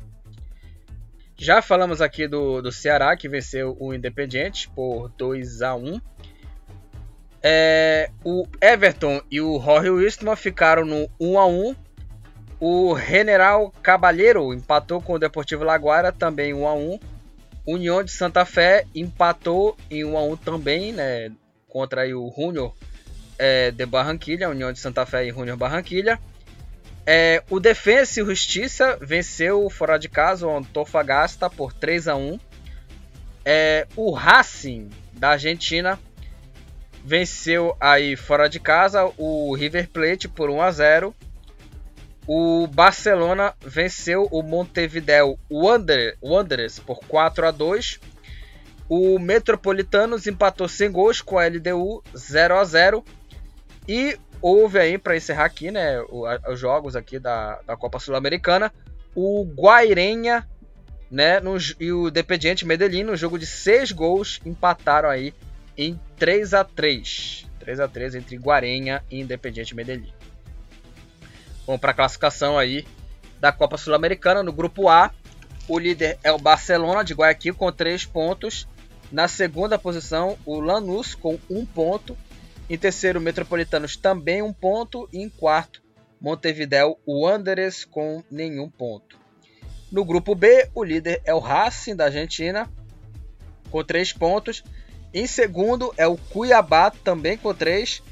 já 1.36 1.60
falamos 1.60 2.00
aqui 2.00 2.28
do, 2.28 2.62
do 2.62 2.70
Ceará, 2.70 3.16
que 3.16 3.28
venceu 3.28 3.76
o 3.80 3.92
Independiente 3.92 4.70
por 4.70 5.08
2 5.10 5.62
a 5.62 5.74
1 5.74 6.00
é, 7.42 8.10
O 8.24 8.46
Everton 8.60 9.20
e 9.30 9.40
o 9.40 9.60
Jorge 9.60 9.90
Wistman 9.90 10.36
ficaram 10.36 10.84
no 10.84 11.10
1 11.20 11.38
a 11.38 11.46
1 11.46 11.76
O 12.66 12.98
General 12.98 13.70
Cabalheiro 13.82 14.54
empatou 14.54 14.98
com 14.98 15.12
o 15.12 15.18
Deportivo 15.18 15.64
Laguara, 15.64 16.10
também 16.10 16.54
1 16.54 16.66
a 16.66 16.72
1 16.72 16.98
União 17.66 18.02
de 18.02 18.10
Santa 18.10 18.46
Fé 18.46 18.86
empatou 18.94 19.76
em 19.90 20.02
1 20.02 20.16
a 20.16 20.22
1 20.22 20.36
também, 20.38 20.90
né, 20.90 21.30
contra 21.68 22.06
o 22.16 22.32
Júnior 22.34 22.74
é, 23.38 23.70
de 23.70 23.84
Barranquilha, 23.84 24.48
União 24.48 24.72
de 24.72 24.78
Santa 24.78 25.04
Fé 25.04 25.26
e 25.26 25.30
Júnior 25.30 25.58
Barranquilha. 25.58 26.18
É, 27.04 27.42
o 27.50 27.60
Defensa 27.60 28.22
e 28.22 28.24
Justiça 28.24 28.96
venceu 28.98 29.68
fora 29.68 29.98
de 29.98 30.08
casa 30.08 30.46
o 30.46 30.56
Antofagasta 30.56 31.50
por 31.50 31.70
3 31.74 32.08
a 32.08 32.16
1 32.16 32.40
é, 33.44 33.86
O 33.94 34.10
Racing 34.10 34.88
da 35.12 35.32
Argentina 35.32 36.00
venceu 37.04 37.76
aí 37.78 38.16
fora 38.16 38.48
de 38.48 38.58
casa 38.58 39.12
o 39.18 39.54
River 39.54 39.90
Plate 39.90 40.28
por 40.28 40.48
1 40.48 40.62
a 40.62 40.70
0 40.70 41.14
o 42.26 42.66
Barcelona 42.66 43.54
venceu 43.60 44.28
o 44.30 44.42
Montevideo 44.42 45.38
Wanderers 45.50 46.78
por 46.78 47.00
4 47.00 47.46
a 47.46 47.50
2 47.50 48.00
o 48.88 49.18
Metropolitanos 49.18 50.26
empatou 50.26 50.68
sem 50.68 50.90
gols 50.90 51.20
com 51.20 51.38
a 51.38 51.46
LDU 51.46 52.02
0 52.16 52.58
a 52.58 52.64
0 52.64 53.04
e 53.88 54.18
houve 54.40 54.78
aí, 54.78 54.98
para 54.98 55.16
encerrar 55.16 55.46
aqui, 55.46 55.70
né, 55.70 56.02
os 56.50 56.60
jogos 56.60 56.94
aqui 56.94 57.18
da, 57.18 57.60
da 57.66 57.76
Copa 57.76 57.98
Sul-Americana, 57.98 58.72
o 59.14 59.44
Guairenha 59.44 60.46
né, 61.10 61.40
no, 61.40 61.56
e 61.80 61.92
o 61.92 62.10
Dependiente 62.10 62.66
Medellín, 62.66 63.04
no 63.04 63.16
jogo 63.16 63.38
de 63.38 63.46
6 63.46 63.92
gols, 63.92 64.40
empataram 64.44 65.08
aí 65.08 65.32
em 65.76 65.98
3 66.16 66.54
a 66.54 66.64
3 66.64 67.46
3 67.58 67.80
a 67.80 67.88
3 67.88 68.16
entre 68.16 68.36
Guarenha 68.36 69.02
e 69.10 69.20
Independiente 69.20 69.74
Medellín. 69.74 70.12
Vão 71.66 71.78
para 71.78 71.90
a 71.90 71.94
classificação 71.94 72.58
aí 72.58 72.86
da 73.40 73.52
Copa 73.52 73.76
Sul-Americana. 73.76 74.42
No 74.42 74.52
grupo 74.52 74.88
A, 74.88 75.10
o 75.68 75.78
líder 75.78 76.18
é 76.22 76.32
o 76.32 76.38
Barcelona 76.38 77.04
de 77.04 77.14
Guayaquil 77.14 77.54
com 77.54 77.70
3 77.72 78.04
pontos. 78.06 78.68
Na 79.10 79.28
segunda 79.28 79.78
posição, 79.78 80.38
o 80.44 80.60
Lanús 80.60 81.14
com 81.14 81.38
1 81.50 81.66
ponto. 81.66 82.16
Em 82.68 82.78
terceiro, 82.78 83.18
o 83.18 83.22
Metropolitanos 83.22 83.96
também 83.96 84.42
1 84.42 84.52
ponto. 84.52 85.08
E 85.12 85.18
em 85.18 85.28
quarto, 85.28 85.82
Montevideo, 86.20 86.96
o 87.06 87.24
Wanderers 87.24 87.84
com 87.84 88.22
nenhum 88.30 88.68
ponto. 88.68 89.18
No 89.92 90.04
grupo 90.04 90.34
B, 90.34 90.68
o 90.74 90.82
líder 90.82 91.20
é 91.24 91.34
o 91.34 91.38
Racing 91.38 91.94
da 91.94 92.06
Argentina 92.06 92.68
com 93.70 93.84
3 93.84 94.12
pontos. 94.12 94.64
Em 95.12 95.26
segundo 95.26 95.94
é 95.96 96.06
o 96.06 96.16
Cuiabá 96.16 96.90
também 96.90 97.36
com 97.36 97.54
3. 97.54 98.02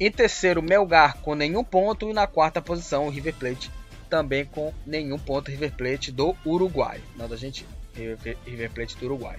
Em 0.00 0.10
terceiro, 0.10 0.62
Melgar 0.62 1.18
com 1.18 1.34
nenhum 1.34 1.64
ponto. 1.64 2.08
E 2.08 2.12
na 2.12 2.26
quarta 2.26 2.62
posição, 2.62 3.06
o 3.06 3.10
River 3.10 3.34
Plate 3.34 3.70
também 4.08 4.44
com 4.44 4.72
nenhum 4.86 5.18
ponto 5.18 5.50
River 5.50 5.72
Plate 5.74 6.10
do 6.10 6.34
Uruguai, 6.44 7.00
não 7.16 7.28
da 7.28 7.34
Argentina, 7.34 7.68
River 7.94 8.70
Plate 8.70 8.96
do 8.96 9.04
Uruguai. 9.04 9.38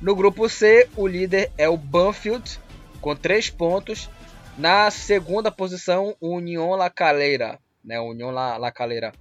No 0.00 0.14
grupo 0.14 0.48
C, 0.48 0.88
o 0.96 1.06
líder 1.06 1.50
é 1.56 1.68
o 1.68 1.76
Banfield 1.76 2.58
com 3.00 3.14
3 3.14 3.50
pontos. 3.50 4.08
Na 4.56 4.90
segunda 4.90 5.50
posição, 5.50 6.16
o 6.20 6.36
União 6.36 6.70
La 6.70 6.90
Calera, 6.90 7.58
né, 7.84 8.00
União 8.00 8.30
La, 8.30 8.56
La 8.56 8.72
Calera 8.72 9.12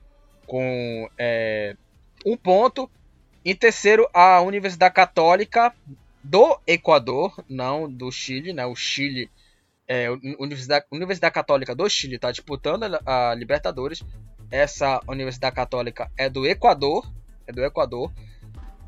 com 0.45 1.09
é, 1.17 1.75
um 2.25 2.35
ponto. 2.35 2.89
Em 3.45 3.55
terceiro, 3.55 4.09
a 4.13 4.41
Universidade 4.41 4.93
Católica 4.93 5.73
do 6.23 6.59
Equador, 6.65 7.43
não 7.47 7.89
do 7.89 8.11
Chile, 8.11 8.51
né? 8.53 8.65
O 8.65 8.75
Chile, 8.75 9.29
é, 9.88 10.09
Universidade, 10.39 10.85
Universidade 10.91 11.34
Católica 11.34 11.76
do 11.76 11.88
Chile 11.89 12.15
está 12.15 12.31
disputando 12.31 12.84
a, 12.84 13.31
a 13.31 13.35
Libertadores 13.35 14.03
essa 14.49 15.01
Universidade 15.07 15.55
Católica 15.55 16.09
é 16.18 16.30
do 16.30 16.45
Equador, 16.45 17.11
é 17.45 17.51
do 17.51 17.64
Equador. 17.64 18.11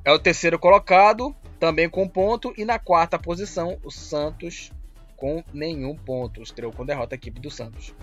É 0.05 0.11
o 0.11 0.19
terceiro 0.19 0.57
colocado, 0.57 1.35
também 1.59 1.89
com 1.89 2.07
ponto, 2.07 2.53
e 2.57 2.63
na 2.63 2.79
quarta 2.79 3.19
posição 3.19 3.77
o 3.83 3.91
Santos 3.91 4.71
com 5.17 5.43
nenhum 5.53 5.95
ponto, 5.95 6.41
estreou 6.41 6.71
com 6.71 6.85
derrota 6.85 7.13
a 7.13 7.17
equipe 7.17 7.41
do 7.41 7.51
Santos. 7.51 7.93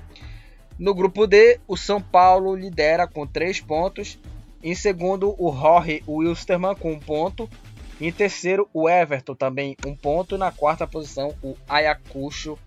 No 0.78 0.94
grupo 0.94 1.26
D, 1.26 1.58
o 1.66 1.74
São 1.74 2.02
Paulo 2.02 2.54
lidera 2.54 3.06
com 3.06 3.26
três 3.26 3.58
pontos. 3.58 4.18
Em 4.62 4.74
segundo, 4.74 5.34
o 5.38 5.50
Jorge 5.50 6.02
Wilstermann 6.06 6.74
com 6.74 6.92
um 6.92 7.00
ponto. 7.00 7.48
Em 7.98 8.12
terceiro, 8.12 8.68
o 8.74 8.86
Everton 8.86 9.34
também 9.34 9.74
um 9.86 9.96
ponto. 9.96 10.36
Na 10.36 10.52
quarta 10.52 10.86
posição, 10.86 11.34
o 11.42 11.56
Ayacucho 11.66 12.58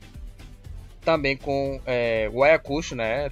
também 1.01 1.37
com 1.37 1.81
é, 1.85 2.29
o 2.33 2.43
Ayacucho, 2.43 2.95
né? 2.95 3.31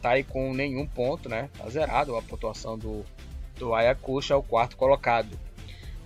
tá 0.00 0.10
aí 0.10 0.24
com 0.24 0.52
nenhum 0.52 0.86
ponto, 0.86 1.28
né? 1.28 1.48
Tá 1.56 1.68
zerado 1.68 2.16
a 2.16 2.22
pontuação 2.22 2.78
do, 2.78 3.04
do 3.56 3.76
é 3.76 3.94
o 4.34 4.42
quarto 4.42 4.76
colocado. 4.76 5.38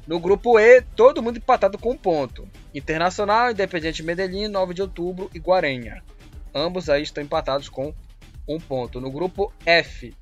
No 0.07 0.21
grupo 0.21 0.59
E, 0.59 0.83
todo 0.83 1.23
mundo 1.23 1.39
empatado 1.39 1.79
com 1.79 1.93
um 1.93 1.97
ponto. 1.97 2.47
Internacional, 2.75 3.51
Independente 3.51 4.03
Medellín, 4.03 4.49
9 4.49 4.75
de 4.75 4.83
outubro 4.83 5.31
e 5.33 5.39
Guarenha. 5.39 6.03
Ambos 6.55 6.91
aí 6.91 7.03
estão 7.03 7.25
empatados 7.25 7.69
com 7.69 7.95
um 8.47 8.59
ponto. 8.59 9.01
No 9.01 9.11
grupo 9.11 9.53
F, 9.65 10.15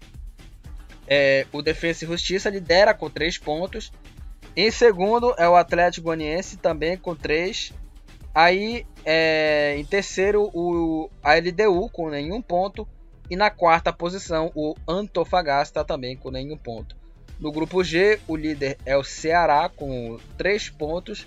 é, 1.08 1.46
o 1.50 1.62
Defensa 1.62 2.04
e 2.04 2.08
Justiça 2.08 2.48
lidera 2.48 2.94
com 2.94 3.10
três 3.10 3.38
pontos. 3.38 3.92
Em 4.54 4.70
segundo 4.70 5.34
é 5.36 5.48
o 5.48 5.56
Atlético 5.56 6.04
Goianiense, 6.04 6.58
também 6.58 6.96
com 6.96 7.16
três. 7.16 7.72
Aí, 8.34 8.86
é, 9.04 9.74
em 9.76 9.84
terceiro, 9.84 10.50
o, 10.54 11.10
a 11.22 11.34
LDU 11.34 11.88
com 11.90 12.08
nenhum 12.08 12.40
ponto. 12.40 12.88
E 13.30 13.36
na 13.36 13.50
quarta 13.50 13.92
posição, 13.92 14.50
o 14.54 14.74
Antofagasta 14.86 15.84
também 15.84 16.16
com 16.16 16.30
nenhum 16.30 16.56
ponto. 16.56 16.96
No 17.38 17.50
grupo 17.50 17.82
G, 17.82 18.20
o 18.28 18.36
líder 18.36 18.78
é 18.84 18.96
o 18.96 19.02
Ceará 19.02 19.68
com 19.68 20.18
3 20.36 20.70
pontos. 20.70 21.26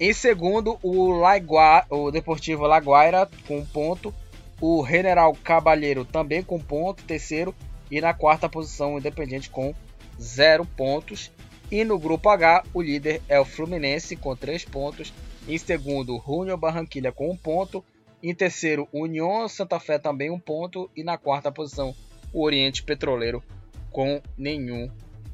Em 0.00 0.12
segundo, 0.12 0.78
o, 0.82 1.12
Laigua, 1.12 1.84
o 1.88 2.10
Deportivo 2.10 2.66
Laguaira 2.66 3.28
com 3.46 3.58
1 3.58 3.66
ponto. 3.66 4.14
O 4.60 4.84
General 4.86 5.32
Cabalheiro 5.44 6.04
também 6.04 6.42
com 6.42 6.58
ponto. 6.58 7.04
Terceiro. 7.04 7.54
E 7.90 8.00
na 8.00 8.12
quarta 8.12 8.48
posição, 8.48 8.94
o 8.94 8.98
Independente 8.98 9.50
com 9.50 9.74
0 10.20 10.64
pontos. 10.76 11.30
E 11.70 11.84
no 11.84 11.98
grupo 11.98 12.28
H, 12.28 12.64
o 12.72 12.82
líder 12.82 13.22
é 13.28 13.38
o 13.38 13.44
Fluminense 13.44 14.16
com 14.16 14.34
3 14.34 14.64
pontos. 14.64 15.12
Em 15.46 15.58
segundo, 15.58 16.22
Júnior 16.26 16.56
Barranquilha 16.56 17.12
com 17.12 17.30
1 17.30 17.36
ponto. 17.36 17.84
Em 18.22 18.34
terceiro, 18.34 18.88
União 18.92 19.46
Santa 19.48 19.78
Fé 19.78 19.98
também 19.98 20.30
um 20.30 20.38
ponto. 20.38 20.90
E 20.96 21.04
na 21.04 21.18
quarta 21.18 21.52
posição, 21.52 21.94
o 22.32 22.42
Oriente 22.42 22.82
Petroleiro 22.82 23.42
com 23.90 24.20
nenhum 24.36 24.90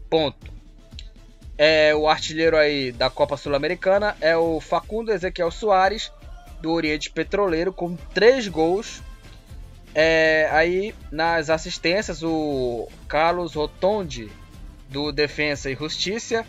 ponto. 0.09 0.53
É, 1.57 1.95
o 1.95 2.09
artilheiro 2.09 2.57
aí 2.57 2.91
da 2.91 3.09
Copa 3.09 3.37
Sul-Americana 3.37 4.17
é 4.21 4.37
o 4.37 4.61
Facundo 4.61 5.13
Ezequiel 5.13 5.51
Soares, 5.51 6.13
do 6.61 6.73
Oriente 6.73 7.11
Petroleiro, 7.11 7.73
com 7.73 7.97
três 7.97 8.49
gols. 8.49 9.03
É, 9.95 10.49
aí 10.53 10.95
nas 11.13 11.51
assistências, 11.51 12.23
o 12.23 12.89
Carlos 13.07 13.55
Rotondi, 13.55 14.31
do 14.89 15.13
Defensa 15.13 15.71
e 15.71 15.75
Justiça, 15.75 16.47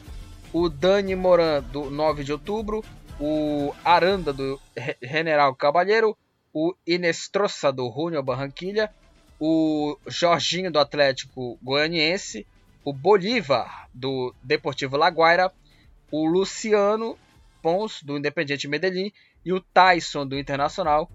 o 0.53 0.67
Dani 0.69 1.15
Moran, 1.15 1.61
do 1.61 1.89
9 1.89 2.23
de 2.23 2.31
outubro, 2.31 2.83
o 3.21 3.71
Aranda, 3.85 4.33
do 4.33 4.59
General 4.99 5.53
Cabalheiro, 5.55 6.17
o 6.51 6.73
Inestrosa 6.85 7.71
do 7.71 7.89
Júnior 7.91 8.23
Barranquilha, 8.23 8.91
o 9.39 9.95
Jorginho 10.07 10.71
do 10.71 10.79
Atlético 10.79 11.57
Goianiense, 11.61 12.47
o 12.83 12.91
Bolívar 12.91 13.87
do 13.93 14.33
Deportivo 14.41 14.97
Laguaira, 14.97 15.51
o 16.11 16.25
Luciano 16.25 17.15
Pons 17.61 18.01
do 18.01 18.17
Independiente 18.17 18.67
Medellín 18.67 19.11
e 19.45 19.53
o 19.53 19.61
Tyson 19.61 20.25
do 20.25 20.37
Internacional. 20.37 21.07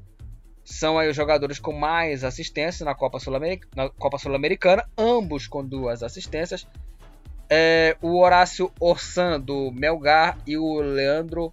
São 0.64 0.98
aí 0.98 1.08
os 1.08 1.16
jogadores 1.16 1.58
com 1.58 1.72
mais 1.72 2.22
assistências 2.22 2.86
na 2.86 2.94
Copa 2.94 3.18
Sul-Americana, 3.18 4.82
Sul 4.84 4.92
ambos 4.96 5.48
com 5.48 5.64
duas 5.64 6.04
assistências. 6.04 6.66
É, 7.50 7.96
o 8.00 8.18
Horácio 8.18 8.72
Orsan 8.78 9.40
do 9.40 9.72
Melgar 9.72 10.38
e 10.46 10.56
o 10.56 10.80
Leandro 10.80 11.52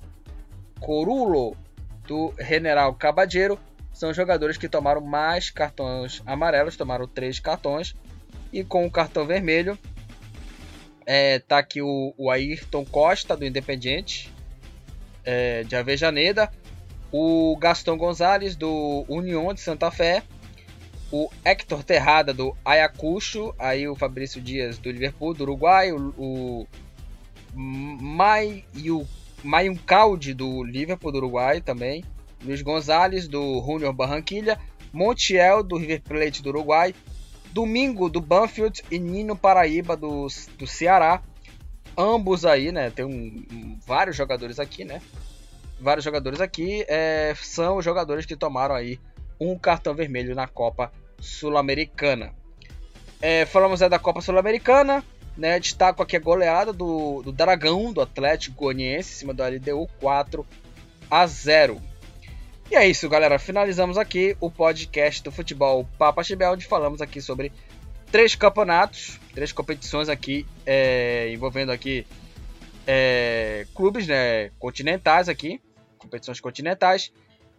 Corulo 0.83 1.55
do 2.05 2.33
General 2.37 2.93
Cabadeiro 2.93 3.57
são 3.93 4.13
jogadores 4.13 4.57
que 4.57 4.67
tomaram 4.67 4.99
mais 4.99 5.49
cartões 5.49 6.21
amarelos, 6.25 6.75
tomaram 6.75 7.07
três 7.07 7.39
cartões. 7.39 7.95
E 8.51 8.65
com 8.65 8.85
o 8.85 8.91
cartão 8.91 9.25
vermelho, 9.25 9.79
é, 11.05 11.39
tá 11.39 11.57
aqui 11.59 11.81
o, 11.81 12.13
o 12.17 12.29
Ayrton 12.29 12.83
Costa, 12.83 13.37
do 13.37 13.45
Independiente, 13.45 14.29
é, 15.23 15.63
de 15.63 15.73
Avejaneda. 15.73 16.51
O 17.13 17.55
Gaston 17.57 17.97
Gonzalez, 17.97 18.57
do 18.57 19.05
União 19.07 19.53
de 19.53 19.61
Santa 19.61 19.89
Fé. 19.89 20.21
O 21.09 21.29
Hector 21.45 21.81
Terrada, 21.81 22.33
do 22.33 22.57
Ayacucho. 22.65 23.55
Aí 23.57 23.87
o 23.87 23.95
Fabrício 23.95 24.41
Dias, 24.41 24.77
do 24.77 24.91
Liverpool, 24.91 25.33
do 25.33 25.43
Uruguai. 25.43 25.93
O, 25.93 26.13
o 26.17 26.67
Mai, 27.55 28.65
o 28.75 29.07
Mayuncaldi, 29.43 30.33
do 30.33 30.63
Liverpool, 30.63 31.11
do 31.11 31.17
Uruguai 31.17 31.61
também. 31.61 32.03
Luiz 32.43 32.61
Gonzalez, 32.61 33.27
do 33.27 33.63
Junior 33.65 33.93
Barranquilha, 33.93 34.59
Montiel, 34.91 35.63
do 35.63 35.77
River 35.77 36.01
Plate 36.01 36.43
do 36.43 36.49
Uruguai, 36.49 36.93
Domingo, 37.51 38.09
do 38.09 38.19
Banfield 38.19 38.83
e 38.89 38.99
Nino 38.99 39.35
Paraíba, 39.35 39.95
do, 39.95 40.27
do 40.57 40.67
Ceará. 40.67 41.21
Ambos 41.97 42.45
aí, 42.45 42.71
né? 42.71 42.89
Tem 42.89 43.05
um, 43.05 43.45
um, 43.51 43.79
vários 43.85 44.15
jogadores 44.15 44.59
aqui, 44.59 44.83
né? 44.83 45.01
Vários 45.79 46.03
jogadores 46.03 46.41
aqui 46.41 46.83
é, 46.87 47.33
são 47.41 47.77
os 47.77 47.85
jogadores 47.85 48.25
que 48.25 48.35
tomaram 48.35 48.73
aí 48.73 48.99
um 49.39 49.57
cartão 49.57 49.93
vermelho 49.93 50.33
na 50.35 50.47
Copa 50.47 50.91
Sul-Americana. 51.19 52.33
É, 53.21 53.45
falamos 53.45 53.81
é, 53.81 53.89
da 53.89 53.99
Copa 53.99 54.21
Sul-Americana, 54.21 55.03
né? 55.37 55.59
Destaco 55.59 56.01
aqui 56.01 56.15
a 56.15 56.19
goleada 56.19 56.71
do, 56.71 57.21
do 57.21 57.31
Dragão, 57.31 57.91
do 57.91 58.01
Atlético 58.01 58.63
Goianiense, 58.63 59.11
em 59.11 59.17
cima 59.17 59.33
do 59.33 59.43
LDU, 59.43 59.87
4 59.99 60.45
a 61.09 61.25
0. 61.27 61.81
E 62.71 62.75
é 62.75 62.87
isso, 62.87 63.07
galera. 63.09 63.37
Finalizamos 63.37 63.97
aqui 63.97 64.35
o 64.39 64.49
podcast 64.49 65.23
do 65.23 65.31
futebol 65.31 65.87
Papa 65.97 66.23
Chibel, 66.23 66.53
onde 66.53 66.65
falamos 66.65 67.01
aqui 67.01 67.21
sobre 67.21 67.51
três 68.11 68.35
campeonatos, 68.35 69.19
três 69.33 69.51
competições 69.51 70.09
aqui 70.09 70.45
é, 70.65 71.29
envolvendo 71.31 71.71
aqui 71.71 72.05
é, 72.87 73.65
clubes 73.73 74.07
né, 74.07 74.49
continentais 74.59 75.29
aqui, 75.29 75.61
competições 75.97 76.39
continentais, 76.39 77.11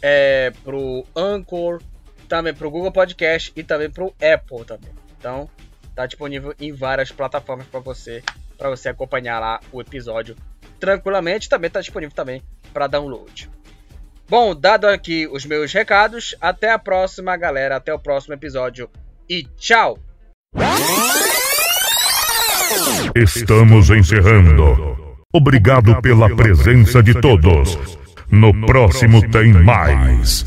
é, 0.01 0.51
para 0.63 0.75
o 0.75 1.05
Anchor, 1.15 1.81
também 2.27 2.53
para 2.53 2.67
o 2.67 2.71
Google 2.71 2.91
Podcast 2.91 3.51
e 3.55 3.61
também 3.61 3.89
para 3.89 4.05
o 4.05 4.15
Apple 4.21 4.65
também. 4.65 4.91
Então, 5.19 5.49
está 5.91 6.05
disponível 6.05 6.55
em 6.59 6.73
várias 6.73 7.11
plataformas 7.11 7.67
para 7.67 7.79
você, 7.79 8.23
para 8.57 8.69
você 8.69 8.89
acompanhar 8.89 9.39
lá 9.39 9.59
o 9.71 9.79
episódio 9.79 10.35
tranquilamente. 10.79 11.47
Também 11.47 11.67
está 11.67 11.79
disponível 11.79 12.15
também 12.15 12.41
para 12.73 12.87
download. 12.87 13.49
Bom, 14.27 14.55
dado 14.55 14.87
aqui 14.87 15.27
os 15.27 15.45
meus 15.45 15.71
recados, 15.73 16.35
até 16.41 16.71
a 16.71 16.79
próxima, 16.79 17.35
galera. 17.35 17.75
Até 17.75 17.93
o 17.93 17.99
próximo 17.99 18.33
episódio 18.33 18.89
e 19.29 19.43
tchau! 19.57 19.99
Estamos 23.13 23.89
encerrando. 23.89 24.97
Obrigado 25.33 26.01
pela 26.01 26.33
presença 26.33 27.03
de 27.03 27.19
todos. 27.19 27.77
No 28.29 28.53
próximo 28.65 29.21
tem 29.29 29.51
mais. 29.51 30.39